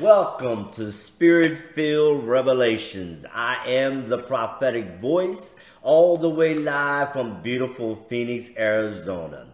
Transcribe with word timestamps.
Welcome 0.00 0.72
to 0.72 0.90
Spirit 0.90 1.56
Filled 1.56 2.26
Revelations. 2.26 3.24
I 3.32 3.64
am 3.66 4.08
the 4.08 4.18
prophetic 4.18 4.98
voice, 4.98 5.54
all 5.82 6.18
the 6.18 6.28
way 6.28 6.56
live 6.56 7.12
from 7.12 7.42
beautiful 7.42 7.94
Phoenix, 7.94 8.50
Arizona. 8.56 9.46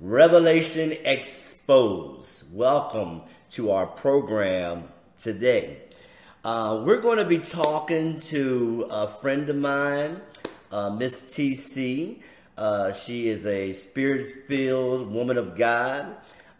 Revelation 0.00 0.90
Exposed. 1.04 2.52
Welcome 2.52 3.22
to 3.50 3.70
our 3.70 3.86
program 3.86 4.88
today. 5.18 5.82
Uh, 6.44 6.82
we're 6.84 7.00
going 7.00 7.18
to 7.18 7.24
be 7.24 7.38
talking 7.38 8.18
to 8.20 8.88
a 8.90 9.06
friend 9.20 9.48
of 9.48 9.56
mine, 9.56 10.20
uh, 10.72 10.90
Miss 10.90 11.20
TC. 11.20 12.22
Uh, 12.58 12.92
she 12.92 13.28
is 13.28 13.46
a 13.46 13.72
spirit 13.72 14.48
filled 14.48 15.12
woman 15.12 15.38
of 15.38 15.56
God. 15.56 16.16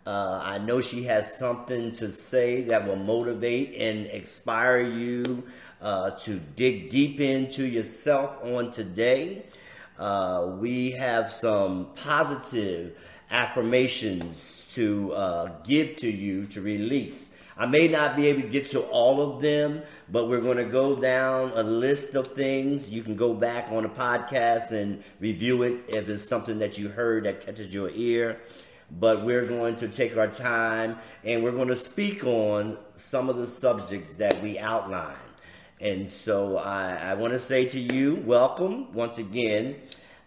Uh, 0.07 0.41
I 0.41 0.59
know 0.59 0.80
she 0.80 1.02
has 1.04 1.36
something 1.36 1.91
to 1.95 2.12
say 2.12 2.62
that 2.62 2.86
will 2.86 2.95
motivate 2.95 3.75
and 3.75 4.06
inspire 4.06 4.80
you 4.80 5.42
uh, 5.82 6.10
to 6.10 6.38
dig 6.55 6.91
deep 6.91 7.19
into 7.19 7.66
yourself 7.66 8.38
on 8.45 8.70
today. 8.70 9.46
Uh, 9.98 10.52
we 10.60 10.92
have 10.92 11.32
some 11.32 11.88
positive 11.96 12.96
affirmations 13.32 14.65
to 14.70 15.12
uh, 15.12 15.51
give 15.65 15.96
to 15.96 16.09
you 16.09 16.46
to 16.46 16.60
release. 16.60 17.30
I 17.59 17.66
may 17.66 17.88
not 17.88 18.15
be 18.15 18.27
able 18.27 18.43
to 18.43 18.48
get 18.48 18.68
to 18.68 18.82
all 18.82 19.20
of 19.34 19.43
them, 19.43 19.82
but 20.10 20.29
we're 20.29 20.43
going 20.43 20.59
to 20.59 20.65
go 20.65 20.95
down 20.95 21.51
a 21.57 21.62
list 21.62 22.15
of 22.15 22.29
things. 22.29 22.88
You 22.88 23.02
can 23.02 23.16
go 23.16 23.34
back 23.34 23.73
on 23.73 23.82
the 23.82 23.88
podcast 23.88 24.70
and 24.70 25.02
review 25.18 25.62
it 25.62 25.80
if 25.88 26.09
it's 26.09 26.29
something 26.29 26.60
that 26.60 26.79
you 26.79 26.91
heard 26.91 27.24
that 27.24 27.45
catches 27.45 27.74
your 27.74 27.91
ear 27.91 28.38
but 28.90 29.24
we're 29.24 29.46
going 29.46 29.76
to 29.76 29.88
take 29.88 30.16
our 30.16 30.28
time 30.28 30.98
and 31.24 31.42
we're 31.42 31.52
going 31.52 31.68
to 31.68 31.76
speak 31.76 32.24
on 32.24 32.78
some 32.95 33.28
of 33.28 33.36
the 33.36 33.46
subjects 33.46 34.14
that 34.14 34.42
we 34.42 34.59
outlined. 34.59 35.16
And 35.80 36.09
so 36.09 36.56
I, 36.56 36.95
I 36.95 37.15
want 37.15 37.32
to 37.34 37.38
say 37.38 37.66
to 37.66 37.80
you, 37.80 38.16
welcome 38.24 38.93
once 38.95 39.18
again 39.18 39.76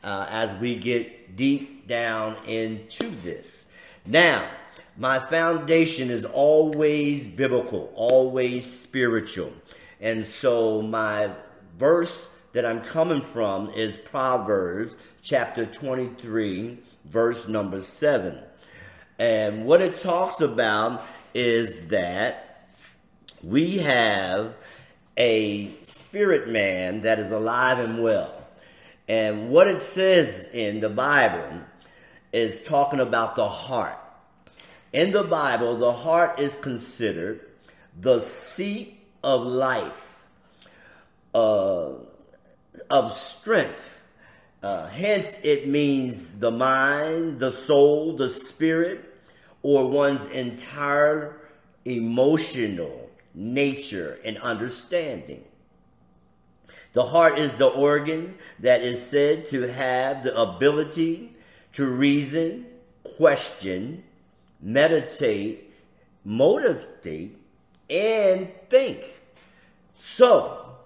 uh, 0.03 0.27
as 0.29 0.53
we 0.55 0.75
get 0.75 1.35
deep 1.35 1.88
down 1.88 2.38
into 2.45 3.09
this. 3.23 3.66
Now, 4.05 4.49
my 4.97 5.19
foundation 5.19 6.11
is 6.11 6.25
always 6.25 7.25
biblical, 7.25 7.91
always 7.95 8.71
spiritual. 8.71 9.53
And 9.99 10.25
so 10.25 10.81
my 10.81 11.31
verse 11.77 12.29
that 12.53 12.66
I'm 12.66 12.81
coming 12.81 13.21
from 13.21 13.69
is 13.71 13.95
Proverbs 13.95 14.95
chapter 15.21 15.66
23, 15.66 16.79
verse 17.05 17.47
number 17.47 17.81
7. 17.81 18.39
And 19.20 19.66
what 19.66 19.81
it 19.81 19.98
talks 19.98 20.39
about 20.39 21.06
is 21.34 21.88
that 21.88 22.70
we 23.44 23.80
have 23.80 24.56
a 25.17 25.75
spirit 25.81 26.48
man 26.48 27.02
that 27.02 27.20
is 27.20 27.30
alive 27.30 27.80
and 27.80 28.02
well. 28.02 28.34
And 29.09 29.50
what 29.50 29.67
it 29.67 29.81
says 29.81 30.47
in 30.53 30.80
the 30.80 30.90
Bible 30.90 31.62
is 32.31 32.62
talking 32.62 33.02
about 33.02 33.36
the 33.36 33.50
heart. 33.50 33.97
In 34.94 35.12
the 35.12 35.23
Bible, 35.23 35.78
the 35.78 35.92
heart 35.92 36.40
is 36.40 36.56
considered 36.56 37.42
the 38.00 38.22
seat 38.22 39.00
of 39.23 39.42
life, 39.42 40.23
uh, 41.36 41.90
of 42.90 43.12
strength. 43.12 44.00
Uh, 44.64 44.88
hence, 44.88 45.38
it 45.44 45.67
means 45.67 46.31
the 46.40 46.52
mind, 46.52 47.40
the 47.40 47.52
soul, 47.52 48.16
the 48.16 48.30
spirit, 48.30 49.08
or 49.61 49.89
one's 49.89 50.25
entire 50.27 51.35
emotional 51.85 53.09
nature 53.33 54.19
and 54.23 54.38
understanding. 54.39 55.43
The 56.93 57.05
heart 57.05 57.38
is 57.38 57.55
the 57.55 57.67
organ 57.67 58.35
that 58.59 58.81
is 58.81 59.05
said 59.05 59.45
to 59.45 59.61
have 59.67 60.23
the 60.23 60.39
ability 60.39 61.34
to 61.73 61.85
reason, 61.85 62.66
question, 63.03 64.03
meditate, 64.61 65.72
motivate, 66.25 67.38
and 67.89 68.51
think. 68.69 69.13
So, 69.97 70.78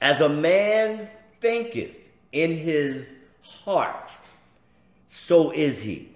as 0.00 0.20
a 0.20 0.28
man 0.28 1.08
thinketh 1.40 1.96
in 2.32 2.52
his 2.52 3.16
heart, 3.42 4.12
so 5.14 5.52
is 5.52 5.80
he. 5.80 6.08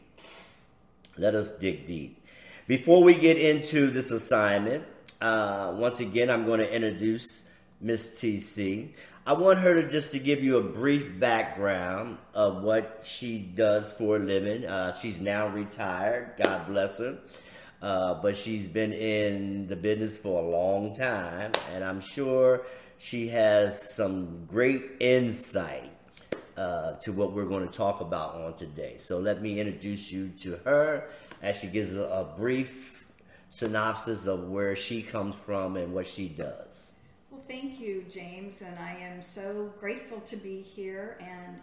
Let 1.17 1.37
us 1.37 1.51
dig 1.51 1.87
deep. 1.87 2.21
Before 2.67 3.01
we 3.01 3.15
get 3.15 3.39
into 3.39 3.93
this 3.93 4.11
assignment, 4.11 4.85
uh, 5.21 5.73
once 5.77 6.01
again, 6.01 6.29
I'm 6.29 6.45
going 6.45 6.59
to 6.59 6.75
introduce 6.75 7.45
Miss 7.81 8.21
TC. 8.21 8.89
I 9.25 9.35
want 9.35 9.61
her 9.61 9.81
to 9.81 9.89
just 9.89 10.11
to 10.13 10.19
give 10.19 10.43
you 10.43 10.57
a 10.57 10.63
brief 10.63 11.21
background 11.21 12.19
of 12.35 12.65
what 12.65 13.03
she 13.05 13.39
does 13.39 13.93
for 13.93 14.17
a 14.17 14.19
living. 14.19 14.65
Uh, 14.67 14.93
she's 14.93 15.21
now 15.21 15.47
retired. 15.47 16.35
God 16.37 16.67
bless 16.67 16.99
her. 16.99 17.19
Uh, 17.81 18.15
but 18.15 18.37
she's 18.37 18.67
been 18.67 18.93
in 18.93 19.69
the 19.69 19.77
business 19.77 20.17
for 20.17 20.43
a 20.43 20.51
long 20.51 20.93
time, 20.93 21.53
and 21.73 21.85
I'm 21.85 22.01
sure 22.01 22.63
she 22.99 23.29
has 23.29 23.95
some 23.95 24.45
great 24.47 24.83
insight 24.99 25.93
uh, 26.59 26.95
to 26.95 27.13
what 27.13 27.33
we're 27.33 27.45
going 27.45 27.67
to 27.67 27.73
talk 27.73 28.01
about 28.01 28.35
on 28.35 28.53
today. 28.55 28.97
So 28.99 29.19
let 29.19 29.41
me 29.41 29.61
introduce 29.61 30.11
you 30.11 30.29
to 30.41 30.57
her 30.65 31.09
as 31.41 31.59
she 31.59 31.69
gives 31.69 31.95
a, 31.95 32.03
a 32.03 32.35
brief 32.37 33.05
synopsis 33.49 34.27
of 34.27 34.49
where 34.49 34.75
she 34.75 35.01
comes 35.01 35.37
from 35.37 35.77
and 35.77 35.95
what 35.95 36.07
she 36.07 36.29
does. 36.29 36.95
Well, 37.31 37.43
thank 37.47 37.79
you, 37.79 38.05
James, 38.11 38.63
and 38.63 38.77
I 38.79 38.97
am 38.97 39.23
so 39.23 39.73
grateful 39.79 40.21
to 40.23 40.37
be 40.37 40.61
here 40.61 41.17
and 41.21 41.61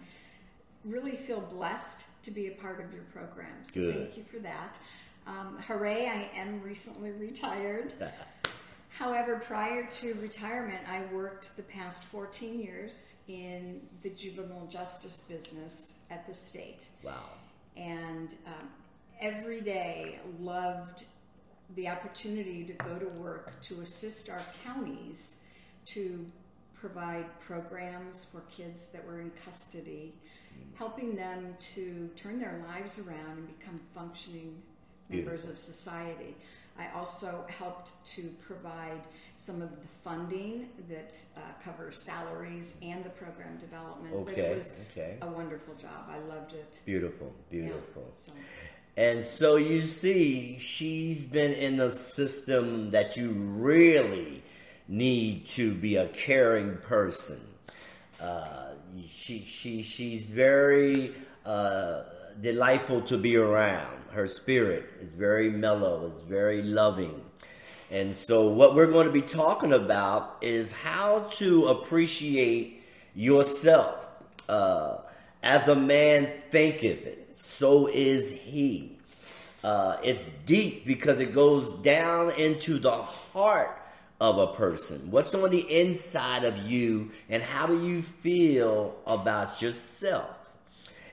really 0.86 1.18
feel 1.18 1.42
blessed 1.42 2.00
to 2.24 2.32
be 2.32 2.48
a 2.48 2.52
part 2.52 2.80
of 2.80 2.94
your 2.94 3.04
program. 3.04 3.64
So 3.64 3.82
Good. 3.82 3.96
thank 3.96 4.18
you 4.18 4.24
for 4.24 4.40
that. 4.40 4.78
Um, 5.28 5.58
hooray, 5.68 6.08
I 6.08 6.40
am 6.40 6.62
recently 6.62 7.12
retired. 7.12 7.94
However, 8.98 9.42
prior 9.46 9.86
to 9.86 10.14
retirement, 10.22 10.88
I 10.88 11.04
worked 11.14 11.58
the 11.58 11.64
past 11.64 12.06
14 12.06 12.58
years 12.58 13.16
in 13.28 13.82
the 14.02 14.10
juvenile 14.10 14.68
justice 14.68 15.22
business 15.28 15.98
at 16.10 16.26
the 16.26 16.34
state. 16.34 16.88
Wow. 17.04 17.26
And 17.76 18.30
um, 18.48 18.70
every 19.20 19.60
day 19.60 20.22
loved 20.40 21.04
the 21.76 21.90
opportunity 21.90 22.64
to 22.64 22.72
go 22.72 22.98
to 22.98 23.08
work 23.08 23.60
to 23.64 23.82
assist 23.82 24.30
our 24.30 24.42
counties 24.64 25.40
to 25.88 26.26
provide 26.74 27.26
programs 27.42 28.24
for 28.24 28.42
kids 28.50 28.88
that 28.90 29.06
were 29.06 29.20
in 29.20 29.32
custody, 29.44 30.14
helping 30.76 31.18
them 31.18 31.58
to 31.76 32.10
turn 32.16 32.40
their 32.40 32.64
lives 32.70 32.98
around 33.00 33.40
and 33.40 33.60
become 33.60 33.82
functioning 33.94 34.56
members 35.10 35.46
Beautiful. 35.46 35.52
of 35.52 35.60
society. 35.60 36.36
I 36.78 36.90
also 36.98 37.46
helped 37.48 37.92
to 38.16 38.34
provide 38.46 39.02
some 39.36 39.62
of 39.62 39.70
the 39.72 39.88
funding 40.04 40.70
that 40.90 41.14
uh, 41.38 41.40
covers 41.64 42.02
salaries 42.02 42.76
and 42.82 43.04
the 43.04 43.10
program 43.10 43.58
development. 43.58 44.14
But 44.26 44.32
Okay, 44.34 44.42
it 44.42 44.56
was 44.58 44.74
okay. 44.92 45.18
a 45.22 45.28
wonderful 45.28 45.74
job. 45.76 46.10
I 46.10 46.20
loved 46.20 46.54
it. 46.54 46.74
Beautiful, 46.86 47.34
Yeah, 47.52 47.62
beautiful. 47.62 48.04
so. 48.18 48.32
And 48.98 49.24
so 49.24 49.56
you 49.58 49.86
see, 49.86 50.58
she's 50.58 51.26
been 51.26 51.54
in 51.54 51.80
a 51.80 51.92
system 51.92 52.92
that 52.92 53.18
you 53.18 53.32
really 53.32 54.44
need 54.88 55.46
to 55.48 55.74
be 55.74 55.96
a 55.98 56.08
caring 56.10 56.78
person. 56.78 57.40
Uh, 58.22 58.70
she, 59.06 59.42
she, 59.44 59.82
she's 59.82 60.28
very 60.28 61.14
uh, 61.46 62.04
delightful 62.42 63.02
to 63.02 63.18
be 63.18 63.36
around. 63.36 63.95
Her 64.16 64.28
spirit 64.28 64.86
is 65.02 65.14
very 65.14 65.50
mellow, 65.50 66.06
is 66.06 66.20
very 66.20 66.62
loving. 66.62 67.22
And 67.92 68.16
so, 68.16 68.48
what 68.48 68.74
we're 68.74 68.90
going 68.90 69.08
to 69.08 69.12
be 69.12 69.22
talking 69.22 69.74
about 69.74 70.38
is 70.40 70.72
how 70.72 71.28
to 71.34 71.68
appreciate 71.68 72.82
yourself. 73.14 74.08
Uh, 74.48 75.00
as 75.44 75.68
a 75.68 75.76
man 75.76 76.32
thinketh 76.50 77.06
it, 77.06 77.36
so 77.36 77.88
is 77.88 78.30
he. 78.30 78.98
Uh, 79.66 79.98
it's 80.02 80.24
deep 80.46 80.86
because 80.88 81.20
it 81.20 81.34
goes 81.34 81.74
down 81.80 82.32
into 82.36 82.80
the 82.80 83.02
heart 83.04 83.78
of 84.22 84.38
a 84.38 84.48
person. 84.54 85.12
What's 85.12 85.36
on 85.36 85.52
the 85.52 85.82
inside 85.82 86.46
of 86.46 86.58
you, 86.60 87.12
and 87.28 87.44
how 87.44 87.68
do 87.68 87.86
you 87.86 88.02
feel 88.02 88.96
about 89.06 89.62
yourself? 89.62 90.38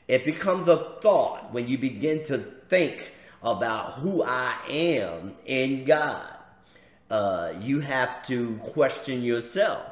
It 0.07 0.25
becomes 0.25 0.69
a 0.69 0.77
thought 1.01 1.53
when 1.53 1.67
you 1.67 1.79
begin 1.79 2.25
to 2.27 2.62
think 2.73 3.13
about 3.43 3.93
who 3.99 4.23
I 4.23 4.55
am 4.67 5.35
in 5.45 5.85
God. 5.85 6.27
Uh, 7.11 7.53
you 7.61 7.81
have 7.81 8.27
to 8.29 8.57
question 8.63 9.23
yourself, 9.23 9.83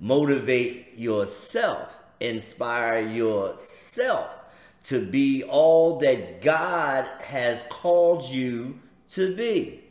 motivate 0.00 0.96
yourself, 0.96 1.94
inspire 2.18 3.00
yourself 3.00 4.30
to 4.84 5.04
be 5.04 5.44
all 5.44 5.98
that 5.98 6.40
God 6.40 7.06
has 7.20 7.62
called 7.68 8.24
you 8.24 8.80
to 9.10 9.36
be. 9.36 9.84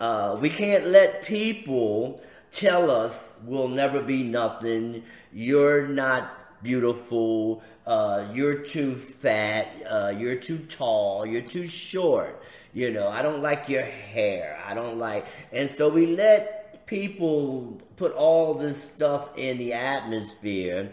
Uh, 0.00 0.36
we 0.40 0.50
can't 0.50 0.88
let 0.88 1.22
people 1.22 2.20
tell 2.50 2.90
us 2.90 3.32
we'll 3.44 3.68
never 3.68 4.02
be 4.02 4.24
nothing. 4.24 5.04
You're 5.32 5.86
not 5.86 6.37
beautiful. 6.62 7.62
Uh, 7.86 8.26
you're 8.32 8.58
too 8.58 8.94
fat. 8.94 9.68
Uh, 9.88 10.12
you're 10.16 10.36
too 10.36 10.58
tall. 10.58 11.26
You're 11.26 11.42
too 11.42 11.68
short. 11.68 12.42
You 12.72 12.90
know, 12.90 13.08
I 13.08 13.22
don't 13.22 13.42
like 13.42 13.68
your 13.68 13.82
hair. 13.82 14.60
I 14.66 14.74
don't 14.74 14.98
like. 14.98 15.26
And 15.52 15.68
so 15.70 15.88
we 15.88 16.06
let 16.06 16.86
people 16.86 17.80
put 17.96 18.12
all 18.12 18.54
this 18.54 18.82
stuff 18.82 19.36
in 19.36 19.58
the 19.58 19.72
atmosphere 19.74 20.92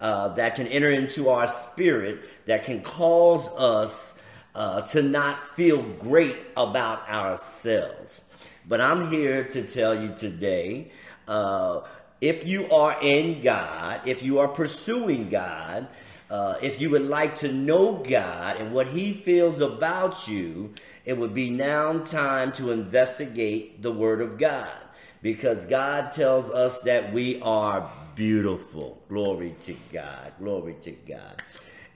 uh, 0.00 0.28
that 0.28 0.54
can 0.54 0.66
enter 0.66 0.90
into 0.90 1.28
our 1.28 1.46
spirit 1.46 2.20
that 2.46 2.64
can 2.64 2.82
cause 2.82 3.48
us 3.56 4.16
uh, 4.54 4.82
to 4.82 5.02
not 5.02 5.42
feel 5.56 5.82
great 5.82 6.36
about 6.56 7.08
ourselves. 7.08 8.22
But 8.66 8.80
I'm 8.80 9.10
here 9.10 9.44
to 9.44 9.62
tell 9.62 10.00
you 10.00 10.14
today 10.14 10.90
uh, 11.26 11.80
if 12.24 12.46
you 12.46 12.70
are 12.70 12.98
in 13.02 13.42
God, 13.42 14.00
if 14.06 14.22
you 14.22 14.38
are 14.38 14.48
pursuing 14.48 15.28
God, 15.28 15.86
uh, 16.30 16.54
if 16.62 16.80
you 16.80 16.88
would 16.88 17.06
like 17.06 17.36
to 17.40 17.52
know 17.52 17.96
God 17.96 18.56
and 18.56 18.72
what 18.72 18.88
He 18.88 19.12
feels 19.12 19.60
about 19.60 20.26
you, 20.26 20.72
it 21.04 21.18
would 21.18 21.34
be 21.34 21.50
now 21.50 21.98
time 21.98 22.50
to 22.52 22.70
investigate 22.70 23.82
the 23.82 23.92
Word 23.92 24.22
of 24.22 24.38
God 24.38 24.72
because 25.20 25.66
God 25.66 26.12
tells 26.12 26.48
us 26.48 26.78
that 26.80 27.12
we 27.12 27.42
are 27.42 27.92
beautiful. 28.14 29.02
Glory 29.10 29.54
to 29.60 29.76
God. 29.92 30.32
Glory 30.38 30.76
to 30.80 30.92
God. 30.92 31.42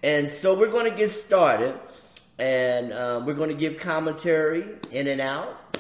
And 0.03 0.29
so 0.29 0.55
we're 0.55 0.71
going 0.71 0.91
to 0.91 0.97
get 0.97 1.11
started 1.11 1.75
and 2.39 2.93
um, 2.93 3.25
we're 3.25 3.33
going 3.33 3.49
to 3.49 3.57
give 3.57 3.79
commentary 3.79 4.77
in 4.91 5.07
and 5.07 5.23
out. 5.23 5.79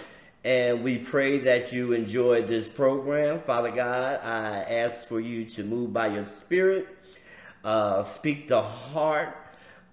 And 0.48 0.82
we 0.82 0.96
pray 0.96 1.40
that 1.40 1.74
you 1.74 1.92
enjoy 1.92 2.40
this 2.40 2.66
program. 2.66 3.38
Father 3.40 3.70
God, 3.70 4.20
I 4.24 4.62
ask 4.62 5.06
for 5.06 5.20
you 5.20 5.44
to 5.44 5.62
move 5.62 5.92
by 5.92 6.06
your 6.06 6.24
spirit, 6.24 6.88
uh, 7.62 8.02
speak 8.02 8.48
the 8.48 8.62
heart 8.62 9.36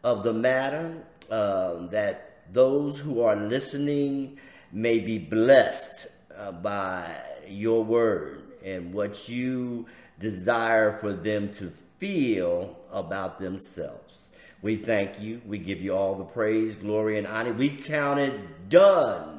of 0.02 0.24
the 0.24 0.31
matter, 0.31 1.04
uh, 1.30 1.88
that 1.88 2.54
those 2.54 2.98
who 2.98 3.19
are 3.19 3.36
listening 3.36 4.40
may 4.72 5.00
be 5.00 5.18
blessed 5.18 6.07
uh, 6.34 6.54
by 6.54 7.13
your 7.50 7.84
word 7.84 8.44
and 8.63 8.94
what 8.94 9.28
you 9.28 9.86
desire 10.22 10.98
for 11.00 11.12
them 11.12 11.51
to 11.56 11.69
feel 12.00 12.80
about 12.94 13.40
themselves. 13.40 14.30
We 14.62 14.78
thank 14.78 15.19
you. 15.19 15.42
We 15.46 15.58
give 15.58 15.81
you 15.81 15.94
all 15.98 16.16
the 16.16 16.24
praise, 16.24 16.75
glory, 16.75 17.18
and 17.18 17.28
honor. 17.28 17.51
We 17.51 17.68
count 17.72 18.22
it 18.22 18.69
done. 18.69 19.35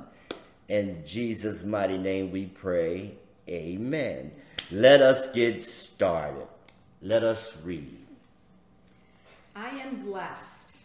In 0.68 1.04
Jesus' 1.06 1.64
mighty 1.64 1.98
name 1.98 2.32
we 2.32 2.46
pray. 2.46 3.12
Amen. 3.48 4.32
Let 4.70 5.00
us 5.00 5.30
get 5.32 5.62
started. 5.62 6.48
Let 7.00 7.22
us 7.22 7.52
read. 7.62 7.98
I 9.54 9.68
am 9.68 10.04
blessed. 10.04 10.76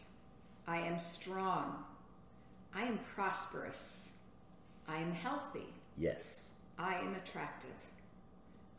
I 0.67 0.77
am 0.77 0.99
strong. 0.99 1.83
I 2.75 2.83
am 2.83 2.99
prosperous. 3.15 4.11
I 4.87 4.97
am 4.97 5.11
healthy. 5.11 5.65
Yes. 5.97 6.49
I 6.77 6.95
am 6.95 7.15
attractive. 7.15 7.69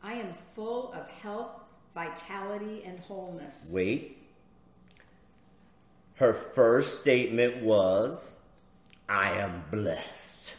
I 0.01 0.13
am 0.13 0.33
full 0.55 0.93
of 0.93 1.07
health, 1.09 1.51
vitality, 1.93 2.83
and 2.85 2.99
wholeness. 2.99 3.71
Wait. 3.73 4.17
Her 6.15 6.33
first 6.33 7.01
statement 7.01 7.61
was, 7.63 8.31
I 9.09 9.31
am 9.31 9.63
blessed. 9.69 10.55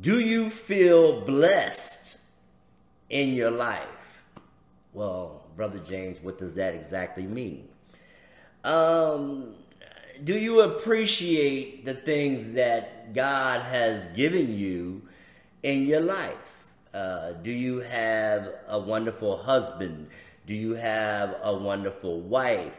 Do 0.00 0.20
you 0.20 0.48
feel 0.48 1.22
blessed 1.22 2.18
in 3.10 3.30
your 3.30 3.50
life? 3.50 4.22
Well, 4.92 5.42
Brother 5.56 5.80
James, 5.80 6.18
what 6.22 6.38
does 6.38 6.54
that 6.54 6.74
exactly 6.74 7.24
mean? 7.24 7.68
Um, 8.62 9.56
do 10.22 10.38
you 10.38 10.60
appreciate 10.60 11.84
the 11.84 11.94
things 11.94 12.52
that 12.52 13.12
God 13.12 13.62
has 13.62 14.06
given 14.08 14.56
you 14.56 15.02
in 15.64 15.82
your 15.86 16.00
life? 16.00 16.36
Uh, 16.94 17.32
do 17.32 17.50
you 17.50 17.80
have 17.80 18.54
a 18.68 18.78
wonderful 18.78 19.36
husband? 19.36 20.10
Do 20.46 20.54
you 20.54 20.74
have 20.74 21.38
a 21.42 21.56
wonderful 21.56 22.20
wife? 22.20 22.78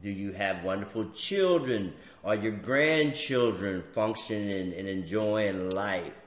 Do 0.00 0.10
you 0.10 0.30
have 0.32 0.62
wonderful 0.62 1.10
children? 1.10 1.94
Are 2.24 2.36
your 2.36 2.52
grandchildren 2.52 3.82
functioning 3.82 4.74
and 4.74 4.86
enjoying 4.86 5.70
life? 5.70 6.21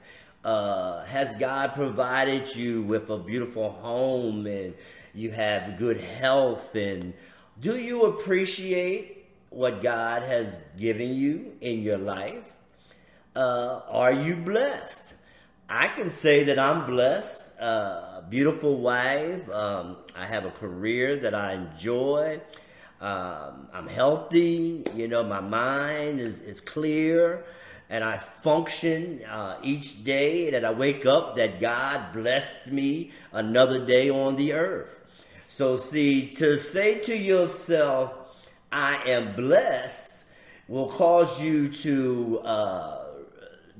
Uh, 0.45 1.03
has 1.05 1.35
God 1.37 1.73
provided 1.73 2.55
you 2.55 2.83
with 2.83 3.09
a 3.09 3.17
beautiful 3.17 3.71
home 3.71 4.45
and 4.45 4.75
you 5.15 5.31
have 5.31 5.75
good 5.79 5.99
health? 5.99 6.75
And 6.75 7.15
do 7.59 7.79
you 7.79 8.03
appreciate 8.03 9.25
what 9.49 9.81
God 9.81 10.21
has 10.21 10.59
given 10.77 11.15
you 11.15 11.53
in 11.61 11.81
your 11.81 11.97
life? 11.97 12.43
Uh, 13.35 13.81
are 13.89 14.13
you 14.13 14.35
blessed? 14.35 15.15
I 15.67 15.87
can 15.87 16.11
say 16.11 16.43
that 16.43 16.59
I'm 16.59 16.85
blessed. 16.85 17.59
Uh, 17.59 18.21
beautiful 18.29 18.77
wife. 18.77 19.49
Um, 19.49 19.97
I 20.15 20.27
have 20.27 20.45
a 20.45 20.51
career 20.51 21.15
that 21.21 21.33
I 21.33 21.53
enjoy. 21.53 22.39
Um, 23.01 23.67
I'm 23.73 23.87
healthy. 23.87 24.83
You 24.93 25.07
know, 25.07 25.23
my 25.23 25.41
mind 25.41 26.19
is, 26.19 26.39
is 26.41 26.61
clear. 26.61 27.45
And 27.89 28.03
I 28.03 28.17
function 28.17 29.23
uh, 29.25 29.57
each 29.63 30.03
day 30.03 30.49
that 30.49 30.65
I 30.65 30.71
wake 30.71 31.05
up 31.05 31.35
that 31.35 31.59
God 31.59 32.13
blessed 32.13 32.67
me 32.67 33.11
another 33.31 33.85
day 33.85 34.09
on 34.09 34.35
the 34.35 34.53
earth. 34.53 34.89
So, 35.47 35.75
see, 35.75 36.31
to 36.35 36.57
say 36.57 36.99
to 36.99 37.15
yourself, 37.15 38.13
I 38.71 38.95
am 39.09 39.35
blessed, 39.35 40.23
will 40.67 40.87
cause 40.89 41.41
you 41.41 41.67
to. 41.69 42.39
Uh, 42.39 43.01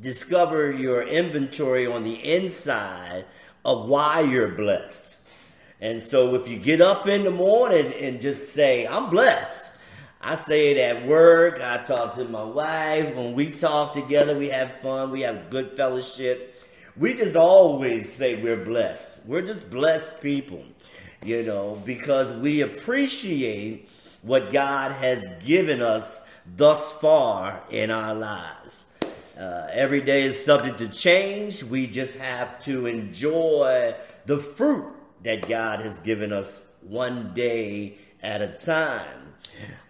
discover 0.02 0.72
your 0.72 1.04
inventory 1.04 1.88
on 1.88 2.04
the 2.04 2.14
inside 2.14 3.26
of 3.64 3.88
why 3.88 4.22
you're 4.22 4.50
blessed. 4.50 5.18
And 5.82 6.02
so 6.02 6.36
if 6.36 6.48
you 6.48 6.58
get 6.58 6.82
up 6.82 7.08
in 7.08 7.24
the 7.24 7.32
morning 7.32 7.94
and 7.94 8.22
just 8.22 8.54
say, 8.54 8.88
I'm 8.88 9.10
blessed. 9.10 9.72
I 10.28 10.34
say 10.34 10.72
it 10.72 10.78
at 10.78 11.06
work. 11.06 11.62
I 11.62 11.84
talk 11.84 12.16
to 12.16 12.26
my 12.26 12.44
wife. 12.44 13.14
When 13.14 13.36
we 13.36 13.52
talk 13.52 13.94
together, 13.94 14.36
we 14.36 14.50
have 14.50 14.82
fun. 14.82 15.12
We 15.12 15.22
have 15.22 15.52
good 15.52 15.78
fellowship. 15.78 16.60
We 16.98 17.14
just 17.14 17.36
always 17.36 18.12
say 18.12 18.42
we're 18.42 18.66
blessed. 18.66 19.24
We're 19.28 19.46
just 19.46 19.70
blessed 19.70 20.22
people, 20.22 20.64
you 21.24 21.44
know, 21.44 21.80
because 21.86 22.32
we 22.42 22.62
appreciate 22.62 23.88
what 24.24 24.52
God 24.52 24.94
has 24.94 25.24
given 25.46 25.84
us 25.84 26.24
thus 26.58 26.94
far 26.94 27.62
in 27.70 27.92
our 27.92 28.16
lives. 28.16 28.84
Uh, 29.38 29.68
every 29.72 30.02
day 30.02 30.24
is 30.24 30.44
subject 30.44 30.80
to 30.80 30.88
change. 30.88 31.62
We 31.62 31.86
just 31.86 32.18
have 32.18 32.60
to 32.64 32.88
enjoy 32.88 33.94
the 34.26 34.40
fruit 34.40 34.92
that 35.22 35.48
God 35.48 35.82
has 35.82 36.00
given 36.00 36.34
us 36.34 36.66
one 36.82 37.36
day 37.36 38.00
at 38.24 38.42
a 38.42 38.48
time. 38.56 39.25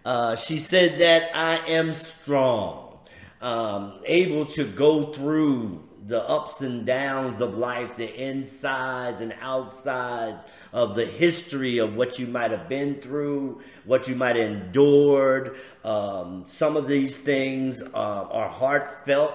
Uh, 0.06 0.36
she 0.36 0.58
said 0.58 1.00
that 1.00 1.34
I 1.34 1.56
am 1.66 1.92
strong, 1.92 2.96
um, 3.40 3.98
able 4.04 4.46
to 4.46 4.62
go 4.62 5.12
through 5.12 5.82
the 6.06 6.22
ups 6.28 6.60
and 6.60 6.86
downs 6.86 7.40
of 7.40 7.56
life, 7.56 7.96
the 7.96 8.14
insides 8.14 9.20
and 9.20 9.34
outsides 9.40 10.44
of 10.72 10.94
the 10.94 11.06
history 11.06 11.78
of 11.78 11.96
what 11.96 12.20
you 12.20 12.28
might 12.28 12.52
have 12.52 12.68
been 12.68 13.00
through, 13.00 13.60
what 13.84 14.06
you 14.06 14.14
might 14.14 14.36
have 14.36 14.48
endured. 14.48 15.56
Um, 15.82 16.44
some 16.46 16.76
of 16.76 16.86
these 16.86 17.16
things 17.16 17.82
uh, 17.82 17.88
are 17.92 18.48
heartfelt. 18.48 19.34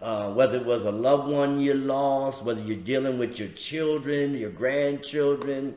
Uh, 0.00 0.30
whether 0.34 0.58
it 0.58 0.64
was 0.64 0.84
a 0.84 0.92
loved 0.92 1.32
one 1.32 1.58
you 1.58 1.74
lost, 1.74 2.44
whether 2.44 2.62
you're 2.62 2.76
dealing 2.76 3.18
with 3.18 3.40
your 3.40 3.48
children, 3.48 4.36
your 4.36 4.50
grandchildren, 4.50 5.74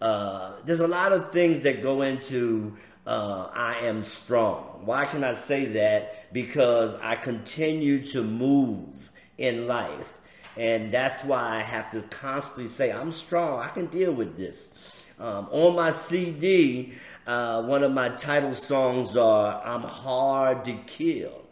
uh, 0.00 0.52
there's 0.64 0.80
a 0.80 0.86
lot 0.86 1.12
of 1.12 1.32
things 1.32 1.62
that 1.62 1.82
go 1.82 2.02
into 2.02 2.76
uh, 3.06 3.48
I 3.52 3.76
am 3.80 4.02
strong. 4.04 4.82
Why 4.84 5.04
can 5.04 5.24
I 5.24 5.34
say 5.34 5.66
that? 5.66 6.32
Because 6.32 6.94
I 7.02 7.16
continue 7.16 8.06
to 8.08 8.22
move 8.22 9.10
in 9.38 9.66
life. 9.66 10.12
And 10.56 10.92
that's 10.92 11.24
why 11.24 11.56
I 11.56 11.60
have 11.60 11.90
to 11.92 12.02
constantly 12.02 12.68
say, 12.68 12.92
I'm 12.92 13.12
strong. 13.12 13.60
I 13.60 13.68
can 13.68 13.86
deal 13.86 14.12
with 14.12 14.36
this. 14.36 14.70
Um, 15.18 15.48
on 15.50 15.74
my 15.74 15.90
CD, 15.90 16.94
uh, 17.26 17.62
one 17.62 17.82
of 17.82 17.92
my 17.92 18.10
title 18.10 18.54
songs 18.54 19.16
are 19.16 19.62
I'm 19.64 19.82
Hard 19.82 20.64
to 20.66 20.74
Kill. 20.86 21.42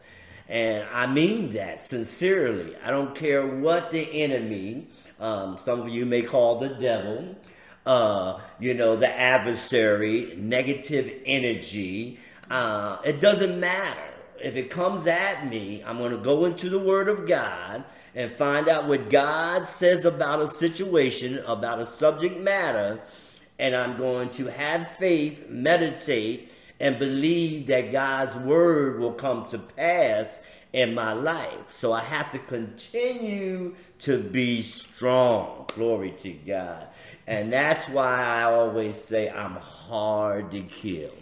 And 0.49 0.85
I 0.93 1.07
mean 1.07 1.53
that 1.55 1.81
sincerely. 1.81 2.77
I 2.85 2.91
don't 2.91 3.15
care 3.15 3.47
what 3.47 3.91
the 3.91 4.23
enemy, 4.23 4.89
um, 5.19 5.57
some 5.57 5.81
of 5.81 5.89
you 5.89 6.05
may 6.05 6.23
call 6.23 6.59
the 6.59 6.69
devil, 6.69 7.37
uh, 7.87 8.41
you 8.61 8.75
know, 8.75 8.97
the 8.97 9.09
adversary, 9.09 10.35
negative 10.37 11.13
energy. 11.27 12.19
Uh, 12.51 12.99
it 13.05 13.21
doesn't 13.21 13.59
matter 13.59 14.13
if 14.43 14.57
it 14.57 14.71
comes 14.71 15.07
at 15.07 15.49
me, 15.49 15.83
I'm 15.87 15.99
going 15.99 16.11
to 16.11 16.19
go 16.19 16.45
into 16.45 16.69
the 16.69 16.79
Word 16.79 17.09
of 17.09 17.27
God 17.27 17.85
and 18.15 18.33
find 18.33 18.69
out 18.69 18.89
what 18.89 19.09
God 19.09 19.67
says 19.69 20.05
about 20.05 20.43
a 20.43 20.49
situation, 20.49 21.39
about 21.47 21.79
a 21.79 21.87
subject 21.87 22.39
matter, 22.41 23.01
and 23.59 23.75
I'm 23.75 23.97
going 23.97 24.31
to 24.31 24.47
have 24.47 24.97
faith, 24.97 25.49
meditate, 25.49 26.53
and 26.81 26.99
believe 26.99 27.69
that 27.69 27.93
God's 27.93 28.35
Word 28.37 28.99
will 28.99 29.13
come 29.13 29.47
to 29.49 29.59
pass 29.59 30.41
in 30.73 30.95
my 30.95 31.13
life. 31.13 31.71
So 31.71 31.93
I 31.93 32.03
have 32.03 32.31
to 32.33 32.39
continue 32.39 33.75
to 34.01 34.19
be 34.19 34.63
strong. 34.63 35.67
Glory 35.75 36.13
to 36.19 36.33
God. 36.33 36.87
And 37.27 37.53
that's 37.53 37.89
why 37.89 38.25
I 38.25 38.45
always 38.45 38.97
say 38.97 39.31
I'm 39.31 39.57
hard 39.57 40.51
to 40.53 40.63
kill. 40.63 41.13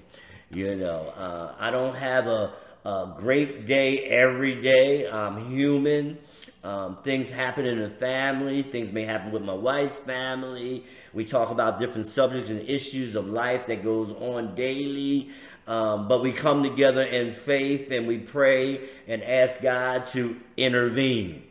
You 0.50 0.76
know, 0.76 1.12
uh, 1.16 1.54
I 1.58 1.70
don't 1.70 1.94
have 1.94 2.26
a, 2.26 2.52
a 2.84 3.14
great 3.18 3.66
day 3.66 4.04
every 4.06 4.60
day. 4.60 5.08
I'm 5.08 5.48
human. 5.48 6.18
Um, 6.62 6.98
things 7.02 7.30
happen 7.30 7.64
in 7.64 7.78
the 7.78 7.88
family. 7.88 8.62
Things 8.62 8.92
may 8.92 9.04
happen 9.04 9.32
with 9.32 9.42
my 9.42 9.54
wife's 9.54 9.98
family. 9.98 10.84
We 11.14 11.24
talk 11.24 11.50
about 11.50 11.78
different 11.78 12.06
subjects 12.06 12.50
and 12.50 12.68
issues 12.68 13.14
of 13.14 13.28
life 13.28 13.66
that 13.68 13.82
goes 13.82 14.12
on 14.12 14.54
daily. 14.54 15.30
Um, 15.70 16.08
but 16.08 16.20
we 16.20 16.32
come 16.32 16.64
together 16.64 17.02
in 17.02 17.30
faith 17.30 17.92
and 17.92 18.08
we 18.08 18.18
pray 18.18 18.88
and 19.06 19.22
ask 19.22 19.62
God 19.62 20.08
to 20.08 20.36
intervene 20.56 21.44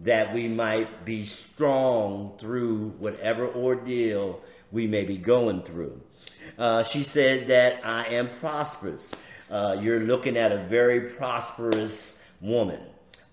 that 0.00 0.34
we 0.34 0.48
might 0.48 1.04
be 1.04 1.22
strong 1.22 2.36
through 2.40 2.88
whatever 2.98 3.46
ordeal 3.46 4.40
we 4.72 4.88
may 4.88 5.04
be 5.04 5.16
going 5.16 5.62
through. 5.62 6.00
Uh, 6.58 6.82
she 6.82 7.04
said 7.04 7.46
that 7.46 7.86
I 7.86 8.06
am 8.06 8.30
prosperous. 8.40 9.14
Uh, 9.48 9.76
you're 9.80 10.00
looking 10.00 10.36
at 10.36 10.50
a 10.50 10.64
very 10.64 11.02
prosperous 11.10 12.18
woman. 12.40 12.80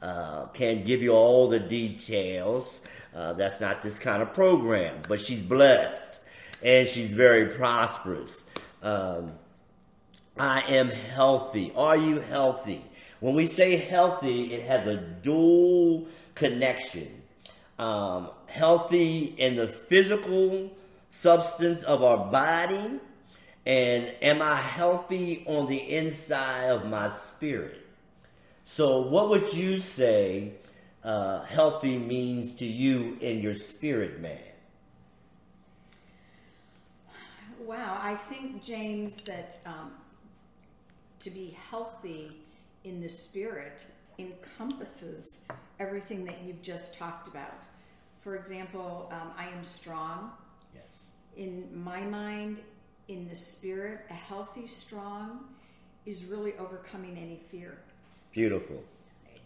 Uh, 0.04 0.46
can't 0.50 0.86
give 0.86 1.02
you 1.02 1.14
all 1.14 1.50
the 1.50 1.60
details. 1.60 2.80
Uh, 3.16 3.34
that's 3.34 3.60
not 3.60 3.82
this 3.82 3.98
kind 3.98 4.22
of 4.22 4.36
program, 4.36 5.02
but 5.08 5.20
she's 5.20 5.42
blessed 5.42 6.22
and 6.62 6.88
she's 6.88 7.10
very 7.10 7.48
prosperous. 7.48 8.46
Um, 8.84 9.32
I 10.40 10.62
am 10.62 10.90
healthy. 10.90 11.72
Are 11.76 11.98
you 11.98 12.20
healthy? 12.20 12.84
When 13.20 13.36
we 13.36 13.46
say 13.46 13.78
healthy, 13.78 14.54
it 14.54 14.64
has 14.64 14.86
a 14.86 14.98
dual 14.98 16.08
connection. 16.36 17.24
Um, 17.80 18.30
healthy 18.48 19.36
in 19.38 19.56
the 19.56 19.68
physical 19.68 20.72
substance 21.10 21.84
of 21.84 22.04
our 22.04 22.32
body 22.32 23.00
and 23.68 24.14
am 24.22 24.42
I 24.42 24.56
healthy 24.56 25.44
on 25.46 25.68
the 25.68 25.78
inside 25.78 26.68
of 26.70 26.86
my 26.86 27.10
spirit? 27.10 27.86
So, 28.64 29.02
what 29.02 29.30
would 29.30 29.54
you 29.54 29.82
say 29.82 30.54
uh, 31.04 31.42
healthy 31.44 31.98
means 31.98 32.54
to 32.56 32.66
you 32.66 33.18
in 33.20 33.42
your 33.42 33.54
spirit, 33.54 34.22
man? 34.22 34.40
Wow, 37.60 38.00
I 38.02 38.16
think, 38.16 38.64
James, 38.64 39.18
that 39.22 39.58
um, 39.66 39.92
to 41.20 41.30
be 41.30 41.58
healthy 41.70 42.32
in 42.84 43.02
the 43.02 43.10
spirit 43.10 43.86
encompasses 44.20 45.42
everything 45.80 46.26
that 46.26 46.42
you've 46.44 46.62
just 46.62 46.98
talked 46.98 47.28
about. 47.28 47.64
For 48.20 48.36
example, 48.36 49.12
um, 49.12 49.32
I 49.38 49.48
am 49.48 49.64
strong. 49.64 50.32
Yes. 50.74 51.08
In 51.36 51.70
my 51.74 52.02
mind, 52.02 52.58
in 53.08 53.28
the 53.30 53.36
spirit, 53.36 54.02
a 54.10 54.14
healthy 54.14 54.68
strong 54.68 55.46
is 56.06 56.26
really 56.26 56.54
overcoming 56.58 57.18
any 57.18 57.38
fear. 57.38 57.78
Beautiful. 58.32 58.84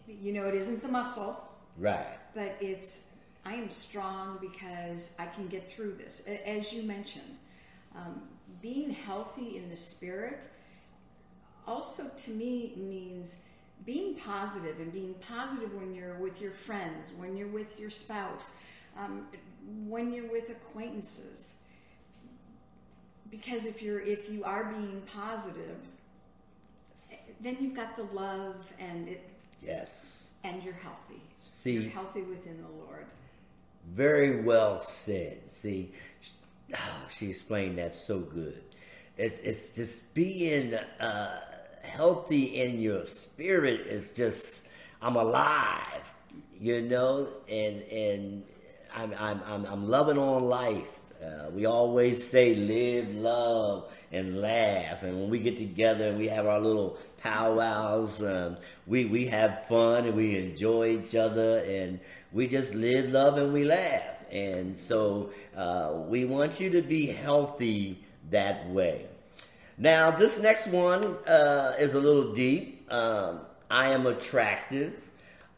You 0.06 0.32
know, 0.32 0.46
it 0.46 0.54
isn't 0.54 0.82
the 0.82 0.88
muscle. 0.88 1.42
Right. 1.78 2.18
But 2.34 2.56
it's, 2.60 3.04
I 3.44 3.54
am 3.54 3.70
strong 3.70 4.38
because 4.40 5.10
I 5.18 5.26
can 5.26 5.48
get 5.48 5.70
through 5.70 5.94
this. 5.94 6.22
As 6.46 6.72
you 6.72 6.82
mentioned, 6.82 7.36
um, 7.94 8.22
being 8.60 8.90
healthy 8.90 9.56
in 9.56 9.68
the 9.68 9.76
spirit 9.76 10.44
also 11.66 12.04
to 12.24 12.30
me 12.30 12.72
means 12.76 13.38
being 13.84 14.14
positive 14.14 14.78
and 14.78 14.92
being 14.92 15.14
positive 15.14 15.74
when 15.74 15.94
you're 15.94 16.18
with 16.18 16.40
your 16.40 16.52
friends, 16.52 17.12
when 17.16 17.36
you're 17.36 17.48
with 17.48 17.78
your 17.80 17.90
spouse, 17.90 18.52
um, 18.98 19.26
when 19.86 20.12
you're 20.12 20.30
with 20.30 20.50
acquaintances. 20.50 21.56
Because 23.30 23.66
if 23.66 23.82
you're 23.82 24.00
if 24.00 24.30
you 24.30 24.44
are 24.44 24.64
being 24.64 25.02
positive 25.14 25.76
then 27.40 27.56
you've 27.60 27.74
got 27.74 27.96
the 27.96 28.04
love 28.14 28.72
and 28.78 29.08
it 29.08 29.28
yes. 29.62 30.26
and 30.44 30.62
you're 30.62 30.74
healthy. 30.74 31.20
See. 31.42 31.72
You're 31.72 31.90
healthy 31.90 32.22
within 32.22 32.62
the 32.62 32.84
lord. 32.84 33.06
Very 33.94 34.42
well 34.42 34.80
said. 34.80 35.52
See 35.52 35.92
oh, 36.74 37.08
she 37.08 37.28
explained 37.28 37.78
that 37.78 37.94
so 37.94 38.20
good. 38.20 38.62
It's 39.16 39.38
it's 39.40 39.74
just 39.74 40.14
being 40.14 40.74
uh, 40.74 41.40
healthy 41.82 42.60
in 42.60 42.80
your 42.80 43.04
spirit 43.04 43.80
is 43.86 44.12
just 44.12 44.66
i'm 45.00 45.16
alive 45.16 46.12
you 46.60 46.80
know 46.82 47.28
and 47.48 47.82
and 47.82 48.44
i'm 48.94 49.14
i'm 49.18 49.40
i'm, 49.46 49.64
I'm 49.66 49.88
loving 49.88 50.18
on 50.18 50.44
life 50.44 50.98
uh, 51.22 51.48
we 51.54 51.66
always 51.66 52.28
say 52.28 52.54
live, 52.54 53.14
love, 53.14 53.88
and 54.10 54.40
laugh. 54.40 55.04
And 55.04 55.20
when 55.20 55.30
we 55.30 55.38
get 55.38 55.56
together 55.56 56.08
and 56.08 56.18
we 56.18 56.26
have 56.28 56.46
our 56.46 56.60
little 56.60 56.98
powwows, 57.18 58.20
um, 58.20 58.56
we, 58.88 59.04
we 59.04 59.26
have 59.26 59.66
fun 59.68 60.06
and 60.06 60.16
we 60.16 60.36
enjoy 60.36 60.88
each 60.88 61.14
other 61.14 61.60
and 61.60 62.00
we 62.32 62.48
just 62.48 62.74
live, 62.74 63.10
love, 63.10 63.38
and 63.38 63.52
we 63.52 63.64
laugh. 63.64 64.02
And 64.32 64.76
so 64.76 65.30
uh, 65.56 65.92
we 65.94 66.24
want 66.24 66.58
you 66.58 66.70
to 66.70 66.82
be 66.82 67.06
healthy 67.06 68.02
that 68.30 68.68
way. 68.70 69.06
Now, 69.78 70.10
this 70.10 70.38
next 70.38 70.68
one 70.68 71.16
uh, 71.26 71.74
is 71.78 71.94
a 71.94 72.00
little 72.00 72.34
deep. 72.34 72.92
Um, 72.92 73.40
I 73.70 73.88
am 73.88 74.06
attractive. 74.06 74.92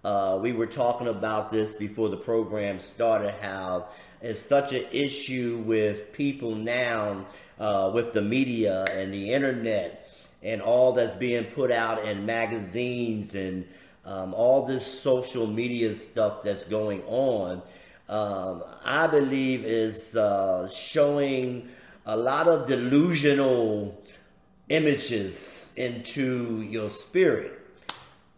Uh, 0.04 0.38
we 0.40 0.52
were 0.52 0.68
talking 0.68 1.08
about 1.08 1.50
this 1.50 1.74
before 1.74 2.08
the 2.08 2.16
program 2.16 2.78
started 2.78 3.34
how 3.40 3.88
it's 4.20 4.40
such 4.40 4.72
an 4.72 4.84
issue 4.92 5.62
with 5.66 6.12
people 6.12 6.54
now, 6.54 7.26
uh, 7.58 7.90
with 7.92 8.12
the 8.12 8.22
media 8.22 8.84
and 8.90 9.12
the 9.12 9.32
internet 9.32 10.08
and 10.42 10.62
all 10.62 10.92
that's 10.92 11.14
being 11.14 11.44
put 11.46 11.72
out 11.72 12.04
in 12.04 12.24
magazines 12.24 13.34
and 13.34 13.66
um, 14.04 14.32
all 14.32 14.64
this 14.64 14.86
social 14.86 15.46
media 15.46 15.92
stuff 15.94 16.44
that's 16.44 16.66
going 16.66 17.02
on. 17.06 17.62
Um, 18.08 18.62
I 18.84 19.08
believe 19.08 19.64
is 19.64 20.14
uh, 20.14 20.68
showing 20.68 21.68
a 22.06 22.16
lot 22.16 22.46
of 22.46 22.68
delusional 22.68 24.03
images 24.68 25.72
into 25.76 26.62
your 26.62 26.88
spirit. 26.88 27.60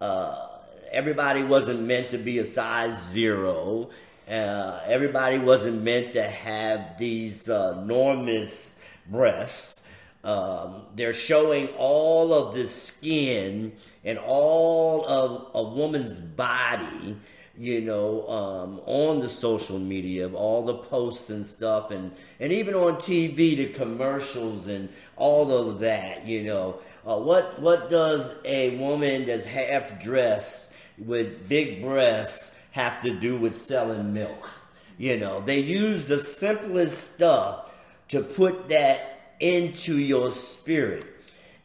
Uh, 0.01 0.49
everybody 0.91 1.43
wasn't 1.43 1.81
meant 1.81 2.11
to 2.11 2.19
be 2.19 2.39
a 2.39 2.45
size 2.45 3.11
zero. 3.11 3.91
Uh, 4.29 4.81
everybody 4.87 5.39
wasn't 5.39 5.83
meant 5.83 6.13
to 6.13 6.23
have 6.23 6.99
these 6.99 7.49
uh, 7.49 7.79
enormous 7.83 8.79
breasts. 9.09 9.83
Um, 10.25 10.83
they're 10.97 11.15
showing 11.15 11.69
all 11.79 12.35
of 12.35 12.55
the 12.55 12.67
skin 12.67 13.73
and 14.05 14.19
all 14.19 15.07
of 15.07 15.51
a 15.55 15.63
woman's 15.63 16.19
body, 16.19 17.17
you 17.57 17.81
know, 17.81 18.29
um, 18.29 18.81
on 18.87 19.21
the 19.21 19.29
social 19.29 19.79
media, 19.79 20.29
all 20.33 20.65
the 20.65 20.75
posts 20.75 21.31
and 21.31 21.47
stuff, 21.47 21.93
and, 21.93 22.11
and 22.41 22.53
even 22.53 22.75
on 22.75 22.97
TV, 22.97 23.37
the 23.57 23.67
commercials 23.67 24.67
and 24.67 24.89
all 25.17 25.51
of 25.51 25.81
that, 25.81 26.27
you 26.27 26.43
know. 26.43 26.81
Uh, 27.07 27.19
what 27.19 27.61
what 27.61 27.89
does 27.89 28.35
a 28.45 28.77
woman 28.79 29.27
that's 29.27 29.45
half 29.45 30.01
dressed 30.01 30.73
with 30.99 31.49
big 31.49 31.83
breasts 31.83 32.53
have 32.77 33.03
to 33.03 33.11
do 33.11 33.37
with 33.37 33.55
selling 33.55 34.13
milk. 34.13 34.51
You 34.99 35.17
know, 35.17 35.41
they 35.41 35.61
use 35.61 36.07
the 36.07 36.19
simplest 36.19 37.15
stuff 37.15 37.71
to 38.09 38.23
put 38.23 38.69
that 38.69 39.35
into 39.41 39.99
your 39.99 40.31
spirit. 40.31 41.07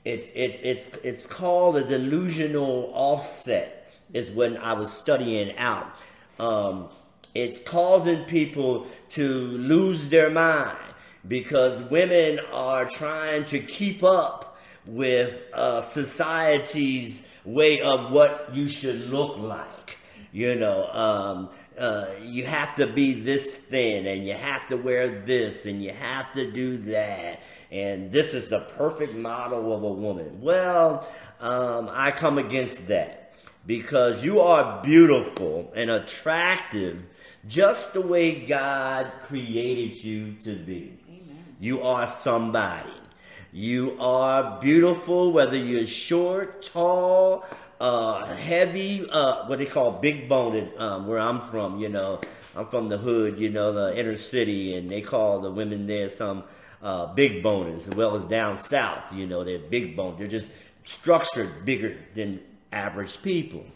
It's 0.04 0.30
it's 0.34 0.60
it's 0.62 0.88
it's 1.04 1.26
called 1.26 1.78
a 1.78 1.84
delusional 1.84 2.92
offset. 2.94 3.78
Is 4.14 4.30
when 4.30 4.58
I 4.58 4.74
was 4.74 4.92
studying 4.92 5.56
out. 5.58 5.98
Um, 6.38 6.90
it's 7.34 7.62
causing 7.64 8.26
people 8.26 8.88
to 9.10 9.30
lose 9.30 10.10
their 10.10 10.30
mind 10.30 10.78
because 11.28 11.82
women 11.84 12.40
are 12.52 12.86
trying 12.86 13.46
to 13.46 13.60
keep 13.60 14.04
up 14.04 14.58
with 14.86 15.40
uh, 15.54 15.82
society's 15.82 17.24
way 17.46 17.82
of 17.82 18.12
what 18.12 18.50
you 18.54 18.68
should 18.68 19.10
look 19.10 19.38
like. 19.38 19.98
You 20.32 20.56
know, 20.56 20.88
um, 20.88 21.50
uh, 21.78 22.08
you 22.24 22.46
have 22.46 22.76
to 22.76 22.88
be 22.88 23.14
this 23.14 23.50
thin 23.50 24.08
and 24.08 24.26
you 24.26 24.34
have 24.34 24.68
to 24.70 24.78
wear 24.78 25.22
this 25.22 25.66
and 25.66 25.84
you 25.84 25.92
have 25.92 26.34
to 26.34 26.50
do 26.52 26.78
that. 26.78 27.42
And 27.72 28.12
this 28.12 28.34
is 28.34 28.48
the 28.48 28.62
perfect 28.62 29.14
model 29.14 29.74
of 29.74 29.84
a 29.84 29.92
woman. 29.92 30.42
Well, 30.42 31.08
um, 31.40 31.90
I 31.92 32.12
come 32.12 32.38
against 32.38 32.88
that 32.88 33.34
because 33.66 34.24
you 34.24 34.42
are 34.42 34.82
beautiful 34.82 35.72
and 35.76 35.90
attractive 35.90 37.04
just 37.48 37.94
the 37.94 38.02
way 38.02 38.46
God 38.46 39.12
created 39.22 40.04
you 40.04 40.34
to 40.44 40.56
be. 40.56 41.01
You 41.62 41.84
are 41.84 42.08
somebody. 42.08 42.90
You 43.54 43.96
are 44.00 44.60
beautiful, 44.60 45.32
whether 45.32 45.56
you're 45.56 45.86
short, 45.86 46.64
tall, 46.64 47.46
uh, 47.80 48.26
heavy, 48.36 49.08
uh, 49.08 49.46
what 49.46 49.60
they 49.60 49.68
call 49.68 49.92
big 49.92 50.28
boned, 50.28 50.72
um, 50.80 51.06
where 51.06 51.20
I'm 51.20 51.40
from, 51.52 51.78
you 51.78 51.90
know. 51.90 52.20
I'm 52.56 52.66
from 52.66 52.90
the 52.90 52.98
hood, 52.98 53.38
you 53.38 53.52
know, 53.52 53.74
the 53.74 53.96
inner 53.98 54.16
city, 54.16 54.76
and 54.76 54.90
they 54.90 55.02
call 55.02 55.40
the 55.40 55.52
women 55.52 55.86
there 55.86 56.10
some 56.10 56.46
uh, 56.82 57.14
big 57.14 57.44
boners, 57.44 57.88
as 57.88 57.96
well 57.96 58.16
as 58.16 58.26
down 58.26 58.58
south, 58.58 59.14
you 59.14 59.28
know, 59.28 59.44
they're 59.44 59.60
big 59.60 59.96
boned. 59.96 60.18
They're 60.18 60.28
just 60.28 60.50
structured 60.84 61.64
bigger 61.64 61.96
than 62.16 62.40
average 62.72 63.22
people. 63.22 63.68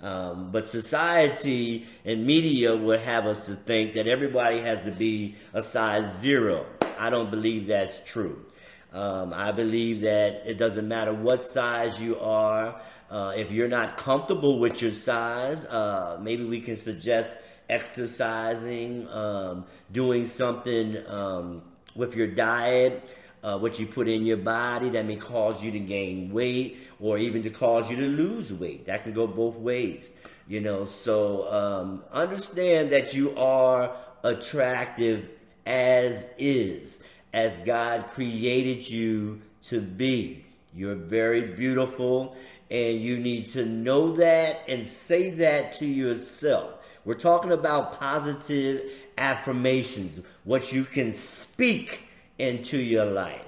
Um, 0.00 0.50
but 0.50 0.66
society 0.66 1.86
and 2.04 2.26
media 2.26 2.76
would 2.76 3.00
have 3.00 3.26
us 3.26 3.46
to 3.46 3.54
think 3.54 3.94
that 3.94 4.06
everybody 4.06 4.60
has 4.60 4.84
to 4.84 4.90
be 4.90 5.36
a 5.54 5.62
size 5.62 6.18
zero. 6.18 6.66
I 6.98 7.10
don't 7.10 7.30
believe 7.30 7.68
that's 7.68 8.00
true. 8.04 8.44
Um, 8.92 9.32
I 9.32 9.50
believe 9.50 10.02
that 10.02 10.42
it 10.46 10.54
doesn't 10.54 10.86
matter 10.86 11.12
what 11.12 11.42
size 11.42 12.00
you 12.00 12.18
are. 12.20 12.80
Uh, 13.10 13.32
if 13.36 13.50
you're 13.50 13.68
not 13.68 13.96
comfortable 13.96 14.58
with 14.58 14.80
your 14.82 14.90
size, 14.90 15.64
uh, 15.66 16.18
maybe 16.20 16.44
we 16.44 16.60
can 16.60 16.76
suggest 16.76 17.38
exercising, 17.68 19.08
um, 19.08 19.64
doing 19.90 20.26
something 20.26 20.96
um, 21.08 21.62
with 21.94 22.14
your 22.14 22.26
diet, 22.26 23.02
uh, 23.44 23.58
what 23.58 23.78
you 23.78 23.86
put 23.86 24.08
in 24.08 24.24
your 24.24 24.38
body 24.38 24.88
that 24.88 25.04
may 25.04 25.16
cause 25.16 25.62
you 25.62 25.70
to 25.70 25.78
gain 25.78 26.32
weight 26.32 26.88
or 26.98 27.18
even 27.18 27.42
to 27.42 27.50
cause 27.50 27.90
you 27.90 27.96
to 27.96 28.06
lose 28.06 28.50
weight. 28.52 28.86
That 28.86 29.02
can 29.04 29.12
go 29.12 29.26
both 29.26 29.56
ways, 29.56 30.14
you 30.48 30.60
know. 30.60 30.86
So 30.86 31.52
um, 31.52 32.02
understand 32.10 32.90
that 32.92 33.12
you 33.12 33.36
are 33.36 33.94
attractive 34.22 35.28
as 35.66 36.26
is, 36.38 37.00
as 37.34 37.58
God 37.60 38.08
created 38.08 38.88
you 38.88 39.42
to 39.64 39.80
be. 39.80 40.46
You're 40.74 40.94
very 40.94 41.42
beautiful, 41.54 42.36
and 42.70 42.98
you 42.98 43.18
need 43.18 43.48
to 43.48 43.66
know 43.66 44.16
that 44.16 44.62
and 44.66 44.86
say 44.86 45.30
that 45.30 45.74
to 45.74 45.86
yourself. 45.86 46.70
We're 47.04 47.14
talking 47.14 47.52
about 47.52 48.00
positive 48.00 48.90
affirmations, 49.18 50.20
what 50.44 50.72
you 50.72 50.84
can 50.84 51.12
speak 51.12 52.00
into 52.38 52.78
your 52.78 53.06
life. 53.06 53.40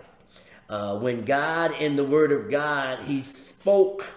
Uh, 0.68 0.98
when 0.98 1.24
God, 1.24 1.72
in 1.80 1.96
the 1.96 2.04
Word 2.04 2.32
of 2.32 2.50
God, 2.50 3.00
He 3.06 3.20
spoke 3.20 4.08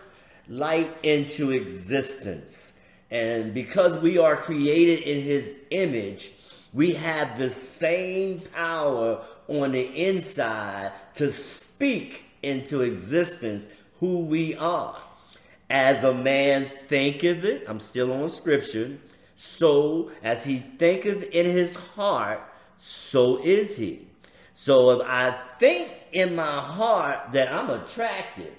light 0.47 0.97
into 1.03 1.51
existence. 1.51 2.73
And 3.11 3.53
because 3.53 3.97
we 3.97 4.17
are 4.17 4.35
created 4.35 5.01
in 5.01 5.23
His 5.23 5.51
image, 5.69 6.31
we 6.73 6.93
have 6.93 7.37
the 7.37 7.49
same 7.49 8.41
power 8.41 9.23
on 9.47 9.71
the 9.71 10.07
inside 10.07 10.91
to 11.15 11.31
speak 11.31 12.23
into 12.43 12.81
existence 12.81 13.67
who 13.99 14.19
we 14.19 14.55
are. 14.55 14.97
As 15.69 16.03
a 16.03 16.13
man 16.13 16.71
thinketh 16.87 17.43
it, 17.43 17.65
I'm 17.67 17.79
still 17.79 18.11
on 18.11 18.29
scripture, 18.29 18.97
so 19.35 20.11
as 20.23 20.43
he 20.43 20.59
thinketh 20.59 21.23
in 21.23 21.45
his 21.45 21.75
heart, 21.75 22.41
so 22.77 23.37
is 23.37 23.77
he. 23.77 24.08
So 24.59 24.89
if 24.91 25.07
I 25.07 25.33
think 25.57 25.89
in 26.11 26.35
my 26.35 26.59
heart 26.59 27.31
that 27.31 27.49
I'm 27.49 27.69
attractive, 27.69 28.53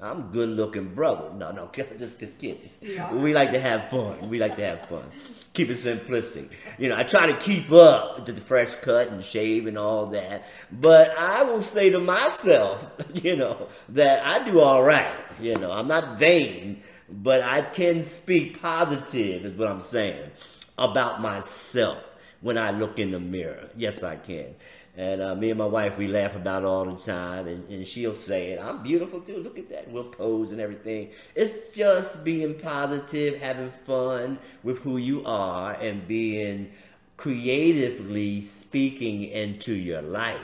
I'm 0.00 0.20
a 0.20 0.22
good 0.32 0.48
looking 0.48 0.94
brother. 0.94 1.30
No, 1.34 1.52
no, 1.52 1.70
just, 1.98 2.18
just 2.18 2.38
kidding. 2.38 2.70
Yeah. 2.80 3.12
We 3.12 3.34
like 3.34 3.52
to 3.52 3.60
have 3.60 3.90
fun. 3.90 4.30
We 4.30 4.38
like 4.38 4.56
to 4.56 4.64
have 4.64 4.88
fun. 4.88 5.04
Keep 5.52 5.68
it 5.68 5.78
simplistic. 5.80 6.48
You 6.78 6.88
know, 6.88 6.96
I 6.96 7.02
try 7.02 7.26
to 7.26 7.36
keep 7.36 7.70
up 7.70 8.16
with 8.16 8.34
the 8.34 8.40
fresh 8.40 8.76
cut 8.76 9.08
and 9.08 9.22
shave 9.22 9.66
and 9.66 9.76
all 9.76 10.06
that. 10.06 10.48
But 10.72 11.14
I 11.18 11.42
will 11.42 11.60
say 11.60 11.90
to 11.90 12.00
myself, 12.00 12.82
you 13.22 13.36
know, 13.36 13.68
that 13.90 14.24
I 14.24 14.48
do 14.48 14.60
all 14.60 14.82
right. 14.82 15.14
You 15.38 15.54
know, 15.56 15.70
I'm 15.70 15.86
not 15.86 16.18
vain, 16.18 16.82
but 17.10 17.42
I 17.42 17.60
can 17.60 18.00
speak 18.00 18.62
positive, 18.62 19.44
is 19.44 19.52
what 19.52 19.68
I'm 19.68 19.82
saying, 19.82 20.30
about 20.78 21.20
myself 21.20 21.98
when 22.40 22.56
I 22.56 22.70
look 22.70 22.98
in 22.98 23.10
the 23.10 23.20
mirror. 23.20 23.68
Yes, 23.76 24.02
I 24.02 24.16
can. 24.16 24.54
And 24.94 25.22
uh, 25.22 25.34
me 25.34 25.48
and 25.48 25.58
my 25.58 25.66
wife, 25.66 25.96
we 25.96 26.06
laugh 26.06 26.36
about 26.36 26.64
all 26.64 26.84
the 26.84 26.96
time, 26.96 27.46
and, 27.48 27.66
and 27.70 27.86
she'll 27.86 28.12
say 28.12 28.50
it. 28.50 28.60
I'm 28.60 28.82
beautiful 28.82 29.20
too. 29.20 29.38
Look 29.38 29.58
at 29.58 29.70
that. 29.70 29.90
We'll 29.90 30.04
pose 30.04 30.52
and 30.52 30.60
everything. 30.60 31.10
It's 31.34 31.74
just 31.74 32.22
being 32.24 32.58
positive, 32.58 33.40
having 33.40 33.72
fun 33.86 34.38
with 34.62 34.80
who 34.80 34.98
you 34.98 35.24
are, 35.24 35.72
and 35.72 36.06
being 36.06 36.72
creatively 37.16 38.42
speaking 38.42 39.24
into 39.24 39.72
your 39.72 40.02
life. 40.02 40.40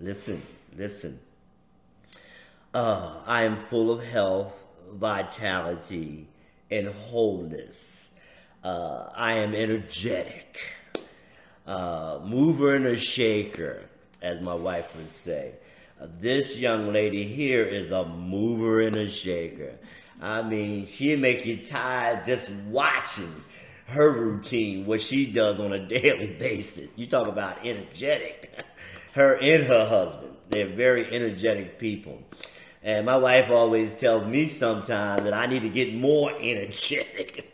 Listen, 0.00 0.42
listen. 0.76 1.18
Uh, 2.72 3.16
I 3.26 3.42
am 3.42 3.56
full 3.56 3.90
of 3.90 4.04
health, 4.04 4.64
vitality, 4.92 6.28
and 6.70 6.86
wholeness. 6.86 8.08
Uh, 8.62 9.08
I 9.12 9.32
am 9.34 9.54
energetic 9.56 10.60
uh, 11.70 12.18
mover 12.24 12.74
and 12.74 12.84
a 12.86 12.96
shaker, 12.96 13.82
as 14.20 14.40
my 14.40 14.54
wife 14.54 14.94
would 14.96 15.08
say. 15.08 15.52
Uh, 16.00 16.08
this 16.18 16.58
young 16.58 16.92
lady 16.92 17.24
here 17.24 17.62
is 17.62 17.92
a 17.92 18.04
mover 18.04 18.80
and 18.80 18.96
a 18.96 19.08
shaker. 19.08 19.78
I 20.20 20.42
mean, 20.42 20.86
she'll 20.86 21.20
make 21.20 21.46
you 21.46 21.64
tired 21.64 22.24
just 22.24 22.50
watching 22.68 23.44
her 23.86 24.10
routine, 24.10 24.84
what 24.84 25.00
she 25.00 25.26
does 25.26 25.60
on 25.60 25.72
a 25.72 25.78
daily 25.86 26.26
basis. 26.38 26.90
You 26.96 27.06
talk 27.06 27.28
about 27.28 27.64
energetic. 27.64 28.52
her 29.12 29.36
and 29.36 29.62
her 29.64 29.86
husband, 29.86 30.36
they're 30.48 30.66
very 30.66 31.06
energetic 31.14 31.78
people. 31.78 32.20
And 32.82 33.06
my 33.06 33.16
wife 33.16 33.48
always 33.48 33.94
tells 33.94 34.26
me 34.26 34.46
sometimes 34.46 35.22
that 35.22 35.34
I 35.34 35.46
need 35.46 35.62
to 35.62 35.68
get 35.68 35.94
more 35.94 36.32
energetic. 36.40 37.46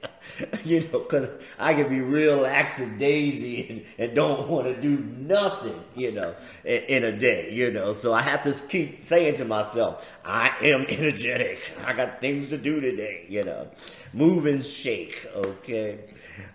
you 0.64 0.81
know, 0.81 0.99
because 1.01 1.29
I 1.59 1.75
can 1.75 1.88
be 1.88 2.01
real 2.01 2.38
lackadaisy 2.38 3.70
and, 3.70 3.85
and 3.99 4.14
don't 4.14 4.49
want 4.49 4.66
to 4.66 4.81
do 4.81 4.99
nothing, 4.99 5.83
you 5.94 6.12
know, 6.12 6.35
in, 6.64 6.83
in, 6.83 7.05
a 7.05 7.12
day, 7.12 7.53
you 7.53 7.70
know. 7.70 7.92
So 7.92 8.12
I 8.12 8.22
have 8.22 8.42
to 8.44 8.53
keep 8.68 9.05
saying 9.05 9.37
to 9.37 9.44
myself, 9.44 10.07
I 10.25 10.49
am 10.62 10.87
energetic. 10.88 11.61
I 11.85 11.92
got 11.92 12.20
things 12.20 12.49
to 12.51 12.59
do 12.59 12.81
today, 12.81 13.27
you 13.29 13.42
know. 13.42 13.68
Move 14.12 14.46
and 14.46 14.64
shake, 14.64 15.27
okay? 15.35 16.01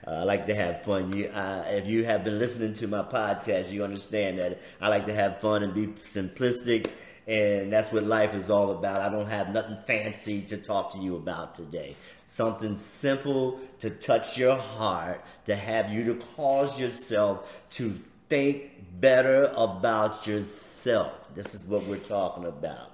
Uh, 0.06 0.12
I 0.12 0.24
like 0.24 0.46
to 0.48 0.56
have 0.56 0.84
fun. 0.84 1.16
You, 1.16 1.28
uh, 1.28 1.66
if 1.68 1.88
you 1.88 2.04
have 2.06 2.24
been 2.24 2.40
listening 2.40 2.74
to 2.74 2.88
my 2.88 3.04
podcast, 3.04 3.72
you 3.72 3.84
understand 3.84 4.40
that 4.40 4.60
I 4.80 4.90
like 4.90 5.06
to 5.08 5.14
have 5.14 5.40
fun 5.40 5.64
and 5.64 5.74
be 5.74 5.88
simplistic 5.88 6.92
and 7.28 7.72
that's 7.72 7.92
what 7.92 8.04
life 8.04 8.34
is 8.34 8.50
all 8.50 8.72
about. 8.72 9.02
I 9.02 9.10
don't 9.10 9.28
have 9.28 9.54
nothing 9.54 9.78
fancy 9.86 10.42
to 10.44 10.58
talk 10.58 10.92
to 10.94 11.00
you 11.00 11.16
about 11.16 11.56
today. 11.56 11.96
Something 12.34 12.78
simple 12.78 13.60
to 13.80 13.90
touch 13.90 14.38
your 14.38 14.56
heart, 14.56 15.22
to 15.48 15.54
have 15.54 15.92
you 15.92 16.06
to 16.06 16.16
cause 16.38 16.80
yourself 16.80 17.68
to 17.72 18.00
think 18.30 18.72
better 19.02 19.52
about 19.58 20.26
yourself. 20.26 21.12
This 21.36 21.54
is 21.54 21.66
what 21.66 21.86
we're 21.88 21.98
talking 21.98 22.46
about. 22.46 22.94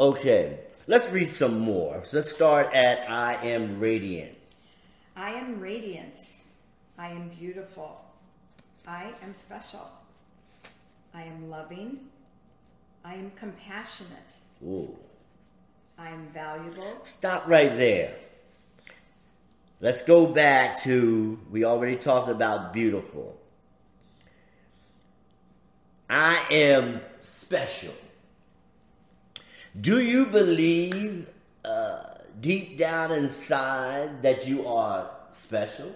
Okay, 0.00 0.60
let's 0.86 1.10
read 1.10 1.30
some 1.30 1.58
more. 1.58 2.02
Let's 2.10 2.32
start 2.32 2.72
at 2.72 3.06
I 3.10 3.34
am 3.44 3.80
radiant. 3.80 4.34
I 5.14 5.32
am 5.32 5.60
radiant. 5.60 6.16
I 6.96 7.08
am 7.08 7.28
beautiful. 7.38 8.02
I 8.86 9.12
am 9.22 9.34
special. 9.34 9.90
I 11.12 11.24
am 11.24 11.50
loving. 11.50 11.98
I 13.04 13.12
am 13.12 13.30
compassionate. 13.32 14.32
Ooh. 14.64 14.96
I 15.98 16.08
am 16.08 16.28
valuable. 16.28 17.00
Stop 17.02 17.46
right 17.46 17.76
there. 17.76 18.14
Let's 19.80 20.02
go 20.02 20.26
back 20.26 20.82
to, 20.82 21.38
we 21.50 21.64
already 21.64 21.96
talked 21.96 22.28
about 22.28 22.72
beautiful. 22.72 23.38
I 26.08 26.44
am 26.50 27.00
special. 27.22 27.94
Do 29.78 30.00
you 30.00 30.26
believe 30.26 31.28
uh, 31.64 32.04
deep 32.40 32.78
down 32.78 33.10
inside 33.12 34.22
that 34.22 34.46
you 34.46 34.66
are 34.66 35.10
special? 35.32 35.92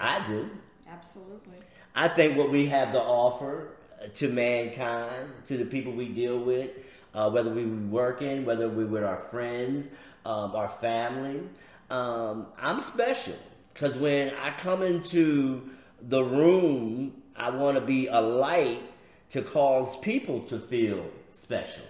I 0.00 0.26
do. 0.26 0.50
Absolutely. 0.88 1.58
I 1.94 2.08
think 2.08 2.36
what 2.36 2.50
we 2.50 2.66
have 2.66 2.92
to 2.92 3.00
offer 3.00 3.72
to 4.14 4.28
mankind, 4.28 5.30
to 5.46 5.56
the 5.56 5.64
people 5.64 5.92
we 5.92 6.08
deal 6.08 6.38
with, 6.38 6.70
uh, 7.14 7.30
whether 7.30 7.50
we 7.50 7.64
were 7.64 7.88
working, 7.88 8.44
whether 8.44 8.68
we're 8.68 8.86
with 8.86 9.04
our 9.04 9.22
friends, 9.30 9.88
um, 10.24 10.54
our 10.54 10.68
family. 10.68 11.40
Um, 11.88 12.48
I'm 12.58 12.80
special 12.80 13.36
because 13.72 13.96
when 13.96 14.32
I 14.34 14.50
come 14.50 14.82
into 14.82 15.70
the 16.02 16.22
room, 16.22 17.22
I 17.36 17.50
want 17.50 17.76
to 17.76 17.80
be 17.80 18.08
a 18.08 18.20
light 18.20 18.82
to 19.30 19.42
cause 19.42 19.96
people 19.98 20.40
to 20.44 20.58
feel 20.58 21.08
special. 21.30 21.84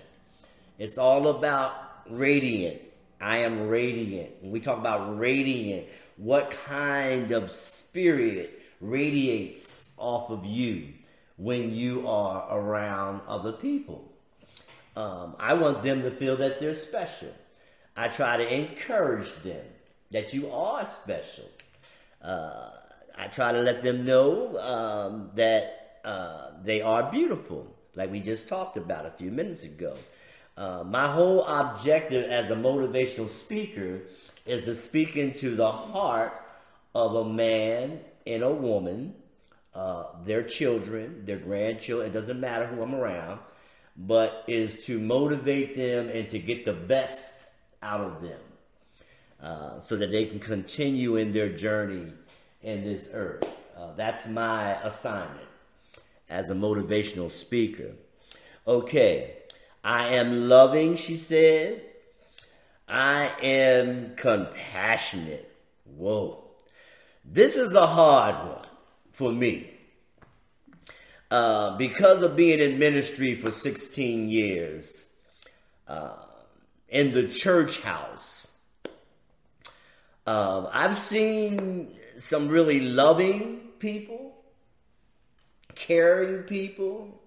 It's 0.79 0.99
all 0.99 1.29
about 1.29 1.73
radiant. 2.11 2.83
I 3.21 3.39
am 3.39 3.69
radiant. 3.69 4.43
When 4.43 4.51
we 4.51 4.61
talk 4.61 4.79
about 4.79 5.19
radiant, 5.19 5.87
what 6.19 6.51
kind 6.51 7.33
of 7.33 7.51
spirit 7.51 8.61
radiates 8.81 9.93
off 9.97 10.31
of 10.31 10.45
you 10.45 10.93
when 11.37 11.75
you 11.75 12.07
are 12.07 12.47
around 12.59 13.23
other 13.27 13.53
people? 13.53 14.13
Um, 14.95 15.37
I 15.39 15.55
want 15.55 15.83
them 15.83 16.03
to 16.03 16.11
feel 16.11 16.37
that 16.39 16.61
they're 16.61 16.75
special. 16.75 17.35
I 17.97 18.09
try 18.09 18.37
to 18.37 18.55
encourage 18.55 19.35
them 19.37 19.65
that 20.17 20.33
you 20.33 20.51
are 20.51 20.87
special. 20.87 21.45
Uh, 22.23 22.71
I 23.19 23.27
try 23.29 23.53
to 23.53 23.61
let 23.61 23.83
them 23.83 24.07
know 24.07 24.57
um, 24.59 25.31
that 25.35 26.01
uh, 26.07 26.53
they 26.65 26.81
are 26.81 27.11
beautiful, 27.11 27.67
like 27.95 28.11
we 28.11 28.21
just 28.21 28.49
talked 28.49 28.79
about 28.79 29.05
a 29.05 29.11
few 29.11 29.31
minutes 29.31 29.63
ago. 29.63 29.95
Uh, 30.57 30.83
my 30.87 31.07
whole 31.07 31.45
objective 31.45 32.31
as 32.31 32.51
a 32.51 32.55
motivational 32.55 33.29
speaker 33.29 34.01
is 34.47 34.65
to 34.65 34.75
speak 34.75 35.17
into 35.17 35.55
the 35.55 35.71
heart 35.71 36.33
of 36.95 37.15
a 37.15 37.25
man 37.29 38.01
and 38.27 38.43
a 38.43 38.51
woman, 38.51 39.15
uh, 39.75 40.05
their 40.25 40.43
children, 40.43 41.27
their 41.27 41.37
grandchildren, 41.37 42.09
it 42.09 42.15
doesn't 42.15 42.41
matter 42.41 42.65
who 42.67 42.81
I'm 42.81 42.95
around, 42.95 43.41
but 43.99 44.45
is 44.49 44.87
to 44.87 44.99
motivate 44.99 45.77
them 45.77 46.09
and 46.09 46.27
to 46.31 46.39
get 46.39 46.65
the 46.65 46.73
best 46.73 47.49
out 47.83 48.01
of 48.01 48.23
them 48.23 48.41
uh, 49.43 49.81
so 49.81 49.97
that 49.97 50.11
they 50.11 50.27
can 50.27 50.41
continue 50.41 51.17
in 51.17 51.33
their 51.33 51.51
journey 51.51 52.13
in 52.63 52.85
this 52.85 53.11
earth. 53.13 53.45
Uh, 53.77 53.93
that's 53.95 54.27
my 54.27 54.73
assignment 54.83 55.49
as 56.29 56.51
a 56.51 56.55
motivational 56.55 57.31
speaker. 57.31 57.93
Okay, 58.67 59.37
I 59.85 60.15
am 60.15 60.49
loving, 60.49 60.97
she 60.97 61.17
said. 61.17 61.83
I 62.89 63.33
am 63.43 64.15
compassionate. 64.17 65.53
Whoa. 65.85 66.45
This 67.25 67.57
is 67.57 67.75
a 67.75 67.87
hard 67.87 68.49
one 68.49 68.69
for 69.13 69.33
me. 69.33 69.71
Uh, 71.31 71.77
because 71.77 72.23
of 72.23 72.37
being 72.37 72.61
in 72.61 72.79
ministry 72.79 73.35
for 73.35 73.51
16 73.51 74.29
years 74.29 75.07
uh, 75.89 76.15
in 76.89 77.13
the 77.13 77.27
church 77.27 77.81
house, 77.81 78.47
uh, 80.27 80.69
I've 80.73 80.97
seen 80.97 81.95
some 82.19 82.49
really 82.49 82.81
loving 82.81 83.61
people, 83.79 84.35
caring 85.75 86.43
people, 86.43 87.21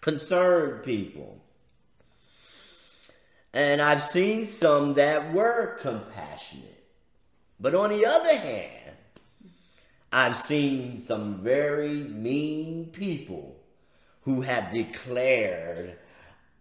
concerned 0.00 0.82
people. 0.84 1.40
And 3.52 3.80
I've 3.80 4.02
seen 4.02 4.44
some 4.44 4.94
that 4.94 5.32
were 5.32 5.78
compassionate. 5.80 6.84
But 7.58 7.74
on 7.74 7.90
the 7.90 8.04
other 8.04 8.36
hand, 8.36 8.96
I've 10.12 10.36
seen 10.36 11.00
some 11.00 11.42
very 11.42 12.00
mean 12.00 12.86
people 12.86 13.56
who 14.22 14.42
have 14.42 14.72
declared 14.72 15.96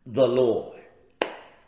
the 0.06 0.28
Lord. 0.28 0.80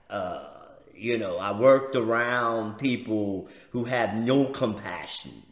Uh, 0.09 0.56
you 0.97 1.17
know, 1.17 1.37
I 1.37 1.57
worked 1.57 1.95
around 1.95 2.77
people 2.77 3.49
who 3.71 3.85
have 3.85 4.15
no 4.15 4.45
compassion. 4.45 5.43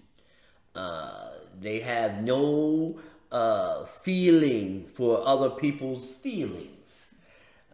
Uh, 0.73 1.29
they 1.59 1.79
have 1.79 2.21
no 2.23 2.99
uh, 3.31 3.85
feeling 3.85 4.87
for 4.95 5.25
other 5.25 5.49
people's 5.49 6.11
feelings. 6.15 7.07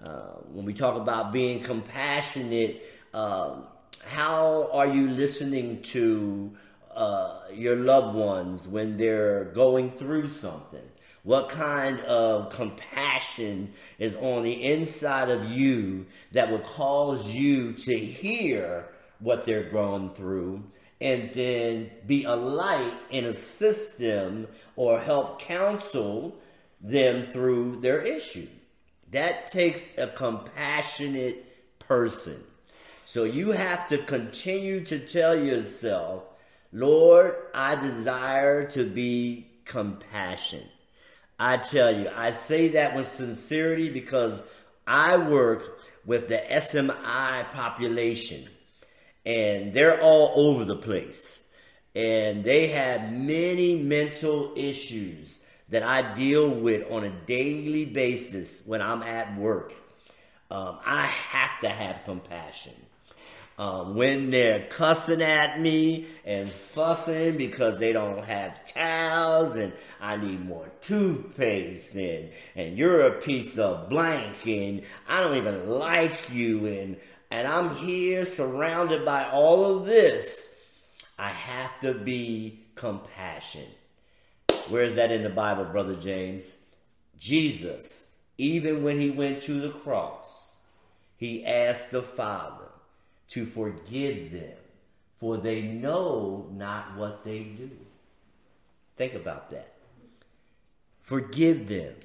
Uh, 0.03 0.34
when 0.51 0.65
we 0.65 0.73
talk 0.73 0.95
about 0.95 1.31
being 1.31 1.60
compassionate, 1.62 2.81
um, 3.13 3.63
how 4.05 4.69
are 4.73 4.88
you 4.88 5.10
listening 5.10 5.81
to 5.81 6.51
uh, 6.93 7.41
your 7.53 7.75
loved 7.75 8.15
ones 8.15 8.67
when 8.67 8.97
they're 8.97 9.45
going 9.45 9.91
through 9.91 10.27
something? 10.27 10.90
What 11.23 11.49
kind 11.49 11.99
of 12.01 12.51
compassion 12.51 13.73
is 13.99 14.15
on 14.15 14.43
the 14.43 14.63
inside 14.63 15.29
of 15.29 15.51
you 15.51 16.07
that 16.31 16.49
will 16.49 16.60
cause 16.60 17.29
you 17.29 17.73
to 17.73 17.97
hear 17.97 18.86
what 19.19 19.45
they're 19.45 19.69
going 19.69 20.15
through 20.15 20.63
and 20.99 21.31
then 21.31 21.91
be 22.07 22.23
a 22.23 22.36
light 22.36 22.93
and 23.12 23.27
assist 23.27 23.99
them 23.99 24.47
or 24.75 24.99
help 24.99 25.41
counsel 25.41 26.36
them 26.81 27.27
through 27.31 27.81
their 27.81 28.01
issue? 28.01 28.47
That 29.12 29.51
takes 29.51 29.88
a 29.97 30.07
compassionate 30.07 31.45
person. 31.79 32.43
So 33.05 33.25
you 33.25 33.51
have 33.51 33.89
to 33.89 33.99
continue 33.99 34.84
to 34.86 34.97
tell 34.97 35.38
yourself, 35.38 36.23
Lord, 36.71 37.36
I 37.53 37.75
desire 37.75 38.65
to 38.69 38.89
be 38.89 39.47
compassionate. 39.65 40.71
I 41.43 41.58
tell 41.58 41.91
you, 41.91 42.08
I 42.15 42.34
say 42.34 42.67
that 42.67 42.95
with 42.95 43.08
sincerity 43.08 43.89
because 43.89 44.39
I 44.86 45.17
work 45.17 45.80
with 46.06 46.27
the 46.27 46.38
SMI 46.38 47.49
population 47.49 48.47
and 49.25 49.73
they're 49.73 49.99
all 50.01 50.34
over 50.36 50.65
the 50.65 50.75
place. 50.75 51.43
And 51.95 52.43
they 52.43 52.67
have 52.67 53.12
many 53.12 53.82
mental 53.82 54.54
issues 54.56 55.39
that 55.69 55.82
I 55.82 56.13
deal 56.13 56.47
with 56.47 56.91
on 56.91 57.06
a 57.06 57.25
daily 57.25 57.86
basis 57.86 58.63
when 58.67 58.84
I'm 58.84 59.01
at 59.01 59.36
work. 59.36 59.73
Um, 60.51 60.77
I 60.86 61.08
have 61.08 61.60
to 61.62 61.69
have 61.69 62.04
compassion 62.06 62.75
um, 63.62 63.93
when 63.93 64.32
they're 64.32 64.65
cussing 64.69 65.21
at 65.21 65.62
me 65.62 66.08
and 66.26 66.52
fussing 66.52 67.38
because 67.38 67.78
they 67.78 67.93
don't 67.93 68.24
have 68.24 68.65
towels 68.65 69.56
and 69.56 69.71
I 70.02 70.17
need 70.17 70.43
more 70.43 70.71
toothpaste 70.82 71.93
and, 71.93 72.32
and 72.56 72.76
you're 72.76 73.06
a 73.06 73.21
piece 73.21 73.60
of 73.60 73.88
blank 73.88 74.47
and 74.47 74.82
I 75.08 75.21
don't 75.21 75.38
even 75.38 75.69
like 75.69 76.32
you 76.32 76.65
and, 76.65 76.97
and 77.30 77.47
I'm 77.47 77.76
here 77.76 78.26
surrounded 78.26 79.06
by 79.06 79.30
all 79.30 79.78
of 79.78 79.86
this. 79.86 80.52
I 81.19 81.30
have 81.30 81.80
to 81.82 81.93
be 81.93 82.63
compassionate. 82.74 83.78
Where 84.69 84.86
is 84.86 84.95
that 84.95 85.12
in 85.12 85.21
the 85.21 85.30
Bible, 85.30 85.65
Brother 85.65 85.95
James? 85.95 86.52
Jesus, 87.19 88.08
even 88.39 88.84
when 88.84 89.00
he 89.00 89.12
went 89.12 89.43
to 89.43 89.62
the 89.62 89.69
cross, 89.69 90.58
he 91.15 91.45
asked 91.45 91.91
the 91.91 92.02
Father, 92.02 92.61
to 93.31 93.45
forgive 93.45 94.31
them, 94.31 94.57
for 95.19 95.37
they 95.37 95.61
know 95.61 96.47
not 96.51 96.95
what 96.97 97.23
they 97.23 97.43
do. 97.43 97.69
Think 98.97 99.13
about 99.13 99.49
that. 99.51 99.73
Forgive 101.01 101.67
them, 101.67 101.95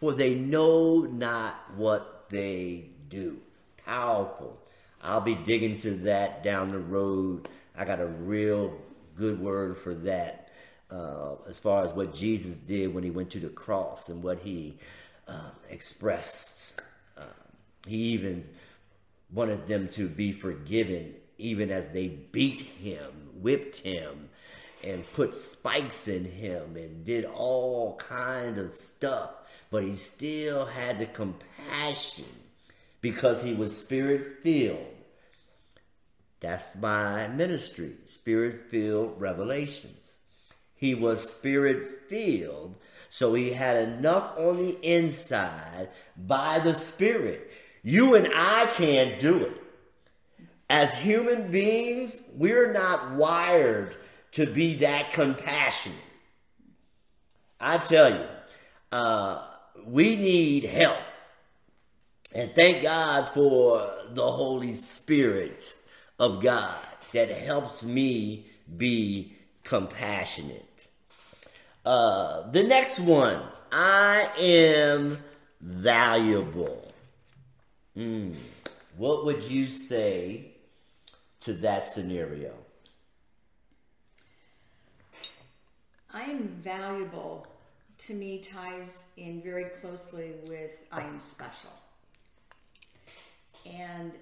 for 0.00 0.12
they 0.12 0.34
know 0.34 1.00
not 1.00 1.54
what 1.76 2.26
they 2.30 2.86
do. 3.08 3.38
Powerful. 3.84 4.58
I'll 5.02 5.20
be 5.20 5.34
digging 5.34 5.78
to 5.78 5.94
that 6.04 6.44
down 6.44 6.70
the 6.70 6.78
road. 6.78 7.48
I 7.76 7.84
got 7.84 8.00
a 8.00 8.06
real 8.06 8.78
good 9.16 9.40
word 9.40 9.78
for 9.78 9.94
that 9.94 10.48
uh, 10.90 11.34
as 11.48 11.58
far 11.58 11.84
as 11.84 11.92
what 11.92 12.14
Jesus 12.14 12.58
did 12.58 12.94
when 12.94 13.02
he 13.02 13.10
went 13.10 13.30
to 13.30 13.40
the 13.40 13.48
cross 13.48 14.08
and 14.08 14.22
what 14.22 14.38
he 14.38 14.78
uh, 15.26 15.50
expressed. 15.70 16.80
Uh, 17.16 17.22
he 17.86 17.96
even 17.96 18.44
wanted 19.32 19.66
them 19.66 19.88
to 19.88 20.08
be 20.08 20.32
forgiven 20.32 21.14
even 21.38 21.70
as 21.70 21.90
they 21.90 22.08
beat 22.08 22.60
him, 22.60 23.10
whipped 23.34 23.78
him, 23.78 24.28
and 24.84 25.10
put 25.12 25.34
spikes 25.34 26.08
in 26.08 26.24
him 26.24 26.76
and 26.76 27.04
did 27.04 27.24
all 27.24 27.96
kind 27.96 28.58
of 28.58 28.72
stuff. 28.72 29.30
But 29.70 29.84
he 29.84 29.94
still 29.94 30.66
had 30.66 30.98
the 30.98 31.06
compassion 31.06 32.26
because 33.00 33.42
he 33.42 33.54
was 33.54 33.76
spirit 33.76 34.42
filled. 34.42 34.86
That's 36.40 36.76
my 36.76 37.28
ministry, 37.28 37.92
spirit 38.06 38.68
filled 38.68 39.20
revelations. 39.20 40.12
He 40.74 40.94
was 40.94 41.28
spirit 41.28 42.08
filled, 42.08 42.76
so 43.08 43.34
he 43.34 43.50
had 43.50 43.88
enough 43.88 44.36
on 44.36 44.56
the 44.56 44.78
inside 44.82 45.90
by 46.16 46.58
the 46.58 46.74
spirit 46.74 47.50
you 47.82 48.14
and 48.14 48.28
I 48.34 48.66
can't 48.74 49.18
do 49.18 49.44
it. 49.44 49.62
As 50.70 50.92
human 50.92 51.50
beings, 51.50 52.20
we're 52.34 52.72
not 52.72 53.12
wired 53.12 53.96
to 54.32 54.46
be 54.46 54.76
that 54.76 55.12
compassionate. 55.12 55.98
I 57.60 57.78
tell 57.78 58.10
you, 58.10 58.26
uh, 58.90 59.46
we 59.84 60.16
need 60.16 60.64
help. 60.64 60.98
And 62.34 62.54
thank 62.54 62.82
God 62.82 63.28
for 63.28 63.92
the 64.10 64.30
Holy 64.30 64.74
Spirit 64.74 65.64
of 66.18 66.42
God 66.42 66.78
that 67.12 67.30
helps 67.30 67.82
me 67.82 68.46
be 68.76 69.36
compassionate. 69.64 70.86
Uh, 71.84 72.50
the 72.50 72.62
next 72.62 73.00
one, 73.00 73.42
I 73.70 74.28
am 74.38 75.18
valuable. 75.60 76.91
Mm. 77.96 78.36
What 78.96 79.24
would 79.24 79.42
you 79.42 79.68
say 79.68 80.52
to 81.40 81.52
that 81.54 81.84
scenario? 81.84 82.52
I 86.12 86.24
am 86.24 86.46
valuable 86.46 87.46
to 87.98 88.14
me 88.14 88.38
ties 88.38 89.04
in 89.16 89.40
very 89.40 89.64
closely 89.64 90.32
with 90.46 90.82
I 90.90 91.02
am 91.02 91.20
special. 91.20 91.70
And 93.64 94.12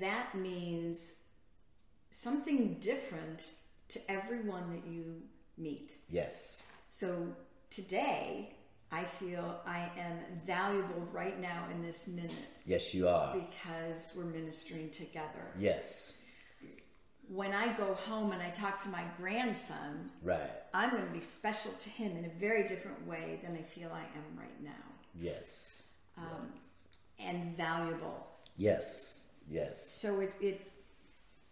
that 0.00 0.34
means 0.34 1.14
something 2.10 2.74
different 2.80 3.50
to 3.88 4.10
everyone 4.10 4.70
that 4.72 4.90
you 4.90 5.22
meet. 5.56 5.98
Yes. 6.10 6.62
So 6.88 7.28
today, 7.70 8.53
I 8.94 9.02
feel 9.02 9.60
I 9.66 9.90
am 9.98 10.18
valuable 10.46 11.08
right 11.12 11.40
now 11.40 11.66
in 11.72 11.82
this 11.82 12.06
minute. 12.06 12.30
Yes, 12.64 12.94
you 12.94 13.08
are. 13.08 13.34
Because 13.34 14.12
we're 14.14 14.24
ministering 14.24 14.88
together. 14.90 15.44
Yes. 15.58 16.12
When 17.26 17.52
I 17.52 17.72
go 17.72 17.94
home 17.94 18.30
and 18.30 18.40
I 18.40 18.50
talk 18.50 18.80
to 18.82 18.88
my 18.90 19.02
grandson, 19.16 20.10
right, 20.22 20.50
I'm 20.72 20.90
going 20.90 21.04
to 21.04 21.12
be 21.12 21.20
special 21.20 21.72
to 21.72 21.90
him 21.90 22.16
in 22.16 22.26
a 22.26 22.28
very 22.38 22.68
different 22.68 23.04
way 23.04 23.40
than 23.42 23.56
I 23.56 23.62
feel 23.62 23.90
I 23.92 24.02
am 24.02 24.38
right 24.38 24.62
now. 24.62 24.86
Yes. 25.20 25.82
Um, 26.16 26.52
yes. 26.54 27.26
And 27.26 27.56
valuable. 27.56 28.28
Yes. 28.56 29.26
Yes. 29.50 29.92
So 29.92 30.20
it, 30.20 30.36
it, 30.40 30.70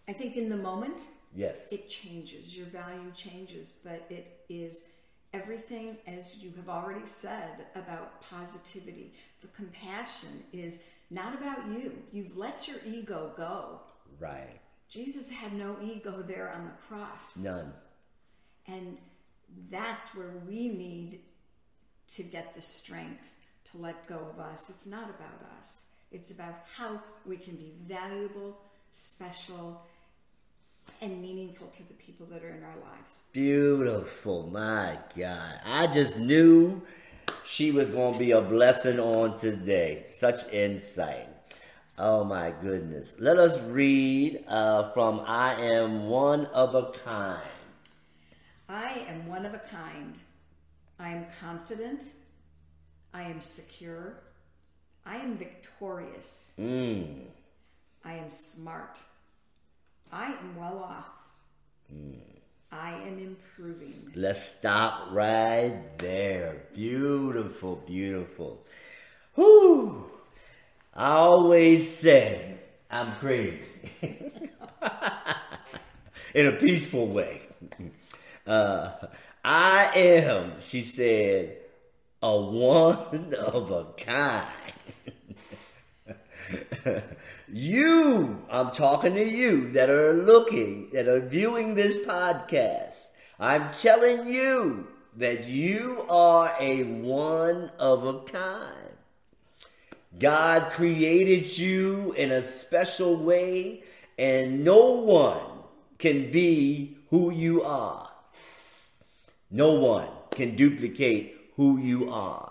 I 0.07 0.13
think 0.13 0.37
in 0.37 0.49
the 0.49 0.57
moment, 0.57 1.03
yes, 1.35 1.73
it 1.73 1.89
changes. 1.89 2.57
Your 2.57 2.67
value 2.67 3.11
changes, 3.17 3.73
but 3.83 4.07
it 4.11 4.45
is 4.49 4.85
everything, 5.33 5.97
as 6.07 6.37
you 6.39 6.53
have 6.57 6.69
already 6.69 7.07
said, 7.07 7.67
about 7.75 8.21
positivity. 8.23 9.15
The 9.41 9.49
compassion 9.49 10.45
is 10.53 10.81
not 11.11 11.35
about 11.35 11.67
you. 11.69 11.93
You've 12.13 12.37
let 12.37 12.69
your 12.69 12.79
ego 12.87 13.33
go. 13.37 13.81
Right. 14.19 14.61
Jesus 14.89 15.31
had 15.31 15.55
no 15.55 15.77
ego 15.83 16.23
there 16.23 16.53
on 16.55 16.65
the 16.65 16.73
cross. 16.87 17.37
None. 17.39 17.73
And 18.67 18.99
that's 19.71 20.15
where 20.15 20.33
we 20.47 20.69
need 20.69 21.21
to 22.15 22.23
get 22.23 22.55
the 22.55 22.63
strength 22.63 23.33
to 23.65 23.79
let 23.79 24.07
go 24.07 24.29
of 24.33 24.39
us. 24.39 24.71
It's 24.71 24.87
not 24.87 25.05
about 25.05 25.59
us, 25.59 25.87
it's 26.11 26.31
about 26.31 26.65
how 26.77 27.01
we 27.25 27.37
can 27.37 27.57
be 27.57 27.73
valuable, 27.87 28.59
special, 28.91 29.83
and 31.01 31.21
meaningful 31.21 31.67
to 31.69 31.87
the 31.89 31.95
people 31.95 32.27
that 32.27 32.43
are 32.45 32.51
in 32.51 32.63
our 32.63 32.77
lives. 32.77 33.21
Beautiful. 33.33 34.47
My 34.47 34.99
God. 35.17 35.61
I 35.65 35.87
just 35.89 36.19
knew 36.19 36.83
she 37.45 37.73
was 37.73 37.91
going 37.91 38.15
to 38.15 38.19
be 38.19 38.31
a 38.31 38.41
blessing 38.41 39.01
on 39.01 39.39
today. 39.39 40.05
Such 40.07 40.49
insight. 40.53 41.29
Oh 41.99 42.25
my 42.25 42.53
goodness. 42.63 43.17
Let 43.19 43.39
us 43.39 43.61
read 43.61 44.45
uh, 44.49 44.93
from 44.93 45.21
I 45.27 45.55
Am 45.55 46.09
One 46.09 46.47
of 46.47 46.75
a 46.75 46.91
Kind. 46.93 47.41
I 48.73 49.05
am 49.07 49.27
one 49.27 49.45
of 49.45 49.53
a 49.53 49.59
kind. 49.59 50.17
I 50.99 51.11
am 51.11 51.27
confident. 51.39 52.05
I 53.13 53.23
am 53.25 53.43
secure. 53.43 54.15
I 55.05 55.17
am 55.17 55.37
victorious. 55.37 56.55
Mm. 56.59 57.25
I 58.03 58.15
am 58.15 58.31
smart. 58.31 58.99
I 60.13 60.27
am 60.27 60.57
well 60.57 60.79
off. 60.79 61.09
Mm. 61.93 62.19
I 62.71 62.93
am 63.07 63.19
improving. 63.19 64.13
Let's 64.15 64.45
stop 64.45 65.09
right 65.11 65.99
there. 65.99 66.65
Beautiful, 66.75 67.77
beautiful. 67.87 68.65
Whoo! 69.37 70.05
I 70.95 71.13
always 71.13 71.91
say 71.91 72.59
I'm 72.91 73.13
crazy. 73.17 73.63
In 76.35 76.47
a 76.47 76.53
peaceful 76.53 77.09
way. 77.09 77.43
Uh, 78.47 78.91
I 79.43 79.91
am, 79.95 80.53
she 80.63 80.83
said, 80.83 81.57
a 82.23 82.39
one 82.39 83.35
of 83.39 83.71
a 83.71 83.87
kind. 83.97 84.47
You, 87.55 88.43
I'm 88.49 88.71
talking 88.71 89.13
to 89.13 89.29
you 89.29 89.73
that 89.73 89.91
are 89.91 90.15
looking, 90.15 90.89
that 90.95 91.07
are 91.07 91.21
viewing 91.21 91.75
this 91.75 91.99
podcast. 91.99 93.09
I'm 93.39 93.75
telling 93.75 94.27
you 94.27 94.87
that 95.19 95.45
you 95.45 96.07
are 96.09 96.57
a 96.59 96.85
one 96.85 97.71
of 97.79 98.07
a 98.07 98.21
kind. 98.21 98.97
God 100.19 100.73
created 100.73 101.59
you 101.59 102.15
in 102.17 102.33
a 102.33 102.41
special 102.41 103.17
way, 103.17 103.83
and 104.19 104.65
no 104.65 104.93
one 104.93 105.43
can 105.99 106.31
be 106.31 106.97
who 107.11 107.31
you 107.31 107.65
are. 107.65 108.11
No 109.51 109.73
one 109.73 110.09
can 110.31 110.57
duplicate 110.57 111.37
who 111.57 111.77
you 111.77 112.11
are. 112.11 112.51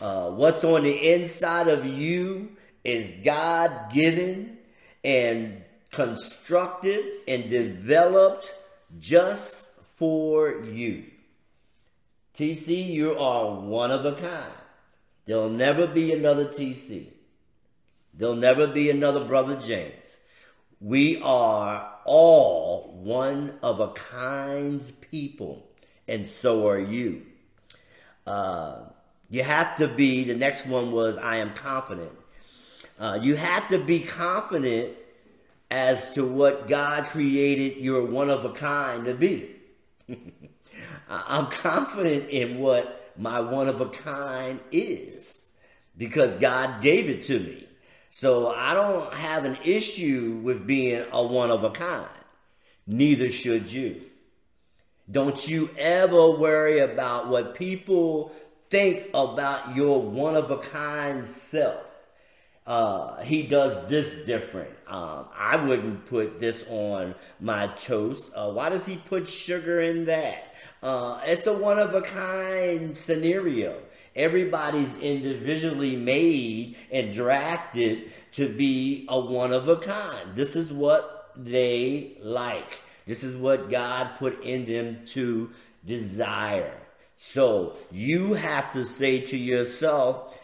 Uh, 0.00 0.30
what's 0.30 0.64
on 0.64 0.82
the 0.82 1.12
inside 1.12 1.68
of 1.68 1.86
you 1.86 2.56
is 2.84 3.12
God 3.24 3.92
given 3.92 4.58
and 5.02 5.62
constructed 5.90 7.04
and 7.26 7.48
developed 7.48 8.54
just 8.98 9.68
for 9.96 10.62
you. 10.64 11.04
TC, 12.36 12.86
you 12.86 13.18
are 13.18 13.54
one 13.54 13.90
of 13.90 14.04
a 14.04 14.12
kind. 14.12 14.52
There'll 15.26 15.48
never 15.48 15.86
be 15.86 16.12
another 16.12 16.46
TC. 16.46 17.06
There'll 18.12 18.36
never 18.36 18.66
be 18.66 18.90
another 18.90 19.24
Brother 19.24 19.56
James. 19.56 20.16
We 20.80 21.20
are 21.22 21.90
all 22.04 22.92
one 23.02 23.58
of 23.62 23.80
a 23.80 23.88
kind 23.88 24.82
people, 25.10 25.66
and 26.06 26.26
so 26.26 26.68
are 26.68 26.78
you. 26.78 27.22
Uh, 28.26 28.80
you 29.30 29.42
have 29.42 29.76
to 29.76 29.88
be, 29.88 30.24
the 30.24 30.34
next 30.34 30.66
one 30.66 30.92
was, 30.92 31.16
I 31.16 31.36
am 31.36 31.54
confident. 31.54 32.12
Uh, 32.98 33.18
you 33.20 33.34
have 33.36 33.68
to 33.68 33.78
be 33.78 34.00
confident 34.00 34.94
as 35.70 36.10
to 36.10 36.24
what 36.24 36.68
God 36.68 37.06
created 37.06 37.82
your 37.82 38.04
one 38.04 38.30
of 38.30 38.44
a 38.44 38.50
kind 38.50 39.04
to 39.06 39.14
be. 39.14 39.56
I'm 41.08 41.46
confident 41.46 42.30
in 42.30 42.58
what 42.58 43.12
my 43.16 43.40
one 43.40 43.68
of 43.68 43.80
a 43.80 43.88
kind 43.88 44.60
is 44.70 45.46
because 45.96 46.34
God 46.34 46.82
gave 46.82 47.08
it 47.08 47.22
to 47.24 47.38
me. 47.38 47.66
So 48.10 48.48
I 48.48 48.74
don't 48.74 49.12
have 49.12 49.44
an 49.44 49.58
issue 49.64 50.40
with 50.42 50.66
being 50.66 51.04
a 51.10 51.26
one 51.26 51.50
of 51.50 51.64
a 51.64 51.70
kind. 51.70 52.08
Neither 52.86 53.30
should 53.30 53.72
you. 53.72 54.02
Don't 55.10 55.46
you 55.48 55.70
ever 55.76 56.30
worry 56.30 56.78
about 56.78 57.28
what 57.28 57.54
people 57.54 58.32
think 58.70 59.08
about 59.12 59.76
your 59.76 60.00
one 60.00 60.36
of 60.36 60.50
a 60.50 60.58
kind 60.58 61.26
self 61.26 61.82
uh, 62.66 63.22
he 63.22 63.42
does 63.42 63.86
this 63.88 64.24
different. 64.24 64.70
Um, 64.86 65.26
I 65.36 65.56
wouldn't 65.56 66.06
put 66.06 66.40
this 66.40 66.64
on 66.68 67.14
my 67.40 67.66
toast. 67.68 68.32
Uh, 68.34 68.50
why 68.50 68.70
does 68.70 68.86
he 68.86 68.96
put 68.96 69.28
sugar 69.28 69.80
in 69.80 70.06
that? 70.06 70.54
Uh, 70.82 71.20
it's 71.24 71.46
a 71.46 71.52
one 71.52 71.78
of 71.78 71.94
a 71.94 72.02
kind 72.02 72.96
scenario. 72.96 73.80
Everybody's 74.16 74.94
individually 74.94 75.96
made 75.96 76.76
and 76.90 77.12
drafted 77.12 78.12
to 78.32 78.48
be 78.48 79.06
a 79.08 79.18
one 79.18 79.52
of 79.52 79.68
a 79.68 79.76
kind. 79.76 80.34
This 80.34 80.56
is 80.56 80.72
what 80.72 81.32
they 81.36 82.16
like. 82.20 82.80
This 83.06 83.24
is 83.24 83.36
what 83.36 83.70
God 83.70 84.12
put 84.18 84.42
in 84.42 84.64
them 84.66 85.04
to 85.06 85.50
desire. 85.84 86.80
So 87.14 87.76
you 87.90 88.34
have 88.34 88.72
to 88.72 88.84
say 88.84 89.20
to 89.20 89.36
yourself, 89.36 90.34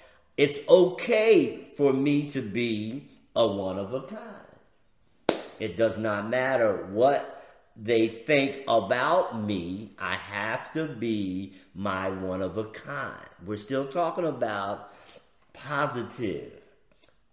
it's 0.40 0.66
okay 0.70 1.68
for 1.76 1.92
me 1.92 2.26
to 2.26 2.40
be 2.40 3.04
a 3.36 3.46
one 3.46 3.78
of 3.78 3.92
a 3.92 4.00
kind. 4.00 5.42
It 5.58 5.76
does 5.76 5.98
not 5.98 6.30
matter 6.30 6.86
what 6.92 7.44
they 7.76 8.08
think 8.08 8.62
about 8.66 9.38
me, 9.38 9.92
I 9.98 10.14
have 10.14 10.72
to 10.72 10.86
be 10.86 11.52
my 11.74 12.08
one 12.08 12.40
of 12.40 12.56
a 12.56 12.64
kind. 12.64 13.28
We're 13.44 13.58
still 13.58 13.84
talking 13.84 14.24
about 14.24 14.94
positive 15.52 16.52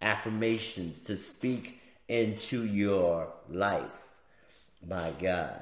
affirmations 0.02 1.00
to 1.04 1.16
speak 1.16 1.80
into 2.10 2.66
your 2.66 3.30
life. 3.50 3.86
My 4.86 5.12
God. 5.12 5.62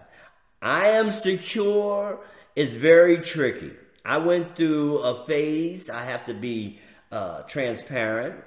I 0.64 0.88
am 0.88 1.12
secure 1.12 2.22
is 2.56 2.74
very 2.74 3.20
tricky. 3.20 3.74
I 4.04 4.18
went 4.18 4.56
through 4.56 4.98
a 4.98 5.24
phase, 5.28 5.92
I 5.92 6.06
have 6.06 6.26
to 6.26 6.34
be 6.34 6.80
uh, 7.12 7.42
transparent. 7.44 8.44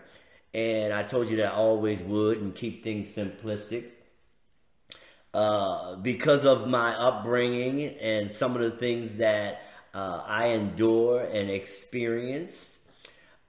And 0.54 0.92
I 0.92 1.02
told 1.02 1.28
you 1.28 1.36
that 1.38 1.52
I 1.52 1.54
always 1.54 2.02
would 2.02 2.38
and 2.40 2.54
keep 2.54 2.82
things 2.82 3.14
simplistic. 3.14 3.84
Uh, 5.34 5.96
because 5.96 6.44
of 6.44 6.68
my 6.68 6.94
upbringing 6.96 7.84
and 8.00 8.30
some 8.30 8.56
of 8.56 8.62
the 8.62 8.70
things 8.70 9.18
that 9.18 9.62
uh, 9.94 10.22
I 10.26 10.48
endure 10.48 11.20
and 11.20 11.50
experience, 11.50 12.78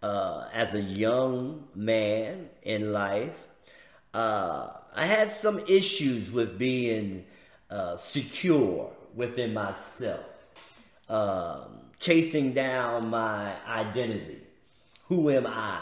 uh, 0.01 0.47
as 0.53 0.73
a 0.73 0.81
young 0.81 1.67
man 1.75 2.49
in 2.63 2.93
life, 2.93 3.37
uh, 4.13 4.69
I 4.95 5.05
had 5.05 5.31
some 5.31 5.59
issues 5.67 6.31
with 6.31 6.57
being 6.57 7.25
uh, 7.69 7.97
secure 7.97 8.91
within 9.15 9.53
myself, 9.53 10.25
um, 11.09 11.79
chasing 11.99 12.53
down 12.53 13.09
my 13.09 13.53
identity. 13.67 14.38
Who 15.09 15.31
am 15.31 15.47
I? 15.47 15.79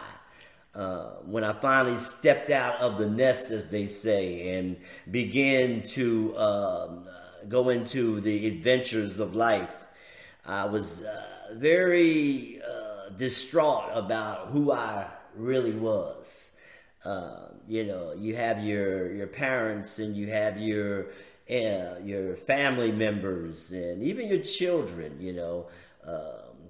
Uh, 0.73 1.09
when 1.25 1.43
I 1.43 1.51
finally 1.51 1.97
stepped 1.97 2.49
out 2.49 2.79
of 2.79 2.97
the 2.97 3.09
nest, 3.09 3.51
as 3.51 3.69
they 3.69 3.85
say, 3.85 4.57
and 4.57 4.77
began 5.11 5.83
to 5.87 6.37
um, 6.37 7.07
go 7.49 7.67
into 7.67 8.21
the 8.21 8.47
adventures 8.47 9.19
of 9.19 9.35
life, 9.35 9.73
I 10.45 10.63
was 10.65 11.01
uh, 11.01 11.55
very 11.55 12.61
uh, 12.61 13.09
distraught 13.17 13.89
about 13.91 14.47
who 14.47 14.71
I 14.71 15.07
really 15.35 15.73
was. 15.73 16.53
Uh, 17.03 17.49
you 17.67 17.83
know, 17.83 18.13
you 18.13 18.37
have 18.37 18.63
your 18.63 19.11
your 19.13 19.27
parents 19.27 19.99
and 19.99 20.15
you 20.15 20.27
have 20.27 20.57
your 20.57 21.07
uh, 21.49 21.99
your 22.01 22.37
family 22.37 22.93
members 22.93 23.73
and 23.73 24.03
even 24.03 24.29
your 24.29 24.43
children. 24.43 25.17
You 25.19 25.33
know, 25.33 25.65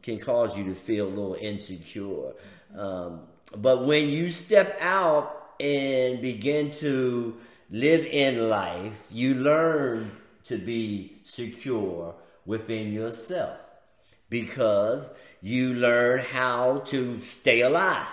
can 0.07 0.19
cause 0.19 0.57
you 0.57 0.63
to 0.63 0.73
feel 0.73 1.05
a 1.05 1.09
little 1.09 1.33
insecure. 1.35 2.31
Um, 2.73 3.23
but 3.57 3.85
when 3.85 4.07
you 4.07 4.29
step 4.29 4.77
out 4.79 5.51
and 5.59 6.21
begin 6.21 6.71
to 6.71 7.35
live 7.69 8.05
in 8.05 8.49
life, 8.49 9.03
you 9.11 9.35
learn 9.35 10.11
to 10.45 10.57
be 10.57 11.17
secure 11.23 12.15
within 12.45 12.93
yourself 12.93 13.59
because 14.29 15.11
you 15.41 15.73
learn 15.73 16.19
how 16.19 16.79
to 16.85 17.19
stay 17.19 17.59
alive. 17.61 18.07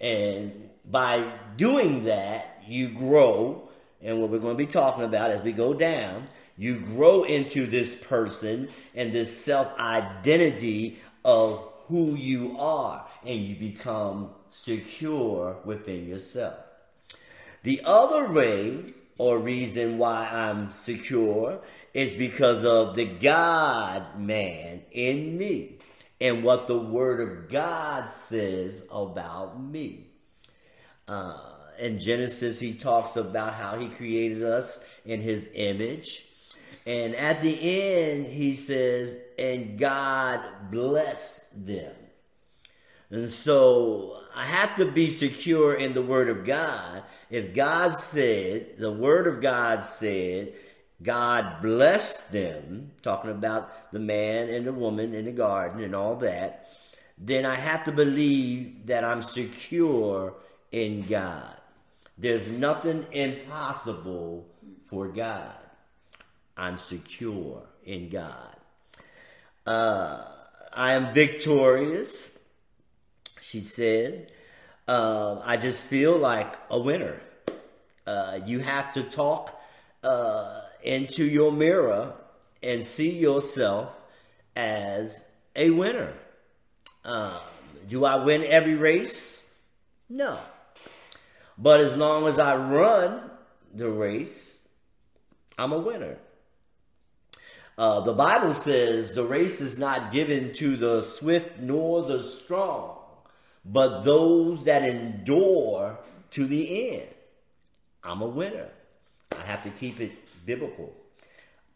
And 0.00 0.70
by 0.88 1.32
doing 1.56 2.04
that, 2.04 2.62
you 2.64 2.90
grow. 2.90 3.68
And 4.00 4.20
what 4.20 4.30
we're 4.30 4.38
going 4.38 4.56
to 4.56 4.64
be 4.64 4.70
talking 4.70 5.02
about 5.02 5.32
as 5.32 5.42
we 5.42 5.50
go 5.50 5.74
down, 5.74 6.28
you 6.58 6.78
grow 6.78 7.24
into 7.24 7.66
this 7.66 7.94
person 7.94 8.68
and 8.94 9.12
this 9.12 9.44
self 9.44 9.76
identity 9.78 10.98
of 11.24 11.68
who 11.88 12.14
you 12.14 12.56
are, 12.58 13.06
and 13.24 13.40
you 13.40 13.56
become 13.56 14.30
secure 14.50 15.56
within 15.64 16.08
yourself. 16.08 16.56
The 17.62 17.82
other 17.84 18.32
way 18.32 18.94
or 19.18 19.38
reason 19.38 19.98
why 19.98 20.28
I'm 20.28 20.70
secure 20.70 21.60
is 21.94 22.12
because 22.14 22.64
of 22.64 22.96
the 22.96 23.06
God 23.06 24.18
man 24.18 24.82
in 24.92 25.38
me 25.38 25.78
and 26.20 26.44
what 26.44 26.66
the 26.66 26.78
Word 26.78 27.20
of 27.20 27.48
God 27.50 28.10
says 28.10 28.82
about 28.90 29.60
me. 29.62 30.06
Uh, 31.08 31.38
in 31.78 31.98
Genesis, 31.98 32.58
he 32.58 32.74
talks 32.74 33.16
about 33.16 33.54
how 33.54 33.78
he 33.78 33.88
created 33.88 34.42
us 34.42 34.78
in 35.04 35.20
his 35.20 35.48
image. 35.54 36.25
And 36.86 37.16
at 37.16 37.42
the 37.42 37.58
end, 37.60 38.26
he 38.26 38.54
says, 38.54 39.18
and 39.36 39.76
God 39.76 40.40
blessed 40.70 41.66
them. 41.66 41.92
And 43.10 43.28
so 43.28 44.20
I 44.34 44.46
have 44.46 44.76
to 44.76 44.90
be 44.90 45.10
secure 45.10 45.74
in 45.74 45.94
the 45.94 46.02
Word 46.02 46.28
of 46.28 46.44
God. 46.44 47.02
If 47.28 47.54
God 47.54 47.98
said, 47.98 48.78
the 48.78 48.92
Word 48.92 49.26
of 49.26 49.40
God 49.40 49.84
said, 49.84 50.54
God 51.02 51.60
blessed 51.60 52.30
them, 52.30 52.92
talking 53.02 53.30
about 53.30 53.92
the 53.92 53.98
man 53.98 54.48
and 54.48 54.66
the 54.66 54.72
woman 54.72 55.12
in 55.12 55.24
the 55.24 55.32
garden 55.32 55.82
and 55.82 55.94
all 55.94 56.16
that, 56.16 56.68
then 57.18 57.44
I 57.44 57.56
have 57.56 57.84
to 57.84 57.92
believe 57.92 58.86
that 58.86 59.04
I'm 59.04 59.22
secure 59.22 60.34
in 60.70 61.02
God. 61.02 61.60
There's 62.16 62.46
nothing 62.46 63.06
impossible 63.10 64.46
for 64.88 65.08
God. 65.08 65.54
I'm 66.56 66.78
secure 66.78 67.62
in 67.84 68.08
God. 68.08 68.56
Uh, 69.66 70.24
I 70.72 70.92
am 70.92 71.12
victorious, 71.12 72.36
she 73.40 73.60
said. 73.60 74.32
Uh, 74.88 75.40
I 75.44 75.56
just 75.56 75.80
feel 75.80 76.16
like 76.16 76.54
a 76.70 76.78
winner. 76.78 77.20
Uh, 78.06 78.40
you 78.46 78.60
have 78.60 78.94
to 78.94 79.02
talk 79.02 79.60
uh, 80.04 80.60
into 80.82 81.24
your 81.24 81.50
mirror 81.50 82.14
and 82.62 82.84
see 82.84 83.10
yourself 83.10 83.92
as 84.54 85.24
a 85.54 85.70
winner. 85.70 86.12
Um, 87.04 87.40
do 87.88 88.04
I 88.04 88.16
win 88.16 88.44
every 88.44 88.74
race? 88.74 89.44
No. 90.08 90.38
But 91.58 91.80
as 91.80 91.94
long 91.94 92.26
as 92.28 92.38
I 92.38 92.56
run 92.56 93.30
the 93.74 93.88
race, 93.90 94.58
I'm 95.58 95.72
a 95.72 95.78
winner. 95.78 96.18
Uh, 97.78 98.00
the 98.00 98.12
Bible 98.12 98.54
says 98.54 99.14
the 99.14 99.24
race 99.24 99.60
is 99.60 99.78
not 99.78 100.10
given 100.10 100.52
to 100.54 100.76
the 100.76 101.02
swift 101.02 101.60
nor 101.60 102.02
the 102.02 102.22
strong, 102.22 102.98
but 103.64 104.02
those 104.02 104.64
that 104.64 104.82
endure 104.82 105.98
to 106.30 106.46
the 106.46 106.92
end. 106.92 107.08
I'm 108.02 108.22
a 108.22 108.26
winner. 108.26 108.68
I 109.36 109.44
have 109.44 109.62
to 109.64 109.70
keep 109.70 110.00
it 110.00 110.12
biblical. 110.46 110.94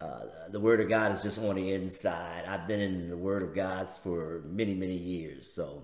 Uh, 0.00 0.20
the 0.50 0.60
Word 0.60 0.80
of 0.80 0.88
God 0.88 1.12
is 1.12 1.22
just 1.22 1.38
on 1.38 1.56
the 1.56 1.72
inside. 1.72 2.44
I've 2.48 2.66
been 2.66 2.80
in 2.80 3.10
the 3.10 3.16
Word 3.16 3.42
of 3.42 3.54
God 3.54 3.86
for 4.02 4.40
many, 4.46 4.72
many 4.72 4.96
years, 4.96 5.52
so 5.52 5.82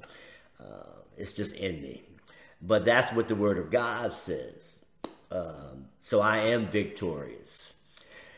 uh, 0.59 1.03
it's 1.19 1.35
just 1.35 1.55
in 1.55 1.83
me. 1.83 2.03
But 2.63 2.87
that's 2.87 3.13
what 3.13 3.29
the 3.29 3.35
Word 3.35 3.59
of 3.59 3.71
God 3.71 4.15
says. 4.15 4.83
Um, 5.31 5.87
so 5.99 6.21
I 6.21 6.39
am 6.39 6.69
victorious. 6.69 7.75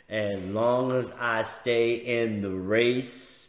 As 0.08 0.40
long 0.40 0.92
as 0.92 1.12
I 1.18 1.42
stay 1.42 1.94
in 1.94 2.40
the 2.40 2.50
race, 2.50 3.48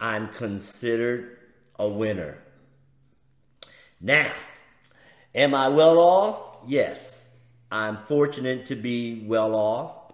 I'm 0.00 0.28
considered 0.28 1.36
a 1.78 1.88
winner. 1.88 2.38
Now, 4.00 4.32
am 5.34 5.54
I 5.54 5.68
well 5.68 5.98
off? 5.98 6.42
Yes. 6.66 7.30
I'm 7.70 7.98
fortunate 7.98 8.66
to 8.66 8.76
be 8.76 9.22
well 9.26 9.54
off 9.54 10.12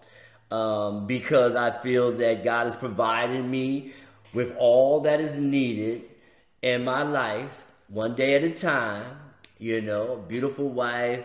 um, 0.51 1.07
because 1.07 1.55
I 1.55 1.71
feel 1.71 2.13
that 2.13 2.43
God 2.43 2.67
has 2.67 2.77
provided 2.77 3.45
me 3.45 3.93
with 4.33 4.55
all 4.59 5.01
that 5.01 5.21
is 5.21 5.39
needed 5.39 6.03
in 6.63 6.85
my 6.85 7.03
life, 7.03 7.67
one 7.89 8.17
day 8.17 8.35
at 8.35 8.43
a 8.43 8.51
time. 8.51 9.19
You 9.59 9.81
know, 9.81 10.17
beautiful 10.17 10.69
wife, 10.69 11.25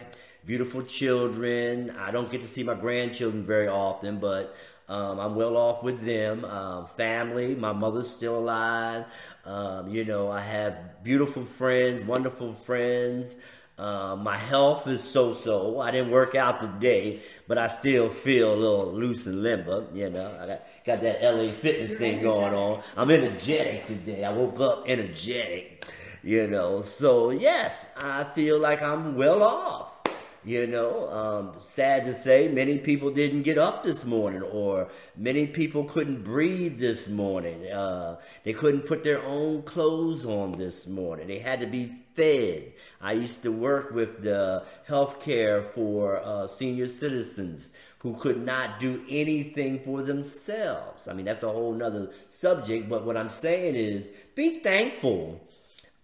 beautiful 0.49 0.81
children. 0.81 1.91
I 1.91 2.09
don't 2.09 2.31
get 2.31 2.41
to 2.41 2.47
see 2.47 2.63
my 2.63 2.73
grandchildren 2.73 3.45
very 3.45 3.67
often, 3.67 4.17
but 4.17 4.55
um, 4.87 5.19
I'm 5.19 5.35
well 5.35 5.55
off 5.55 5.83
with 5.83 6.03
them. 6.03 6.43
Uh, 6.43 6.87
family, 6.87 7.53
my 7.53 7.71
mother's 7.71 8.09
still 8.09 8.39
alive. 8.39 9.05
Um, 9.45 9.89
you 9.89 10.05
know, 10.05 10.31
I 10.31 10.41
have 10.41 11.03
beautiful 11.03 11.43
friends, 11.43 12.01
wonderful 12.01 12.55
friends. 12.55 13.35
Uh, 13.77 14.15
my 14.15 14.37
health 14.37 14.87
is 14.87 15.03
so-so. 15.03 15.79
I 15.79 15.91
didn't 15.91 16.09
work 16.09 16.33
out 16.33 16.61
today, 16.61 17.21
but 17.47 17.59
I 17.59 17.67
still 17.67 18.09
feel 18.09 18.51
a 18.51 18.55
little 18.55 18.91
loose 18.91 19.27
and 19.27 19.43
limber. 19.43 19.85
You 19.93 20.09
know, 20.09 20.35
I 20.41 20.47
got, 20.47 20.61
got 20.83 21.01
that 21.01 21.21
LA 21.21 21.53
fitness 21.53 21.91
You're 21.91 21.99
thing 21.99 22.23
going 22.23 22.55
on. 22.55 22.81
I'm 22.97 23.11
energetic 23.11 23.85
today. 23.85 24.23
I 24.23 24.33
woke 24.33 24.59
up 24.59 24.85
energetic. 24.87 25.85
You 26.23 26.47
know, 26.47 26.81
so 26.81 27.29
yes, 27.29 27.91
I 27.95 28.23
feel 28.23 28.57
like 28.57 28.81
I'm 28.81 29.15
well 29.15 29.43
off. 29.43 29.98
You 30.45 30.67
know, 30.67 31.09
um, 31.09 31.51
sad 31.59 32.05
to 32.05 32.13
say, 32.13 32.47
many 32.47 32.77
people 32.77 33.11
didn't 33.11 33.41
get 33.41 33.57
up 33.57 33.83
this 33.83 34.05
morning, 34.05 34.41
or 34.41 34.87
many 35.17 35.47
people 35.47 35.83
couldn't 35.83 36.23
breathe 36.23 36.79
this 36.79 37.09
morning. 37.09 37.69
Uh, 37.69 38.15
they 38.45 38.53
couldn't 38.53 38.83
put 38.83 39.03
their 39.03 39.21
own 39.25 39.63
clothes 39.63 40.25
on 40.25 40.53
this 40.53 40.87
morning. 40.87 41.27
They 41.27 41.39
had 41.39 41.59
to 41.59 41.67
be 41.67 41.91
fed. 42.15 42.71
I 43.01 43.13
used 43.13 43.43
to 43.43 43.51
work 43.51 43.91
with 43.91 44.23
the 44.23 44.63
health 44.87 45.19
care 45.19 45.61
for 45.61 46.21
uh, 46.23 46.47
senior 46.47 46.87
citizens 46.87 47.71
who 47.97 48.15
could 48.15 48.41
not 48.41 48.79
do 48.79 49.03
anything 49.09 49.81
for 49.83 50.03
themselves. 50.03 51.09
I 51.09 51.13
mean, 51.13 51.25
that's 51.25 51.43
a 51.43 51.49
whole 51.49 51.73
nother 51.73 52.11
subject, 52.29 52.87
but 52.87 53.05
what 53.05 53.17
I'm 53.17 53.29
saying 53.29 53.75
is 53.75 54.09
be 54.35 54.59
thankful 54.59 55.45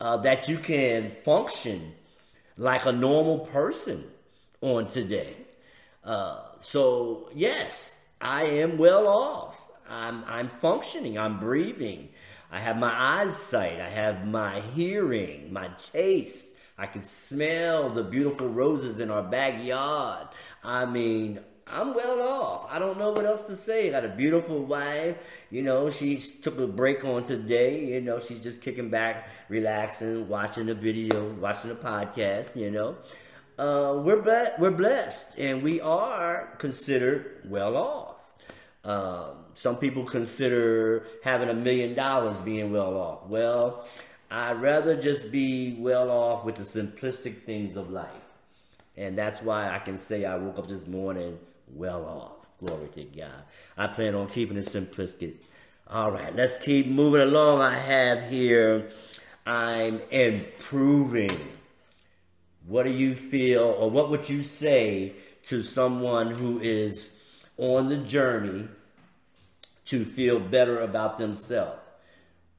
uh, 0.02 0.18
that 0.18 0.50
you 0.50 0.58
can 0.58 1.12
function 1.24 1.94
like 2.58 2.86
a 2.86 2.92
normal 2.92 3.40
person 3.40 4.04
on 4.66 4.88
today. 4.88 5.36
Uh, 6.04 6.42
so 6.60 7.30
yes, 7.36 8.02
I 8.20 8.46
am 8.46 8.78
well 8.78 9.08
off. 9.08 9.62
I'm, 9.88 10.24
I'm 10.26 10.50
functioning. 10.50 11.20
I'm 11.20 11.40
breathing. 11.40 12.10
I 12.52 12.60
have 12.60 12.78
my 12.80 13.22
eyesight. 13.22 13.80
I 13.80 13.90
have 13.90 14.26
my 14.26 14.62
hearing, 14.74 15.54
my 15.54 15.70
taste. 15.78 16.48
I 16.78 16.88
can 16.88 17.04
smell 17.04 17.90
the 17.90 18.04
beautiful 18.04 18.50
roses 18.50 19.00
in 19.00 19.12
our 19.12 19.22
backyard. 19.24 20.28
I 20.64 20.86
mean, 20.86 21.40
I'm 21.68 21.94
well 21.94 22.22
off. 22.22 22.68
I 22.70 22.80
don't 22.80 22.98
know 22.98 23.12
what 23.12 23.26
else 23.26 23.46
to 23.48 23.56
say. 23.56 23.88
I 23.88 23.92
got 23.92 24.06
a 24.06 24.16
beautiful 24.16 24.66
wife. 24.66 25.18
You 25.52 25.62
know, 25.62 25.92
she 25.92 26.18
took 26.18 26.58
a 26.58 26.68
break 26.68 27.06
on 27.06 27.24
today. 27.24 27.86
You 27.94 28.02
know, 28.02 28.20
she's 28.20 28.40
just 28.40 28.62
kicking 28.62 28.90
back, 28.90 29.30
relaxing, 29.48 30.28
watching 30.28 30.66
the 30.66 30.76
video, 30.76 31.34
watching 31.36 31.70
the 31.70 31.76
podcast. 31.76 32.56
You 32.56 32.72
know, 32.72 32.98
uh, 33.58 34.02
we're 34.04 34.22
ble- 34.22 34.54
we're 34.60 34.72
blessed, 34.72 35.38
and 35.38 35.64
we 35.64 35.82
are 35.82 36.56
considered 36.58 37.42
well 37.46 37.78
off. 37.78 38.16
Um, 38.84 39.46
some 39.56 39.78
people 39.78 40.04
consider 40.04 41.08
having 41.24 41.50
a 41.50 41.54
million 41.54 41.96
dollars 41.96 42.42
being 42.42 42.72
well 42.72 42.96
off. 42.98 43.28
Well, 43.28 43.88
I'd 44.30 44.62
rather 44.62 44.96
just 44.96 45.32
be 45.32 45.76
well 45.80 46.12
off 46.12 46.46
with 46.46 46.56
the 46.56 46.64
simplistic 46.64 47.44
things 47.44 47.76
of 47.76 47.90
life. 47.90 48.10
And 48.98 49.18
that's 49.18 49.42
why 49.42 49.70
I 49.70 49.80
can 49.80 49.98
say 49.98 50.26
I 50.26 50.36
woke 50.38 50.60
up 50.60 50.68
this 50.68 50.88
morning 50.88 51.40
well 51.74 52.06
off. 52.06 52.32
Glory 52.60 52.88
to 52.96 53.04
God. 53.04 53.44
I 53.78 53.88
plan 53.88 54.16
on 54.16 54.30
keeping 54.30 54.58
it 54.58 54.66
simplistic. 54.66 55.36
All 55.88 56.12
right, 56.12 56.36
let's 56.36 56.58
keep 56.58 56.88
moving 56.88 57.22
along. 57.22 57.62
I 57.62 57.76
have 57.78 58.30
here, 58.30 58.90
I'm 59.46 60.00
improving. 60.10 61.55
What 62.68 62.84
do 62.84 62.92
you 62.92 63.14
feel, 63.14 63.64
or 63.64 63.90
what 63.90 64.10
would 64.10 64.28
you 64.28 64.42
say 64.42 65.14
to 65.44 65.62
someone 65.62 66.32
who 66.32 66.60
is 66.60 67.12
on 67.58 67.90
the 67.90 67.98
journey 67.98 68.68
to 69.86 70.04
feel 70.04 70.40
better 70.40 70.80
about 70.80 71.20
themselves? 71.20 71.80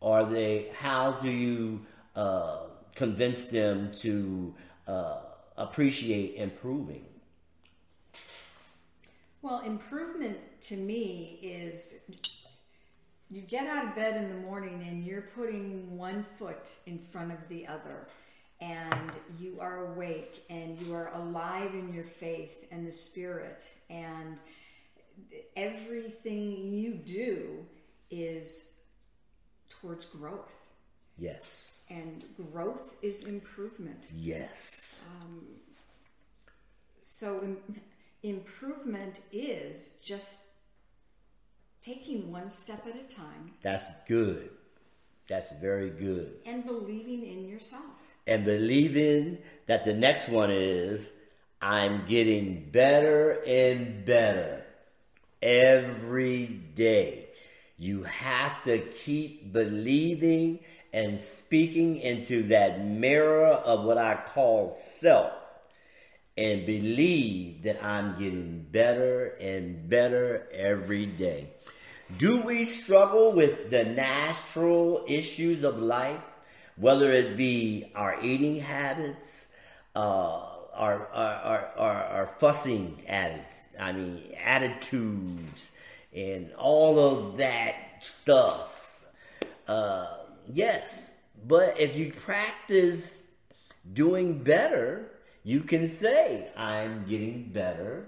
Are 0.01 0.25
they, 0.25 0.71
how 0.79 1.13
do 1.13 1.29
you 1.29 1.81
uh, 2.15 2.59
convince 2.95 3.47
them 3.47 3.91
to 3.97 4.55
uh, 4.87 5.17
appreciate 5.57 6.37
improving? 6.37 7.05
Well, 9.43 9.61
improvement 9.61 10.39
to 10.63 10.77
me 10.77 11.41
is 11.43 11.95
you 13.29 13.43
get 13.43 13.67
out 13.67 13.87
of 13.87 13.97
bed 13.97 14.17
in 14.17 14.29
the 14.29 14.37
morning 14.37 14.85
and 14.89 15.05
you're 15.05 15.29
putting 15.35 15.97
one 15.97 16.25
foot 16.39 16.77
in 16.87 16.99
front 16.99 17.33
of 17.33 17.39
the 17.49 17.67
other 17.67 18.07
and 18.61 19.11
you 19.39 19.59
are 19.61 19.93
awake 19.93 20.45
and 20.49 20.81
you 20.81 20.95
are 20.95 21.11
alive 21.15 21.75
in 21.75 21.93
your 21.93 22.05
faith 22.05 22.65
and 22.71 22.87
the 22.87 22.93
spirit 22.93 23.63
and 23.91 24.39
everything 25.57 26.73
you 26.73 26.95
do 26.95 27.65
is 28.11 28.65
towards 29.69 30.05
growth 30.05 30.55
Yes. 31.19 31.81
and 31.91 32.25
growth 32.53 32.95
is 33.03 33.25
improvement 33.25 34.07
Yes. 34.15 34.97
Um, 35.23 35.43
so 37.03 37.41
im- 37.43 37.81
improvement 38.23 39.21
is 39.33 39.93
just 40.03 40.41
taking 41.81 42.33
one 42.33 42.51
step 42.51 42.87
at 42.87 42.97
a 42.97 43.15
time 43.15 43.53
That's 43.63 43.87
good. 44.09 44.51
That's 45.29 45.51
very 45.53 45.91
good. 45.91 46.35
and 46.47 46.65
believing 46.67 47.25
in 47.27 47.47
yourself 47.49 47.83
And 48.27 48.45
believing 48.45 49.39
that 49.67 49.85
the 49.85 49.95
next 49.95 50.29
one 50.29 50.51
is 50.51 51.13
I'm 51.61 52.07
getting 52.07 52.71
better 52.71 53.43
and 53.47 54.05
better 54.05 54.65
every 55.41 56.47
day. 56.47 57.29
You 57.79 58.05
have 58.05 58.65
to 58.65 58.79
keep 58.79 59.53
believing 59.53 60.61
and 60.93 61.19
speaking 61.19 61.99
into 61.99 62.45
that 62.45 62.85
mirror 62.85 63.49
of 63.49 63.85
what 63.85 63.99
I 63.99 64.19
call 64.35 64.71
self 64.71 65.33
and 66.39 66.67
believe 66.67 67.63
that 67.63 67.83
I'm 67.85 68.19
getting 68.19 68.67
better 68.71 69.29
and 69.41 69.89
better 69.89 70.47
every 70.53 71.07
day. 71.07 71.51
Do 72.19 72.41
we 72.43 72.65
struggle 72.65 73.33
with 73.33 73.71
the 73.71 73.85
natural 73.85 75.05
issues 75.09 75.65
of 75.65 75.81
life, 75.81 76.21
whether 76.77 77.13
it 77.13 77.37
be 77.37 77.91
our 77.95 78.19
eating 78.23 78.61
habits, 78.61 79.47
uh, 79.95 79.99
our, 80.75 81.09
our, 81.09 81.73
our, 81.77 82.05
our, 82.05 82.27
fussing 82.39 83.03
attitudes, 83.09 83.61
I 83.81 83.93
mean, 83.93 84.23
attitudes, 84.45 85.71
and 86.15 86.53
all 86.55 86.99
of 86.99 87.39
that 87.39 87.75
stuff? 88.01 89.05
Uh, 89.67 90.07
yes, 90.53 91.15
but 91.47 91.81
if 91.81 91.97
you 91.97 92.13
practice 92.13 93.23
doing 93.93 94.43
better, 94.43 95.11
you 95.45 95.61
can 95.61 95.87
say, 95.87 96.51
I'm 96.57 97.07
getting 97.07 97.51
better 97.53 98.07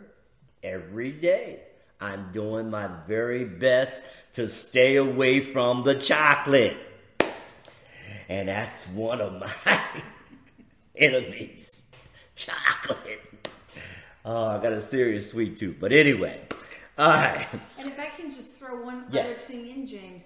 every 0.62 1.12
day. 1.12 1.60
I'm 2.00 2.30
doing 2.32 2.70
my 2.70 2.88
very 3.06 3.44
best 3.44 4.02
to 4.34 4.48
stay 4.48 4.96
away 4.96 5.40
from 5.40 5.82
the 5.82 5.94
chocolate. 5.94 6.76
And 8.28 8.48
that's 8.48 8.86
one 8.88 9.20
of 9.20 9.40
my 9.40 9.50
enemies 10.96 11.82
chocolate. 12.34 13.20
Oh, 14.24 14.46
I 14.46 14.58
got 14.62 14.72
a 14.72 14.80
serious 14.80 15.30
sweet 15.30 15.56
tooth. 15.56 15.76
But 15.80 15.92
anyway, 15.92 16.40
all 16.98 17.08
right. 17.12 17.46
and 17.78 17.86
if 17.88 17.98
i 18.00 18.06
can 18.06 18.28
just 18.30 18.58
throw 18.58 18.82
one 18.84 19.04
other 19.10 19.28
thing 19.28 19.68
in 19.68 19.86
james 19.86 20.24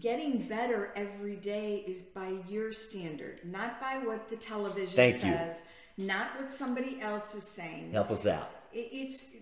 getting 0.00 0.48
better 0.48 0.90
every 0.96 1.36
day 1.36 1.84
is 1.86 2.00
by 2.02 2.32
your 2.48 2.72
standard 2.72 3.40
not 3.44 3.78
by 3.80 3.98
what 4.04 4.28
the 4.30 4.36
television 4.36 4.96
Thank 4.96 5.16
you. 5.16 5.32
says 5.32 5.62
not 5.98 6.28
what 6.40 6.50
somebody 6.50 6.98
else 7.02 7.34
is 7.34 7.46
saying 7.46 7.92
Help 7.92 8.10
us 8.10 8.26
out. 8.26 8.50
it's 8.72 9.34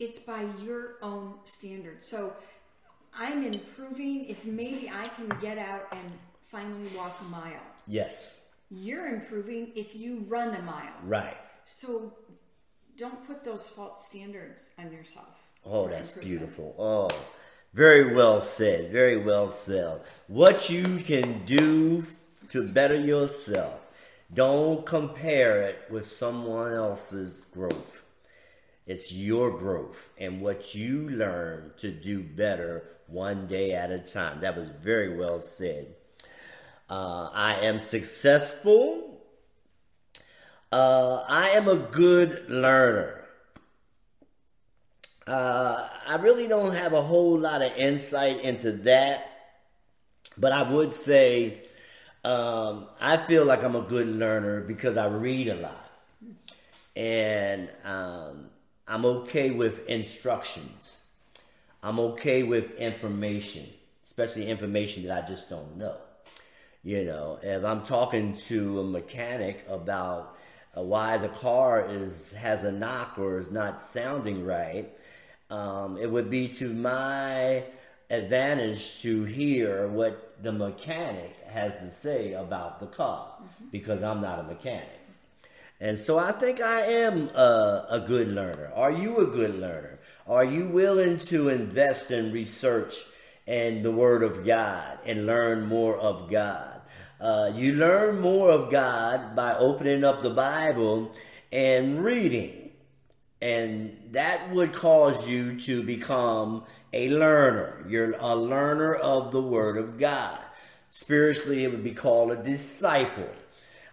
it's 0.00 0.18
by 0.20 0.44
your 0.62 0.94
own 1.02 1.34
standard. 1.42 2.04
So 2.04 2.32
I'm 3.14 3.42
improving 3.42 4.26
if 4.26 4.44
maybe 4.44 4.90
I 4.92 5.04
can 5.08 5.28
get 5.40 5.58
out 5.58 5.86
and 5.92 6.12
finally 6.50 6.88
walk 6.96 7.18
a 7.20 7.24
mile. 7.24 7.60
Yes, 7.86 8.40
You're 8.70 9.06
improving 9.08 9.72
if 9.74 9.96
you 9.96 10.20
run 10.28 10.54
a 10.54 10.62
mile. 10.62 10.92
right. 11.04 11.36
So 11.64 12.12
don't 12.96 13.26
put 13.26 13.44
those 13.44 13.68
false 13.68 14.06
standards 14.06 14.70
on 14.78 14.92
yourself. 14.92 15.38
Oh, 15.64 15.86
that's 15.88 16.12
beautiful. 16.12 16.74
Oh, 16.78 17.08
very 17.74 18.14
well 18.14 18.40
said. 18.42 18.90
Very 18.92 19.18
well 19.18 19.50
said. 19.50 20.00
What 20.28 20.70
you 20.70 20.98
can 21.00 21.44
do 21.44 22.06
to 22.50 22.66
better 22.66 22.96
yourself, 22.96 23.78
don't 24.32 24.84
compare 24.86 25.60
it 25.62 25.78
with 25.90 26.10
someone 26.10 26.72
else's 26.72 27.46
growth. 27.52 28.02
It's 28.88 29.12
your 29.12 29.50
growth 29.50 30.12
and 30.16 30.40
what 30.40 30.74
you 30.74 31.10
learn 31.10 31.72
to 31.76 31.90
do 31.90 32.22
better 32.22 32.84
one 33.06 33.46
day 33.46 33.74
at 33.74 33.90
a 33.90 33.98
time. 33.98 34.40
That 34.40 34.56
was 34.56 34.70
very 34.82 35.14
well 35.14 35.42
said. 35.42 35.94
Uh, 36.88 37.28
I 37.34 37.66
am 37.66 37.80
successful. 37.80 39.20
Uh, 40.72 41.22
I 41.28 41.50
am 41.50 41.68
a 41.68 41.76
good 41.76 42.48
learner. 42.48 43.26
Uh, 45.26 45.86
I 46.06 46.16
really 46.16 46.48
don't 46.48 46.74
have 46.74 46.94
a 46.94 47.02
whole 47.02 47.38
lot 47.38 47.60
of 47.60 47.76
insight 47.76 48.40
into 48.40 48.72
that, 48.72 49.30
but 50.38 50.52
I 50.52 50.62
would 50.62 50.94
say 50.94 51.60
um, 52.24 52.86
I 52.98 53.18
feel 53.18 53.44
like 53.44 53.62
I'm 53.62 53.76
a 53.76 53.82
good 53.82 54.06
learner 54.06 54.62
because 54.62 54.96
I 54.96 55.08
read 55.08 55.48
a 55.48 55.56
lot, 55.56 55.90
and 56.96 57.68
um, 57.84 58.46
I'm 58.88 59.04
okay 59.04 59.50
with 59.50 59.86
instructions. 59.86 60.96
I'm 61.82 62.00
okay 62.00 62.42
with 62.42 62.72
information, 62.76 63.66
especially 64.02 64.48
information 64.48 65.06
that 65.06 65.24
I 65.24 65.28
just 65.28 65.50
don't 65.50 65.76
know. 65.76 65.98
You 66.82 67.04
know, 67.04 67.38
if 67.42 67.64
I'm 67.64 67.84
talking 67.84 68.34
to 68.46 68.80
a 68.80 68.84
mechanic 68.84 69.66
about 69.68 70.36
uh, 70.76 70.82
why 70.82 71.18
the 71.18 71.28
car 71.28 71.86
is 71.86 72.32
has 72.32 72.64
a 72.64 72.72
knock 72.72 73.18
or 73.18 73.38
is 73.38 73.50
not 73.50 73.82
sounding 73.82 74.44
right, 74.44 74.90
um, 75.50 75.98
it 75.98 76.10
would 76.10 76.30
be 76.30 76.48
to 76.48 76.72
my 76.72 77.64
advantage 78.08 79.02
to 79.02 79.24
hear 79.24 79.86
what 79.88 80.42
the 80.42 80.52
mechanic 80.52 81.36
has 81.46 81.76
to 81.76 81.90
say 81.90 82.32
about 82.32 82.80
the 82.80 82.86
car 82.86 83.34
because 83.70 84.02
I'm 84.02 84.22
not 84.22 84.38
a 84.38 84.44
mechanic. 84.44 84.97
And 85.80 85.98
so 85.98 86.18
I 86.18 86.32
think 86.32 86.60
I 86.60 86.80
am 86.82 87.28
a, 87.28 87.86
a 87.90 88.00
good 88.00 88.28
learner. 88.28 88.72
Are 88.74 88.90
you 88.90 89.18
a 89.18 89.26
good 89.26 89.60
learner? 89.60 90.00
Are 90.26 90.44
you 90.44 90.68
willing 90.68 91.18
to 91.18 91.48
invest 91.48 92.10
in 92.10 92.32
research 92.32 92.96
and 93.46 93.84
the 93.84 93.92
Word 93.92 94.22
of 94.22 94.44
God 94.44 94.98
and 95.06 95.24
learn 95.24 95.66
more 95.66 95.96
of 95.96 96.30
God? 96.30 96.80
Uh, 97.20 97.50
you 97.54 97.74
learn 97.74 98.20
more 98.20 98.50
of 98.50 98.70
God 98.70 99.34
by 99.34 99.56
opening 99.56 100.04
up 100.04 100.22
the 100.22 100.30
Bible 100.30 101.12
and 101.52 102.04
reading. 102.04 102.70
And 103.40 103.96
that 104.10 104.50
would 104.50 104.72
cause 104.72 105.28
you 105.28 105.60
to 105.60 105.82
become 105.82 106.64
a 106.92 107.08
learner. 107.08 107.84
You're 107.88 108.14
a 108.18 108.34
learner 108.34 108.94
of 108.94 109.30
the 109.30 109.42
Word 109.42 109.76
of 109.78 109.96
God. 109.96 110.40
Spiritually, 110.90 111.64
it 111.64 111.70
would 111.70 111.84
be 111.84 111.94
called 111.94 112.32
a 112.32 112.42
disciple. 112.42 113.28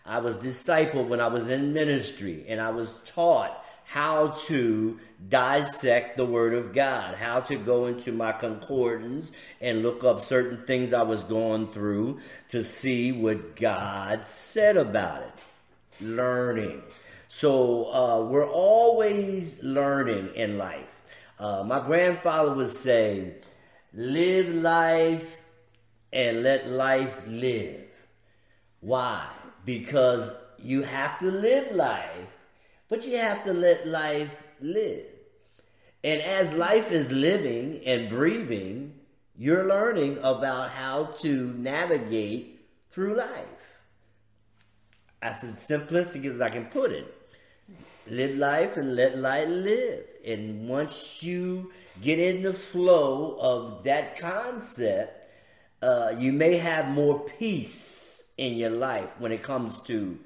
I 0.05 0.19
was 0.19 0.37
discipled 0.37 1.07
when 1.07 1.19
I 1.19 1.27
was 1.27 1.47
in 1.49 1.73
ministry, 1.73 2.45
and 2.47 2.61
I 2.61 2.69
was 2.69 2.99
taught 3.05 3.63
how 3.85 4.29
to 4.47 4.99
dissect 5.29 6.17
the 6.17 6.25
Word 6.25 6.53
of 6.53 6.73
God, 6.73 7.15
how 7.15 7.39
to 7.41 7.55
go 7.55 7.85
into 7.85 8.11
my 8.11 8.31
concordance 8.31 9.31
and 9.61 9.81
look 9.83 10.03
up 10.03 10.21
certain 10.21 10.65
things 10.65 10.91
I 10.91 11.03
was 11.03 11.23
going 11.23 11.71
through 11.71 12.19
to 12.49 12.63
see 12.63 13.11
what 13.11 13.55
God 13.55 14.27
said 14.27 14.75
about 14.75 15.21
it. 15.21 15.31
Learning. 16.01 16.81
So 17.27 17.93
uh, 17.93 18.25
we're 18.25 18.49
always 18.49 19.63
learning 19.63 20.35
in 20.35 20.57
life. 20.57 20.89
Uh, 21.39 21.63
my 21.63 21.79
grandfather 21.79 22.53
would 22.53 22.69
say, 22.69 23.35
live 23.93 24.53
life 24.53 25.37
and 26.11 26.43
let 26.43 26.67
life 26.67 27.21
live. 27.27 27.81
Why? 28.81 29.27
Because 29.65 30.31
you 30.59 30.83
have 30.83 31.19
to 31.19 31.31
live 31.31 31.75
life 31.75 32.29
but 32.89 33.05
you 33.05 33.17
have 33.17 33.43
to 33.45 33.53
let 33.53 33.87
life 33.87 34.29
live. 34.61 35.05
And 36.03 36.21
as 36.21 36.53
life 36.53 36.91
is 36.91 37.11
living 37.11 37.81
and 37.85 38.09
breathing, 38.09 38.93
you're 39.37 39.67
learning 39.67 40.19
about 40.21 40.69
how 40.69 41.05
to 41.21 41.47
navigate 41.57 42.65
through 42.91 43.15
life. 43.15 43.45
That's 45.21 45.43
as 45.43 45.67
simplistic 45.67 46.25
as 46.25 46.39
I 46.39 46.49
can 46.49 46.65
put 46.65 46.91
it. 46.91 47.11
Live 48.07 48.37
life 48.37 48.77
and 48.77 48.95
let 48.95 49.17
life 49.17 49.49
live. 49.49 50.03
And 50.25 50.69
once 50.69 51.23
you 51.23 51.71
get 52.01 52.19
in 52.19 52.43
the 52.43 52.53
flow 52.53 53.35
of 53.39 53.83
that 53.85 54.19
concept, 54.19 55.27
uh, 55.81 56.13
you 56.19 56.31
may 56.31 56.57
have 56.57 56.87
more 56.87 57.19
peace 57.19 57.94
in 58.37 58.55
your 58.55 58.71
life 58.71 59.09
when 59.19 59.31
it 59.31 59.41
comes 59.41 59.79
to 59.81 60.19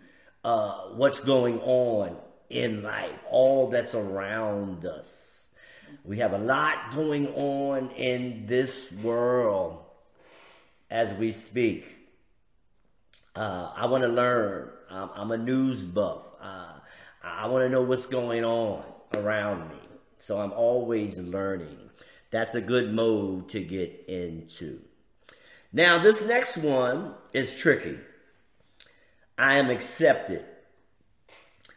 uh, 0.44 0.74
what's 0.96 1.20
going 1.20 1.60
on 1.62 2.16
in 2.50 2.82
life, 2.82 3.20
all 3.30 3.70
that's 3.70 3.94
around 3.94 4.86
us. 4.86 5.50
We 6.04 6.20
have 6.20 6.34
a 6.34 6.38
lot 6.38 6.94
going 6.94 7.28
on 7.28 7.92
in 7.92 8.48
this 8.48 8.92
world 8.92 9.84
as 10.90 11.14
we 11.14 11.32
speak. 11.32 11.86
Uh, 13.36 13.72
I 13.76 13.86
want 13.86 14.04
to 14.04 14.10
learn. 14.10 14.70
I'm, 14.90 15.10
I'm, 15.16 15.32
a 15.32 15.38
news 15.38 15.86
buff. 15.86 16.24
Uh, 16.42 16.74
I 17.24 17.48
want 17.48 17.64
to 17.64 17.70
know 17.70 17.84
what's 17.84 18.08
going 18.08 18.44
on 18.44 18.84
around 19.16 19.70
me. 19.70 19.80
So 20.18 20.38
I'm 20.38 20.52
always 20.52 21.20
learning. 21.20 21.78
That's 22.32 22.56
a 22.56 22.62
good 22.62 22.94
mode 22.94 23.50
to 23.50 23.64
get 23.64 24.06
into. 24.08 24.82
Now, 25.72 26.00
this 26.00 26.22
next 26.22 26.58
one 26.58 27.14
is 27.32 27.56
tricky. 27.56 28.00
I 29.38 29.58
am 29.58 29.70
accepted. 29.70 30.44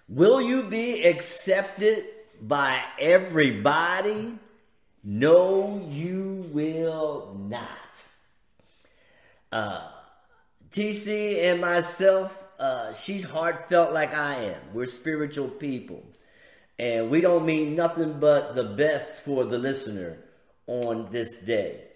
Will 0.09 0.41
you 0.41 0.65
be 0.65 1.05
accepted 1.05 2.07
by 2.41 2.83
everybody? 2.99 4.39
No, 5.05 5.87
you 5.91 6.49
will 6.53 7.37
not. 7.39 7.69
Uh, 9.51 9.89
TC 10.71 11.45
and 11.45 11.61
myself, 11.61 12.43
uh, 12.59 12.95
she's 12.95 13.25
heartfelt 13.25 13.93
like 13.93 14.15
I 14.15 14.45
am. 14.45 14.61
We're 14.73 14.87
spiritual 14.87 15.49
people. 15.49 16.03
And 16.79 17.11
we 17.11 17.21
don't 17.21 17.45
mean 17.45 17.77
nothing 17.77 18.19
but 18.19 18.55
the 18.55 18.65
best 18.65 19.23
for 19.23 19.45
the 19.45 19.59
listener 19.59 20.19
on 20.67 21.09
this 21.13 21.37
day. 21.37 21.92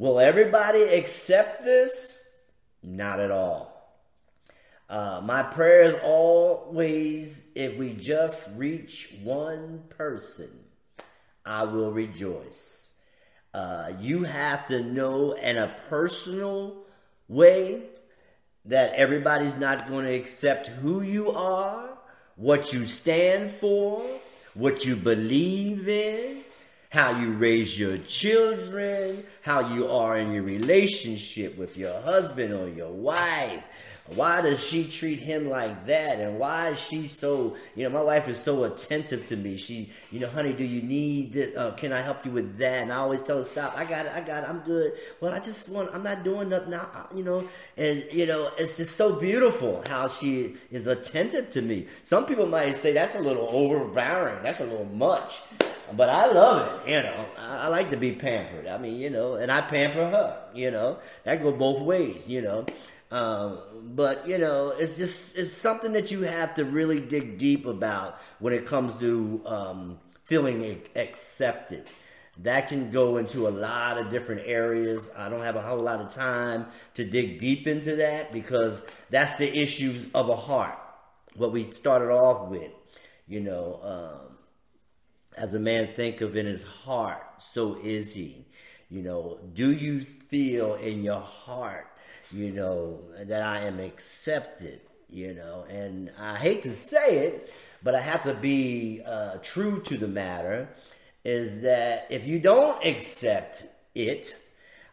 Will 0.00 0.18
everybody 0.18 0.82
accept 0.82 1.62
this? 1.62 2.24
Not 2.82 3.20
at 3.20 3.30
all. 3.30 3.94
Uh, 4.88 5.20
my 5.22 5.42
prayer 5.42 5.82
is 5.82 5.94
always 6.02 7.50
if 7.54 7.76
we 7.76 7.92
just 7.92 8.48
reach 8.56 9.12
one 9.22 9.82
person, 9.90 10.48
I 11.44 11.64
will 11.64 11.92
rejoice. 11.92 12.92
Uh, 13.52 13.92
you 14.00 14.24
have 14.24 14.66
to 14.68 14.82
know 14.82 15.32
in 15.32 15.58
a 15.58 15.76
personal 15.90 16.78
way 17.28 17.82
that 18.64 18.94
everybody's 18.94 19.58
not 19.58 19.86
going 19.86 20.06
to 20.06 20.14
accept 20.14 20.68
who 20.68 21.02
you 21.02 21.30
are, 21.32 21.90
what 22.36 22.72
you 22.72 22.86
stand 22.86 23.50
for, 23.50 24.02
what 24.54 24.86
you 24.86 24.96
believe 24.96 25.90
in, 25.90 26.38
how 26.90 27.18
you 27.18 27.30
raise 27.32 27.78
your 27.78 27.98
children, 27.98 29.24
how 29.42 29.74
you 29.74 29.88
are 29.88 30.18
in 30.18 30.32
your 30.32 30.42
relationship 30.42 31.56
with 31.56 31.76
your 31.76 32.00
husband 32.02 32.52
or 32.52 32.68
your 32.68 32.90
wife, 32.90 33.62
why 34.14 34.40
does 34.40 34.66
she 34.66 34.88
treat 34.88 35.20
him 35.20 35.48
like 35.48 35.86
that? 35.86 36.18
And 36.18 36.40
why 36.40 36.70
is 36.70 36.80
she 36.80 37.06
so, 37.06 37.56
you 37.76 37.84
know, 37.84 37.90
my 37.90 38.02
wife 38.02 38.26
is 38.26 38.40
so 38.40 38.64
attentive 38.64 39.26
to 39.28 39.36
me. 39.36 39.56
She, 39.56 39.92
you 40.10 40.18
know, 40.18 40.26
honey, 40.28 40.52
do 40.52 40.64
you 40.64 40.82
need 40.82 41.32
this? 41.32 41.56
Uh, 41.56 41.70
can 41.72 41.92
I 41.92 42.02
help 42.02 42.24
you 42.26 42.32
with 42.32 42.58
that? 42.58 42.82
And 42.82 42.92
I 42.92 42.96
always 42.96 43.22
tell 43.22 43.36
her, 43.36 43.44
stop. 43.44 43.76
I 43.76 43.84
got 43.84 44.06
it. 44.06 44.12
I 44.12 44.20
got 44.20 44.42
it. 44.42 44.50
I'm 44.50 44.60
good. 44.60 44.94
Well, 45.20 45.32
I 45.32 45.38
just 45.38 45.68
want, 45.68 45.94
I'm 45.94 46.02
not 46.02 46.24
doing 46.24 46.48
nothing 46.48 46.70
now, 46.70 47.08
you 47.14 47.22
know, 47.22 47.46
and, 47.76 48.04
you 48.10 48.26
know, 48.26 48.50
it's 48.58 48.76
just 48.76 48.96
so 48.96 49.12
beautiful 49.12 49.84
how 49.88 50.08
she 50.08 50.56
is 50.72 50.88
attentive 50.88 51.52
to 51.52 51.62
me. 51.62 51.86
Some 52.02 52.26
people 52.26 52.46
might 52.46 52.76
say 52.76 52.92
that's 52.92 53.14
a 53.14 53.20
little 53.20 53.48
overbearing. 53.48 54.42
That's 54.42 54.58
a 54.58 54.64
little 54.64 54.86
much. 54.86 55.40
But 55.96 56.08
I 56.08 56.30
love 56.30 56.86
it, 56.86 56.90
you 56.90 57.02
know. 57.02 57.26
I, 57.38 57.56
I 57.56 57.68
like 57.68 57.90
to 57.90 57.96
be 57.96 58.12
pampered. 58.12 58.66
I 58.66 58.78
mean, 58.78 58.96
you 58.96 59.10
know, 59.10 59.34
and 59.34 59.50
I 59.50 59.60
pamper 59.60 60.08
her, 60.10 60.42
you 60.54 60.70
know. 60.70 60.98
That 61.24 61.42
go 61.42 61.52
both 61.52 61.82
ways, 61.82 62.28
you 62.28 62.42
know. 62.42 62.66
Um, 63.10 63.58
but 63.94 64.26
you 64.26 64.38
know, 64.38 64.70
it's 64.70 64.96
just 64.96 65.36
it's 65.36 65.52
something 65.52 65.92
that 65.92 66.10
you 66.10 66.22
have 66.22 66.54
to 66.54 66.64
really 66.64 67.00
dig 67.00 67.38
deep 67.38 67.66
about 67.66 68.20
when 68.38 68.52
it 68.52 68.66
comes 68.66 68.94
to 69.00 69.42
um, 69.46 69.98
feeling 70.24 70.80
accepted. 70.94 71.86
That 72.42 72.68
can 72.68 72.90
go 72.90 73.16
into 73.16 73.48
a 73.48 73.50
lot 73.50 73.98
of 73.98 74.08
different 74.08 74.42
areas. 74.46 75.10
I 75.16 75.28
don't 75.28 75.42
have 75.42 75.56
a 75.56 75.62
whole 75.62 75.82
lot 75.82 76.00
of 76.00 76.14
time 76.14 76.66
to 76.94 77.04
dig 77.04 77.38
deep 77.38 77.66
into 77.66 77.96
that 77.96 78.32
because 78.32 78.82
that's 79.10 79.34
the 79.34 79.58
issues 79.58 80.06
of 80.14 80.28
a 80.28 80.36
heart. 80.36 80.78
What 81.34 81.52
we 81.52 81.64
started 81.64 82.10
off 82.10 82.48
with, 82.48 82.70
you 83.26 83.40
know, 83.40 83.80
um, 83.82 84.36
as 85.40 85.54
a 85.54 85.58
man 85.58 85.88
think 85.94 86.20
of 86.20 86.36
in 86.36 86.46
his 86.46 86.62
heart, 86.62 87.42
so 87.42 87.76
is 87.82 88.12
he. 88.12 88.46
You 88.88 89.02
know, 89.02 89.40
do 89.52 89.72
you 89.72 90.02
feel 90.02 90.74
in 90.74 91.02
your 91.02 91.20
heart 91.20 91.90
you 92.32 92.52
know, 92.52 93.00
that 93.24 93.42
I 93.42 93.62
am 93.62 93.80
accepted, 93.80 94.80
you 95.08 95.34
know, 95.34 95.64
and 95.68 96.10
I 96.18 96.36
hate 96.36 96.62
to 96.62 96.74
say 96.74 97.18
it, 97.26 97.52
but 97.82 97.94
I 97.94 98.00
have 98.00 98.22
to 98.24 98.34
be 98.34 99.02
uh, 99.04 99.38
true 99.42 99.80
to 99.82 99.96
the 99.96 100.08
matter 100.08 100.68
is 101.24 101.62
that 101.62 102.06
if 102.10 102.26
you 102.26 102.38
don't 102.38 102.84
accept 102.84 103.64
it, 103.94 104.36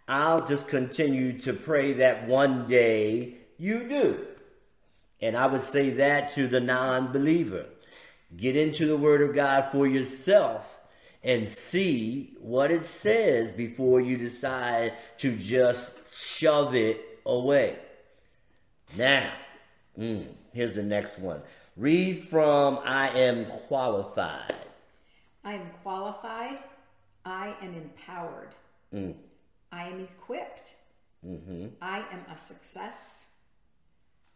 I'll 0.07 0.45
just 0.45 0.67
continue 0.67 1.39
to 1.39 1.53
pray 1.53 1.93
that 1.93 2.27
one 2.27 2.67
day 2.67 3.35
you 3.57 3.87
do. 3.87 4.25
And 5.21 5.35
I 5.35 5.47
would 5.47 5.61
say 5.61 5.91
that 5.91 6.31
to 6.31 6.47
the 6.47 6.59
non 6.59 7.11
believer. 7.11 7.65
Get 8.35 8.55
into 8.55 8.85
the 8.85 8.97
Word 8.97 9.21
of 9.21 9.33
God 9.33 9.71
for 9.71 9.87
yourself 9.87 10.79
and 11.23 11.47
see 11.47 12.35
what 12.39 12.71
it 12.71 12.85
says 12.85 13.51
before 13.51 14.01
you 14.01 14.17
decide 14.17 14.93
to 15.19 15.35
just 15.35 15.91
shove 16.13 16.75
it 16.75 17.19
away. 17.25 17.77
Now, 18.95 19.31
mm, 19.97 20.25
here's 20.53 20.75
the 20.75 20.83
next 20.83 21.19
one. 21.19 21.41
Read 21.75 22.27
from 22.27 22.79
I 22.83 23.09
am 23.09 23.45
qualified. 23.45 24.55
I 25.43 25.53
am 25.53 25.69
qualified. 25.83 26.59
I 27.23 27.55
am 27.61 27.73
empowered. 27.73 28.49
Mm. 28.93 29.15
I 29.71 29.87
am 29.87 29.99
equipped. 30.01 30.75
Mm-hmm. 31.25 31.67
I 31.81 31.99
am 31.99 32.21
a 32.31 32.37
success. 32.37 33.26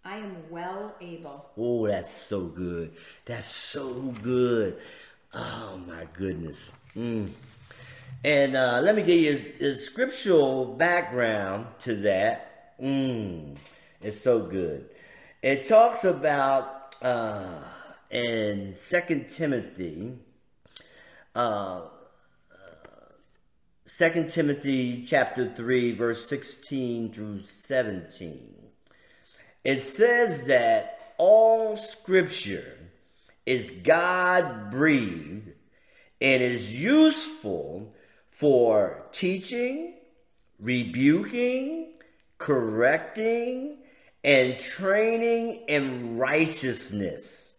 I 0.04 0.18
am 0.18 0.49
well 0.49 0.95
able. 0.99 1.45
Oh, 1.58 1.88
that's 1.88 2.12
so 2.12 2.41
good. 2.45 2.93
That's 3.26 3.49
so 3.49 4.16
good. 4.24 4.80
Oh, 5.34 5.80
my 5.88 6.08
goodness. 6.14 6.72
Mm. 6.95 7.30
And 8.24 8.56
uh, 8.56 8.82
let 8.84 8.95
me 8.95 9.04
give 9.04 9.20
you 9.20 9.68
a, 9.68 9.72
a 9.72 9.76
scriptural 9.76 10.66
background 10.66 11.68
to 11.84 11.95
that. 12.02 12.80
Mmm, 12.80 13.56
it's 14.02 14.20
so 14.20 14.39
good. 14.39 14.89
It 15.41 15.68
talks 15.68 16.04
about 16.04 16.95
uh, 17.02 17.60
in 18.10 18.74
Second 18.74 19.30
Timothy, 19.30 20.14
uh, 21.34 21.82
Second 23.86 24.30
Timothy 24.30 25.04
chapter 25.06 25.54
three, 25.54 25.91
verse 25.91 26.28
sixteen 26.28 27.12
through 27.12 27.39
seventeen. 27.39 28.61
It 29.64 29.82
says 29.82 30.45
that 30.45 31.14
all 31.18 31.78
Scripture 31.78 32.78
is 33.45 33.72
God 33.84 34.72
breathed 34.72 35.51
and 36.20 36.41
is 36.41 36.74
useful 36.74 37.93
for 38.32 39.05
teaching, 39.12 39.95
rebuking 40.59 41.91
correcting 42.41 43.78
and 44.24 44.57
training 44.57 45.62
in 45.68 46.18
righteousness. 46.18 47.53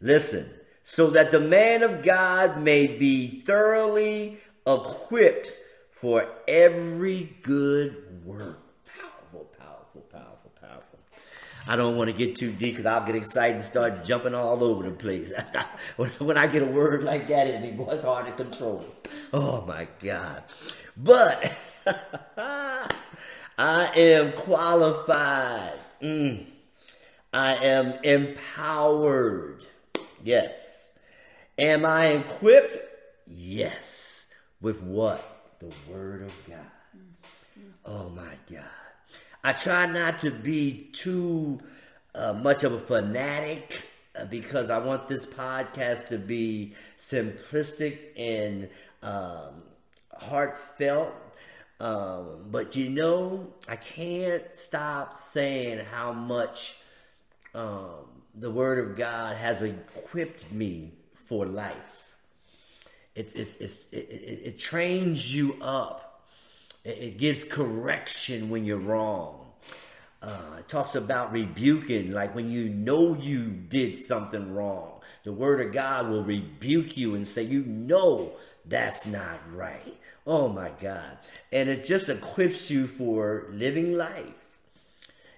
Listen, 0.00 0.50
so 0.82 1.10
that 1.10 1.30
the 1.30 1.40
man 1.40 1.82
of 1.82 2.02
God 2.02 2.60
may 2.60 2.86
be 2.88 3.42
thoroughly 3.42 4.40
equipped 4.66 5.52
for 5.92 6.28
every 6.46 7.36
good 7.42 8.24
work. 8.24 8.58
Powerful, 8.84 9.48
powerful, 9.58 10.00
powerful, 10.12 10.52
powerful. 10.60 10.98
I 11.68 11.74
don't 11.74 11.96
want 11.96 12.08
to 12.08 12.16
get 12.16 12.36
too 12.36 12.52
deep 12.52 12.76
because 12.76 12.86
I'll 12.86 13.04
get 13.04 13.16
excited 13.16 13.56
and 13.56 13.64
start 13.64 14.04
jumping 14.04 14.34
all 14.34 14.62
over 14.62 14.84
the 14.84 14.92
place. 14.92 15.32
when 16.18 16.38
I 16.38 16.46
get 16.46 16.62
a 16.62 16.66
word 16.66 17.02
like 17.02 17.26
that 17.28 17.48
in 17.48 17.62
me, 17.62 17.72
boy, 17.72 17.90
it's 17.90 18.04
hard 18.04 18.26
to 18.26 18.32
control. 18.32 18.84
Oh 19.32 19.62
my 19.66 19.88
God. 20.00 20.44
But 20.96 21.56
I 22.38 22.88
am 23.58 24.32
qualified. 24.32 25.78
Mm. 26.00 26.44
I 27.32 27.54
am 27.56 27.94
empowered. 28.04 29.64
Yes. 30.22 30.92
Am 31.58 31.84
I 31.84 32.06
equipped? 32.08 32.78
Yes. 33.26 34.26
With 34.60 34.82
what? 34.82 35.56
The 35.58 35.72
Word 35.90 36.22
of 36.22 36.32
God. 36.48 36.58
Oh 37.84 38.08
my 38.10 38.34
God. 38.50 38.75
I 39.46 39.52
try 39.52 39.86
not 39.86 40.18
to 40.20 40.32
be 40.32 40.88
too 40.92 41.60
uh, 42.16 42.32
much 42.32 42.64
of 42.64 42.72
a 42.72 42.80
fanatic 42.80 43.80
uh, 44.18 44.24
because 44.24 44.70
I 44.70 44.78
want 44.78 45.06
this 45.06 45.24
podcast 45.24 46.06
to 46.06 46.18
be 46.18 46.74
simplistic 46.98 47.96
and 48.16 48.68
um, 49.04 49.62
heartfelt. 50.12 51.14
Um, 51.78 52.46
but 52.50 52.74
you 52.74 52.88
know, 52.88 53.54
I 53.68 53.76
can't 53.76 54.42
stop 54.52 55.16
saying 55.16 55.84
how 55.92 56.12
much 56.12 56.74
um, 57.54 58.24
the 58.34 58.50
Word 58.50 58.80
of 58.84 58.96
God 58.96 59.36
has 59.36 59.62
equipped 59.62 60.50
me 60.50 60.90
for 61.26 61.46
life. 61.46 61.76
It's, 63.14 63.32
it's, 63.34 63.54
it's, 63.58 63.84
it, 63.92 64.08
it, 64.10 64.40
it 64.44 64.58
trains 64.58 65.32
you 65.32 65.56
up. 65.62 66.05
It, 66.86 67.18
gives 67.18 67.42
correction 67.42 68.48
when 68.48 68.64
you're 68.64 68.78
wrong. 68.78 69.46
Uh, 70.22 70.56
it 70.58 70.68
talks 70.68 70.94
about 70.94 71.32
rebuking, 71.32 72.12
like 72.12 72.34
when 72.34 72.48
you 72.50 72.68
know 72.68 73.14
you 73.14 73.48
did 73.48 73.98
something 73.98 74.54
wrong. 74.54 75.00
The 75.24 75.32
Word 75.32 75.60
of 75.60 75.72
God 75.72 76.08
will 76.08 76.22
rebuke 76.22 76.96
you 76.96 77.14
and 77.14 77.26
say, 77.26 77.42
You 77.42 77.64
know 77.64 78.32
that's 78.64 79.06
not 79.06 79.40
right. 79.52 79.96
Oh 80.26 80.48
my 80.48 80.70
God. 80.80 81.18
And 81.52 81.68
it 81.68 81.84
just 81.84 82.08
equips 82.08 82.70
you 82.70 82.86
for 82.86 83.46
living 83.52 83.92
life. 83.94 84.58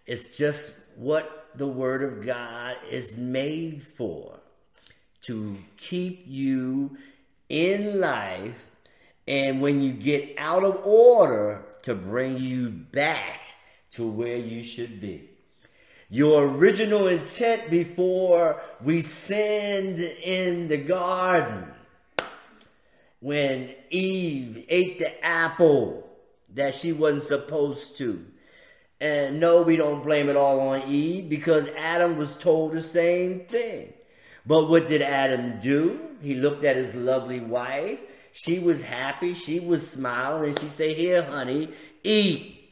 It's 0.07 0.36
just 0.36 0.74
what 0.96 1.49
the 1.55 1.66
Word 1.66 2.03
of 2.03 2.24
God 2.24 2.76
is 2.90 3.16
made 3.16 3.86
for 3.96 4.38
to 5.22 5.59
keep 5.76 6.24
you 6.26 6.96
in 7.49 8.01
life, 8.01 8.68
and 9.29 9.61
when 9.61 9.81
you 9.81 9.93
get 9.93 10.35
out 10.39 10.64
of 10.64 10.81
order, 10.85 11.64
to 11.83 11.95
bring 11.95 12.39
you 12.39 12.68
back 12.68 13.41
to 13.91 14.05
where 14.05 14.37
you 14.37 14.64
should 14.64 15.01
be. 15.01 15.31
Your 16.11 16.47
original 16.49 17.07
intent 17.07 17.70
before 17.70 18.61
we 18.83 19.01
sinned 19.01 20.01
in 20.01 20.66
the 20.66 20.76
garden, 20.79 21.72
when 23.20 23.72
Eve 23.91 24.64
ate 24.68 24.99
the 24.99 25.24
apple 25.24 26.09
that 26.55 26.74
she 26.74 26.93
wasn't 26.93 27.22
supposed 27.22 27.97
to 27.99 28.24
and 29.01 29.39
no, 29.39 29.62
we 29.62 29.76
don't 29.76 30.03
blame 30.03 30.29
it 30.29 30.37
all 30.37 30.61
on 30.61 30.83
Eve 30.89 31.29
because 31.29 31.68
Adam 31.76 32.18
was 32.18 32.35
told 32.35 32.72
the 32.72 32.83
same 32.83 33.41
thing. 33.41 33.93
But 34.45 34.68
what 34.68 34.89
did 34.89 35.03
Adam 35.03 35.61
do? 35.61 36.01
He 36.20 36.35
looked 36.35 36.64
at 36.64 36.74
his 36.74 36.95
lovely 36.95 37.39
wife. 37.39 38.01
She 38.39 38.61
was 38.61 38.84
happy. 38.84 39.34
She 39.34 39.59
was 39.59 39.91
smiling. 39.91 40.51
And 40.51 40.61
she 40.61 40.68
said, 40.68 40.97
Here, 40.97 41.24
honey, 41.24 41.70
eat. 42.05 42.70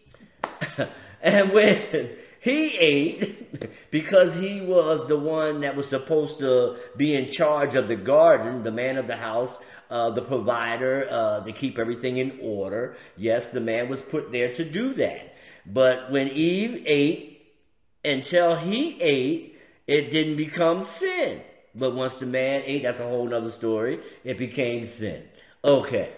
and 1.21 1.51
when 1.51 2.11
he 2.39 2.79
ate, 2.79 3.91
because 3.91 4.33
he 4.37 4.61
was 4.61 5.09
the 5.09 5.19
one 5.19 5.63
that 5.63 5.75
was 5.75 5.89
supposed 5.89 6.39
to 6.39 6.77
be 6.97 7.17
in 7.17 7.33
charge 7.33 7.75
of 7.75 7.89
the 7.89 7.97
garden, 7.97 8.63
the 8.63 8.71
man 8.71 8.97
of 8.97 9.09
the 9.09 9.17
house, 9.17 9.59
uh, 9.91 10.11
the 10.11 10.23
provider, 10.23 11.09
uh, 11.11 11.41
to 11.41 11.51
keep 11.51 11.81
everything 11.81 12.19
in 12.19 12.39
order. 12.41 12.97
Yes, 13.17 13.49
the 13.49 13.61
man 13.61 13.89
was 13.89 14.01
put 14.01 14.31
there 14.31 14.53
to 14.53 14.65
do 14.65 14.95
that. 14.95 15.35
But 15.67 16.13
when 16.13 16.29
Eve 16.29 16.85
ate, 16.87 17.45
until 18.05 18.55
he 18.55 19.03
ate, 19.03 19.59
it 19.89 20.13
didn't 20.13 20.37
become 20.37 20.85
sin. 20.85 21.43
But 21.75 21.97
once 21.97 22.15
the 22.15 22.27
man 22.27 22.63
ate, 22.67 22.85
that's 22.85 23.01
a 23.01 23.09
whole 23.09 23.35
other 23.35 23.51
story. 23.51 23.99
It 24.23 24.39
became 24.39 24.87
sin. 24.87 25.25
Okay. 25.67 26.13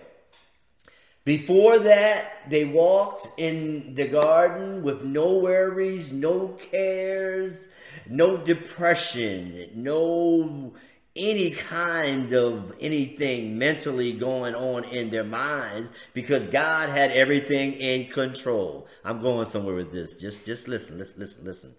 Before 1.24 1.78
that, 1.78 2.50
they 2.50 2.66
walked 2.66 3.28
in 3.38 3.94
the 3.94 4.06
garden 4.06 4.82
with 4.82 5.02
no 5.02 5.38
worries, 5.38 6.12
no 6.12 6.48
cares, 6.48 7.68
no 8.06 8.36
depression, 8.36 9.70
no 9.74 10.74
any 11.16 11.50
kind 11.50 12.32
of 12.32 12.74
anything 12.80 13.58
mentally 13.58 14.12
going 14.12 14.54
on 14.54 14.84
in 14.84 15.10
their 15.10 15.24
minds 15.24 15.90
because 16.12 16.46
God 16.46 16.90
had 16.90 17.10
everything 17.10 17.72
in 17.72 18.08
control. 18.10 18.86
I'm 19.04 19.20
going 19.20 19.46
somewhere 19.46 19.74
with 19.74 19.92
this. 19.92 20.12
Just 20.14 20.44
just 20.44 20.68
listen, 20.68 20.98
listen, 20.98 21.20
listen, 21.20 21.44
listen. 21.44 21.74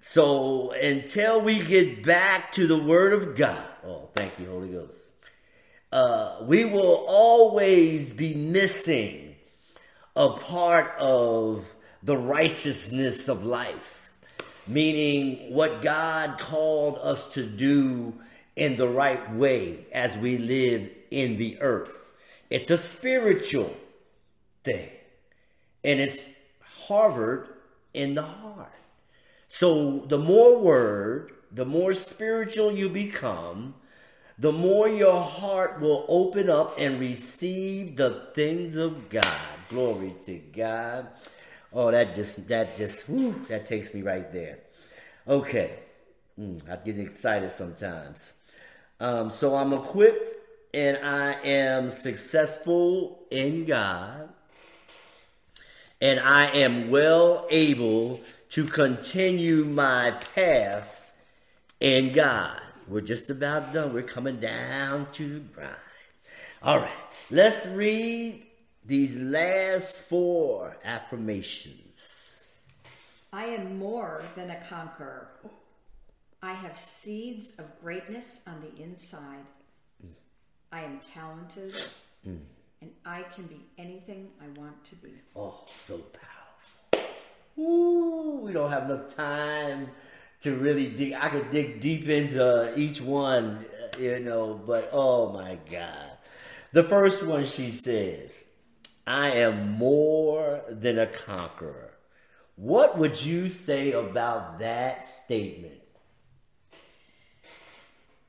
So 0.00 0.72
until 0.72 1.40
we 1.40 1.62
get 1.62 2.02
back 2.04 2.52
to 2.52 2.66
the 2.66 2.78
word 2.78 3.12
of 3.12 3.36
God, 3.36 3.64
oh 3.84 4.10
thank 4.14 4.38
you, 4.38 4.46
Holy 4.46 4.68
Ghost. 4.68 5.09
Uh, 5.92 6.36
we 6.42 6.64
will 6.64 7.04
always 7.08 8.12
be 8.12 8.34
missing 8.34 9.34
a 10.14 10.30
part 10.30 10.94
of 10.98 11.64
the 12.02 12.16
righteousness 12.16 13.28
of 13.28 13.44
life, 13.44 14.10
meaning 14.66 15.52
what 15.52 15.82
God 15.82 16.38
called 16.38 16.98
us 17.02 17.32
to 17.34 17.44
do 17.44 18.14
in 18.54 18.76
the 18.76 18.88
right 18.88 19.32
way 19.34 19.86
as 19.92 20.16
we 20.16 20.38
live 20.38 20.94
in 21.10 21.36
the 21.36 21.60
earth. 21.60 22.10
It's 22.50 22.70
a 22.70 22.76
spiritual 22.76 23.74
thing. 24.64 24.90
And 25.82 25.98
it's 25.98 26.24
harbored 26.86 27.48
in 27.94 28.14
the 28.14 28.22
heart. 28.22 28.72
So 29.48 30.04
the 30.06 30.18
more 30.18 30.58
word, 30.58 31.32
the 31.50 31.64
more 31.64 31.94
spiritual 31.94 32.72
you 32.72 32.88
become, 32.88 33.74
the 34.40 34.50
more 34.50 34.88
your 34.88 35.20
heart 35.20 35.80
will 35.80 36.06
open 36.08 36.48
up 36.48 36.76
and 36.78 36.98
receive 36.98 37.96
the 37.96 38.22
things 38.34 38.74
of 38.74 39.10
God. 39.10 39.36
Glory 39.68 40.14
to 40.22 40.38
God. 40.38 41.08
Oh, 41.74 41.90
that 41.90 42.14
just, 42.14 42.48
that 42.48 42.74
just, 42.74 43.06
whew, 43.06 43.34
that 43.48 43.66
takes 43.66 43.92
me 43.92 44.00
right 44.00 44.32
there. 44.32 44.60
Okay. 45.28 45.78
Mm, 46.38 46.62
I 46.70 46.76
get 46.76 46.98
excited 46.98 47.52
sometimes. 47.52 48.32
Um, 48.98 49.28
so 49.28 49.54
I'm 49.54 49.74
equipped 49.74 50.30
and 50.72 50.96
I 50.96 51.34
am 51.44 51.90
successful 51.90 53.20
in 53.30 53.66
God. 53.66 54.30
And 56.00 56.18
I 56.18 56.46
am 56.46 56.90
well 56.90 57.46
able 57.50 58.22
to 58.50 58.64
continue 58.64 59.66
my 59.66 60.12
path 60.34 60.98
in 61.78 62.12
God. 62.12 62.58
We're 62.90 63.00
just 63.00 63.30
about 63.30 63.72
done. 63.72 63.94
We're 63.94 64.02
coming 64.02 64.40
down 64.40 65.06
to 65.12 65.38
grind. 65.54 65.76
All 66.60 66.80
right, 66.80 66.90
let's 67.30 67.64
read 67.66 68.42
these 68.84 69.16
last 69.16 69.96
four 69.96 70.76
affirmations. 70.82 72.56
I 73.32 73.44
am 73.44 73.78
more 73.78 74.24
than 74.34 74.50
a 74.50 74.60
conqueror. 74.68 75.28
I 76.42 76.52
have 76.52 76.76
seeds 76.76 77.52
of 77.58 77.66
greatness 77.80 78.40
on 78.48 78.60
the 78.60 78.82
inside. 78.82 79.46
Mm. 80.04 80.14
I 80.72 80.82
am 80.82 80.98
talented. 80.98 81.72
Mm. 82.26 82.40
And 82.80 82.90
I 83.06 83.22
can 83.22 83.44
be 83.44 83.60
anything 83.78 84.30
I 84.42 84.58
want 84.58 84.82
to 84.86 84.96
be. 84.96 85.12
Oh, 85.36 85.64
so 85.76 86.00
powerful. 86.92 87.08
Ooh, 87.56 88.40
we 88.42 88.52
don't 88.52 88.70
have 88.70 88.90
enough 88.90 89.14
time 89.14 89.90
to 90.40 90.56
really 90.56 90.88
dig. 90.88 91.12
I 91.14 91.28
could 91.28 91.50
dig 91.50 91.80
deep 91.80 92.08
into 92.08 92.72
each 92.76 93.00
one, 93.00 93.64
you 93.98 94.20
know, 94.20 94.60
but 94.66 94.90
oh 94.92 95.32
my 95.32 95.58
God. 95.70 96.10
The 96.72 96.84
first 96.84 97.26
one 97.26 97.44
she 97.46 97.70
says, 97.70 98.46
I 99.06 99.30
am 99.32 99.72
more 99.72 100.62
than 100.68 100.98
a 100.98 101.06
conqueror. 101.06 101.94
What 102.56 102.98
would 102.98 103.22
you 103.24 103.48
say 103.48 103.92
about 103.92 104.58
that 104.60 105.06
statement? 105.06 105.80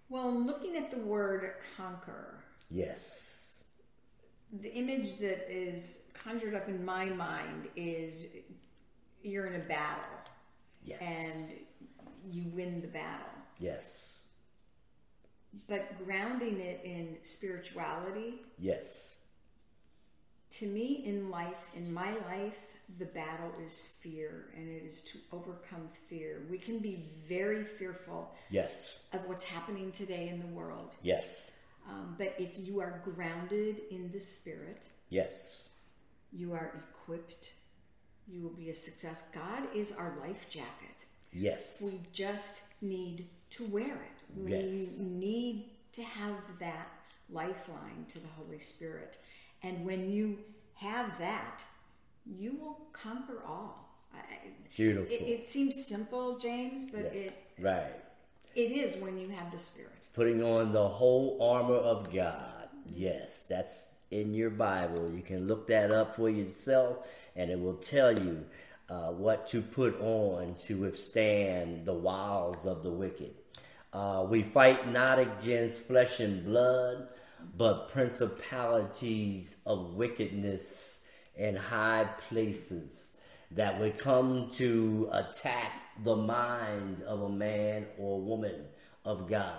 Well, 0.09 0.33
looking 0.33 0.75
at 0.75 0.89
the 0.89 0.97
word 0.97 1.53
conquer. 1.77 2.43
Yes. 2.69 3.63
The 4.61 4.73
image 4.73 5.19
that 5.19 5.49
is 5.49 6.01
conjured 6.13 6.55
up 6.55 6.67
in 6.67 6.83
my 6.83 7.05
mind 7.05 7.67
is 7.75 8.25
you're 9.21 9.45
in 9.45 9.55
a 9.55 9.63
battle. 9.63 10.03
Yes. 10.83 11.01
And 11.01 11.49
you 12.31 12.43
win 12.53 12.81
the 12.81 12.87
battle. 12.87 13.27
Yes. 13.59 14.07
but 15.67 15.97
grounding 16.05 16.59
it 16.61 16.79
in 16.85 17.17
spirituality. 17.23 18.35
Yes. 18.57 19.15
To 20.51 20.65
me, 20.65 21.03
in 21.05 21.29
life, 21.29 21.59
in 21.75 21.93
my 21.93 22.13
life, 22.25 22.57
the 22.99 23.05
battle 23.05 23.51
is 23.65 23.83
fear, 24.01 24.45
and 24.55 24.67
it 24.69 24.83
is 24.87 25.01
to 25.01 25.17
overcome 25.31 25.89
fear. 26.09 26.41
We 26.49 26.57
can 26.57 26.79
be 26.79 27.05
very 27.27 27.63
fearful 27.65 28.33
Yes. 28.49 28.97
of 29.13 29.25
what's 29.27 29.43
happening 29.43 29.91
today 29.91 30.29
in 30.29 30.39
the 30.39 30.47
world. 30.47 30.95
Yes. 31.01 31.51
Um, 31.87 32.15
but 32.17 32.33
if 32.39 32.57
you 32.57 32.79
are 32.79 33.01
grounded 33.03 33.81
in 33.91 34.09
the 34.11 34.19
spirit, 34.19 34.83
Yes. 35.09 35.67
you 36.31 36.53
are 36.53 36.83
equipped, 36.93 37.51
you 38.31 38.41
will 38.41 38.51
be 38.55 38.69
a 38.69 38.73
success. 38.75 39.25
God 39.33 39.67
is 39.75 39.91
our 39.91 40.13
life 40.21 40.45
jacket. 40.49 41.05
Yes. 41.33 41.81
We 41.83 41.99
just 42.13 42.61
need 42.81 43.27
to 43.51 43.65
wear 43.65 43.95
it. 43.95 44.37
We 44.37 44.51
Yes. 44.55 44.97
need 44.99 45.69
to 45.93 46.03
have 46.03 46.35
that 46.59 46.87
lifeline 47.29 48.05
to 48.13 48.19
the 48.19 48.27
Holy 48.27 48.59
Spirit. 48.59 49.17
And 49.63 49.85
when 49.85 50.09
you 50.09 50.39
have 50.75 51.17
that, 51.19 51.63
you 52.25 52.55
will 52.59 52.87
conquer 52.93 53.41
all. 53.45 53.87
Beautiful. 54.75 55.13
It, 55.13 55.21
it 55.21 55.47
seems 55.47 55.85
simple, 55.85 56.37
James, 56.37 56.85
but 56.85 57.03
Yeah. 57.13 57.21
it 57.21 57.33
Right. 57.59 57.93
it 58.55 58.71
is 58.71 58.95
when 58.97 59.17
you 59.17 59.29
have 59.29 59.51
the 59.51 59.59
Spirit. 59.59 59.91
Putting 60.13 60.43
on 60.43 60.71
the 60.73 60.87
whole 60.87 61.41
armor 61.41 61.75
of 61.75 62.11
God. 62.13 62.69
Yes, 62.85 63.43
that's 63.47 63.93
in 64.09 64.33
your 64.33 64.49
Bible. 64.49 65.09
You 65.13 65.21
can 65.21 65.47
look 65.47 65.67
that 65.67 65.91
up 65.91 66.15
for 66.17 66.29
yourself, 66.29 67.07
and 67.35 67.49
it 67.49 67.59
will 67.59 67.75
tell 67.75 68.17
you 68.17 68.45
uh, 68.89 69.11
what 69.11 69.47
to 69.47 69.61
put 69.61 69.99
on 70.01 70.55
to 70.55 70.77
withstand 70.77 71.85
the 71.85 71.93
wiles 71.93 72.65
of 72.65 72.83
the 72.83 72.91
wicked. 72.91 73.33
Uh, 73.93 74.25
we 74.29 74.41
fight 74.41 74.91
not 74.91 75.19
against 75.19 75.87
flesh 75.87 76.19
and 76.19 76.45
blood, 76.45 77.07
but 77.57 77.89
principalities 77.89 79.55
of 79.65 79.95
wickedness 79.95 81.05
in 81.35 81.55
high 81.55 82.07
places 82.29 83.15
that 83.51 83.79
would 83.79 83.97
come 83.97 84.49
to 84.51 85.09
attack 85.11 85.73
the 86.03 86.15
mind 86.15 87.01
of 87.03 87.21
a 87.21 87.29
man 87.29 87.85
or 87.97 88.21
woman 88.21 88.63
of 89.03 89.27
God, 89.27 89.55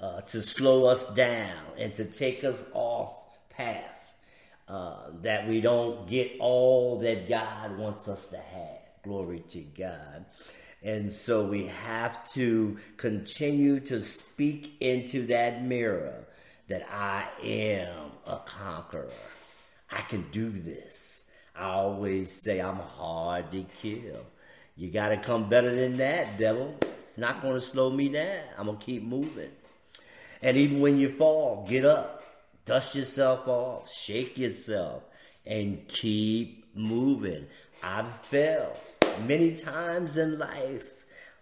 uh, 0.00 0.20
to 0.22 0.42
slow 0.42 0.86
us 0.86 1.12
down 1.14 1.62
and 1.78 1.94
to 1.94 2.04
take 2.04 2.42
us 2.42 2.64
off 2.72 3.14
path, 3.50 4.01
uh, 4.72 5.10
that 5.20 5.46
we 5.46 5.60
don't 5.60 6.08
get 6.08 6.32
all 6.40 6.98
that 7.00 7.28
God 7.28 7.76
wants 7.76 8.08
us 8.08 8.28
to 8.28 8.38
have. 8.38 8.78
Glory 9.04 9.40
to 9.50 9.60
God. 9.60 10.24
And 10.82 11.12
so 11.12 11.44
we 11.44 11.66
have 11.66 12.26
to 12.32 12.78
continue 12.96 13.80
to 13.80 14.00
speak 14.00 14.78
into 14.80 15.26
that 15.26 15.62
mirror 15.62 16.24
that 16.68 16.88
I 16.90 17.28
am 17.42 18.12
a 18.26 18.38
conqueror. 18.38 19.10
I 19.90 20.00
can 20.00 20.30
do 20.30 20.48
this. 20.48 21.24
I 21.54 21.64
always 21.64 22.32
say 22.32 22.58
I'm 22.58 22.76
hard 22.76 23.52
to 23.52 23.66
kill. 23.82 24.24
You 24.74 24.90
got 24.90 25.10
to 25.10 25.18
come 25.18 25.50
better 25.50 25.74
than 25.74 25.98
that, 25.98 26.38
devil. 26.38 26.74
It's 27.02 27.18
not 27.18 27.42
going 27.42 27.56
to 27.56 27.60
slow 27.60 27.90
me 27.90 28.08
down. 28.08 28.40
I'm 28.56 28.64
going 28.64 28.78
to 28.78 28.84
keep 28.84 29.02
moving. 29.02 29.50
And 30.40 30.56
even 30.56 30.80
when 30.80 30.98
you 30.98 31.10
fall, 31.10 31.66
get 31.68 31.84
up, 31.84 32.21
dust 32.64 32.94
yourself 32.94 33.46
off, 33.46 33.92
shake 33.92 34.38
yourself, 34.38 35.02
and 35.46 35.86
keep 35.88 36.64
moving. 36.74 37.46
I've 37.82 38.14
failed 38.26 38.76
many 39.26 39.54
times 39.54 40.16
in 40.16 40.38
life. 40.38 40.84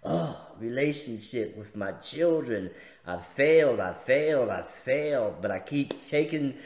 Oh, 0.03 0.41
relationship 0.59 1.57
with 1.57 1.77
my 1.77 1.93
children. 1.93 2.71
I 3.07 3.19
failed, 3.19 3.81
I 3.81 3.93
failed, 3.93 4.49
I 4.49 4.63
failed, 4.63 5.37
but 5.43 5.51
I 5.51 5.59
keep 5.59 6.07
taking 6.09 6.57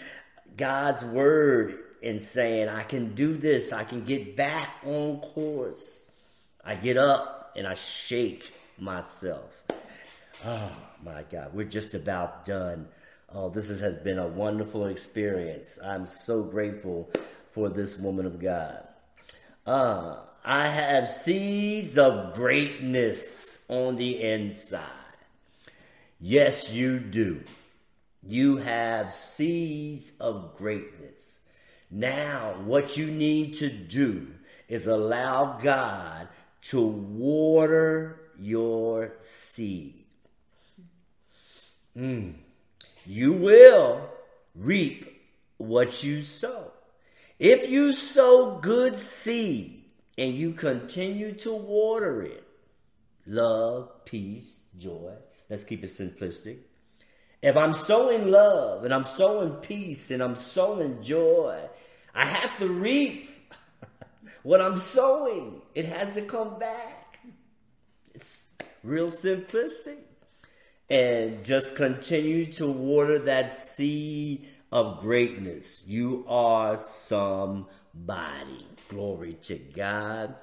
God's 0.56 1.04
word 1.04 1.78
and 2.02 2.22
saying, 2.22 2.68
I 2.68 2.84
can 2.84 3.14
do 3.14 3.36
this, 3.36 3.72
I 3.72 3.84
can 3.84 4.04
get 4.04 4.36
back 4.36 4.76
on 4.84 5.18
course. 5.20 6.10
I 6.64 6.76
get 6.76 6.96
up 6.96 7.52
and 7.56 7.66
I 7.66 7.74
shake 7.74 8.52
myself. 8.78 9.50
Oh 10.44 10.70
my 11.02 11.24
God, 11.30 11.54
we're 11.54 11.64
just 11.64 11.94
about 11.94 12.46
done. 12.46 12.88
Oh, 13.36 13.48
this 13.48 13.68
is, 13.68 13.80
has 13.80 13.96
been 13.96 14.20
a 14.20 14.28
wonderful 14.28 14.86
experience. 14.86 15.76
I'm 15.84 16.06
so 16.06 16.44
grateful 16.44 17.10
for 17.50 17.68
this 17.68 17.98
woman 17.98 18.26
of 18.26 18.38
God. 18.38 18.86
Uh, 19.66 20.20
I 20.44 20.68
have 20.68 21.10
seeds 21.10 21.98
of 21.98 22.34
greatness 22.34 23.64
on 23.68 23.96
the 23.96 24.22
inside. 24.22 24.82
Yes, 26.20 26.72
you 26.72 27.00
do. 27.00 27.42
You 28.22 28.58
have 28.58 29.12
seeds 29.12 30.12
of 30.20 30.56
greatness. 30.56 31.40
Now, 31.90 32.54
what 32.64 32.96
you 32.96 33.06
need 33.06 33.54
to 33.54 33.68
do 33.68 34.28
is 34.68 34.86
allow 34.86 35.58
God 35.60 36.28
to 36.62 36.80
water 36.80 38.30
your 38.38 39.14
seed. 39.20 40.04
Mm. 41.96 42.34
You 43.06 43.32
will 43.32 44.08
reap 44.54 45.22
what 45.58 46.02
you 46.02 46.22
sow. 46.22 46.72
If 47.38 47.68
you 47.68 47.94
sow 47.94 48.58
good 48.60 48.96
seed 48.96 49.84
and 50.16 50.34
you 50.34 50.52
continue 50.52 51.32
to 51.32 51.52
water 51.52 52.22
it, 52.22 52.46
love, 53.26 54.04
peace, 54.04 54.60
joy, 54.78 55.14
let's 55.50 55.64
keep 55.64 55.82
it 55.82 55.90
simplistic. 55.90 56.58
If 57.42 57.56
I'm 57.56 57.74
sowing 57.74 58.30
love 58.30 58.84
and 58.84 58.94
I'm 58.94 59.04
sowing 59.04 59.54
peace 59.54 60.10
and 60.10 60.22
I'm 60.22 60.36
sowing 60.36 61.02
joy, 61.02 61.60
I 62.14 62.24
have 62.24 62.58
to 62.58 62.68
reap 62.68 63.28
what 64.42 64.62
I'm 64.62 64.78
sowing. 64.78 65.60
It 65.74 65.84
has 65.84 66.14
to 66.14 66.22
come 66.22 66.58
back. 66.58 67.18
It's 68.14 68.44
real 68.82 69.08
simplistic. 69.08 69.98
And 70.90 71.44
just 71.44 71.76
continue 71.76 72.52
to 72.52 72.70
water 72.70 73.18
that 73.20 73.52
seed 73.52 74.46
of 74.70 75.00
greatness. 75.00 75.82
You 75.86 76.24
are 76.28 76.78
somebody. 76.78 77.68
Glory 78.88 79.34
to 79.44 79.56
God. 79.56 80.34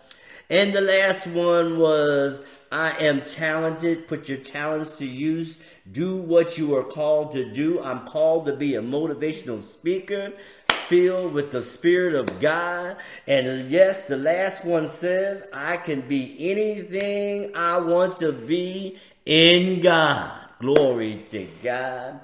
And 0.50 0.74
the 0.74 0.82
last 0.82 1.28
one 1.28 1.78
was 1.78 2.44
I 2.72 2.92
am 2.92 3.22
talented. 3.24 4.08
Put 4.08 4.30
your 4.30 4.38
talents 4.38 4.94
to 4.94 5.06
use. 5.06 5.60
Do 5.92 6.18
what 6.18 6.58
you 6.58 6.76
are 6.76 6.84
called 6.84 7.34
to 7.34 7.52
do. 7.54 7.82
I'm 7.82 8.08
called 8.08 8.46
to 8.48 8.56
be 8.56 8.76
a 8.76 8.82
motivational 8.82 9.62
speaker 9.62 10.34
filled 10.88 11.34
with 11.34 11.52
the 11.52 11.62
Spirit 11.62 12.16
of 12.16 12.42
God. 12.42 12.98
And 13.28 13.72
yes, 13.72 14.06
the 14.06 14.18
last 14.18 14.66
one 14.66 14.90
says, 14.90 15.44
I 15.54 15.78
can 15.78 16.02
be 16.02 16.36
anything 16.40 17.56
I 17.56 17.78
want 17.78 18.18
to 18.18 18.34
be 18.34 18.98
in 19.26 19.82
God. 19.82 20.48
Glory 20.60 21.26
to 21.30 21.48
God. 21.64 22.22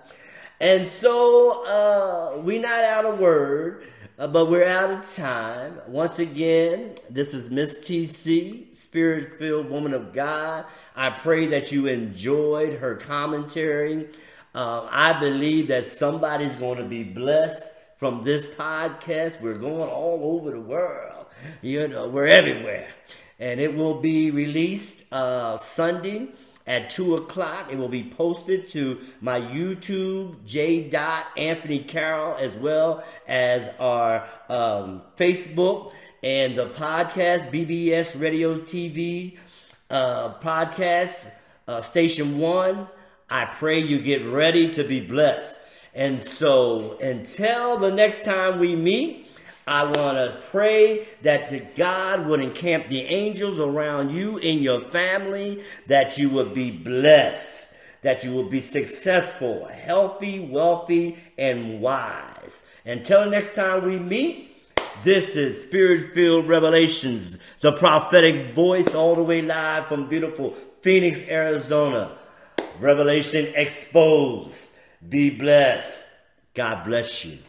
And 0.60 0.88
so, 0.88 1.66
uh, 1.66 2.42
we're 2.42 2.62
not 2.62 2.84
out 2.84 3.06
of 3.06 3.20
word, 3.20 3.88
uh, 4.18 4.28
but 4.28 4.50
we're 4.50 4.68
out 4.68 4.90
of 4.90 5.16
time. 5.16 5.80
Once 5.88 6.18
again, 6.18 6.98
this 7.10 7.34
is 7.34 7.52
Miss 7.52 7.78
TC, 7.80 8.76
Spirit 8.76 9.38
filled 9.38 9.70
woman 9.70 9.94
of 9.94 10.14
God. 10.14 10.66
I 10.96 11.12
pray 11.12 11.48
that 11.48 11.72
you 11.72 11.86
enjoyed 11.86 12.80
her 12.80 12.96
commentary. 12.96 14.10
Uh, 14.56 14.88
I 14.90 15.20
believe 15.20 15.68
that 15.68 15.86
somebody's 15.86 16.56
going 16.56 16.80
to 16.80 16.86
be 16.86 17.04
blessed 17.04 17.72
from 17.98 18.24
this 18.24 18.48
podcast. 18.48 19.40
We're 19.42 19.60
going 19.60 19.90
all 19.90 20.40
over 20.40 20.52
the 20.52 20.62
world. 20.62 21.28
You 21.62 21.88
know, 21.88 22.08
we're 22.08 22.26
everywhere. 22.26 22.88
And 23.40 23.60
it 23.60 23.76
will 23.76 24.02
be 24.02 24.32
released 24.32 25.04
uh, 25.12 25.58
Sunday 25.58 26.30
at 26.68 26.90
2 26.90 27.16
o'clock. 27.16 27.72
It 27.72 27.78
will 27.78 27.88
be 27.88 28.04
posted 28.04 28.68
to 28.70 29.00
my 29.22 29.40
YouTube, 29.42 30.46
J. 30.46 30.90
Anthony 31.38 31.80
Carroll, 31.80 32.36
as 32.36 32.56
well 32.56 33.04
as 33.28 33.70
our 33.80 34.28
um, 34.50 35.02
Facebook 35.18 35.94
and 36.22 36.56
the 36.56 36.68
podcast, 36.68 37.52
BBS 37.52 38.20
Radio 38.20 38.60
TV 38.60 39.38
uh, 39.90 40.34
podcast, 40.36 41.32
uh, 41.68 41.82
Station 41.82 42.38
1. 42.38 42.88
I 43.30 43.46
pray 43.46 43.80
you 43.80 44.00
get 44.00 44.26
ready 44.26 44.70
to 44.72 44.84
be 44.84 45.00
blessed. 45.00 45.62
And 45.94 46.22
so 46.22 46.98
until 47.00 47.78
the 47.78 47.92
next 47.92 48.24
time 48.24 48.60
we 48.60 48.76
meet, 48.76 49.27
I 49.68 49.84
want 49.84 50.18
to 50.18 50.42
pray 50.50 51.08
that 51.24 51.50
the 51.50 51.60
God 51.60 52.26
would 52.26 52.40
encamp 52.40 52.88
the 52.88 53.02
angels 53.02 53.60
around 53.60 54.12
you 54.12 54.38
and 54.38 54.62
your 54.62 54.80
family, 54.80 55.62
that 55.88 56.18
you 56.18 56.30
would 56.30 56.54
be 56.54 56.72
blessed, 56.72 57.68
that 58.02 58.24
you 58.24 58.34
would 58.36 58.50
be 58.50 58.62
successful, 58.62 59.66
healthy, 59.66 60.40
wealthy, 60.40 61.18
and 61.38 61.82
wise. 61.82 62.66
Until 62.86 63.30
next 63.30 63.56
time 63.56 63.84
we 63.84 64.00
meet, 64.00 64.56
this 65.04 65.36
is 65.36 65.62
Spirit 65.62 66.14
Filled 66.14 66.48
Revelations, 66.48 67.38
the 67.60 67.74
prophetic 67.74 68.56
voice 68.56 68.96
all 68.96 69.16
the 69.16 69.24
way 69.24 69.42
live 69.42 69.88
from 69.88 70.08
beautiful 70.08 70.56
Phoenix, 70.82 71.20
Arizona. 71.28 72.18
Revelation 72.80 73.52
exposed. 73.54 74.76
Be 75.08 75.30
blessed. 75.30 76.08
God 76.54 76.86
bless 76.86 77.26
you. 77.26 77.40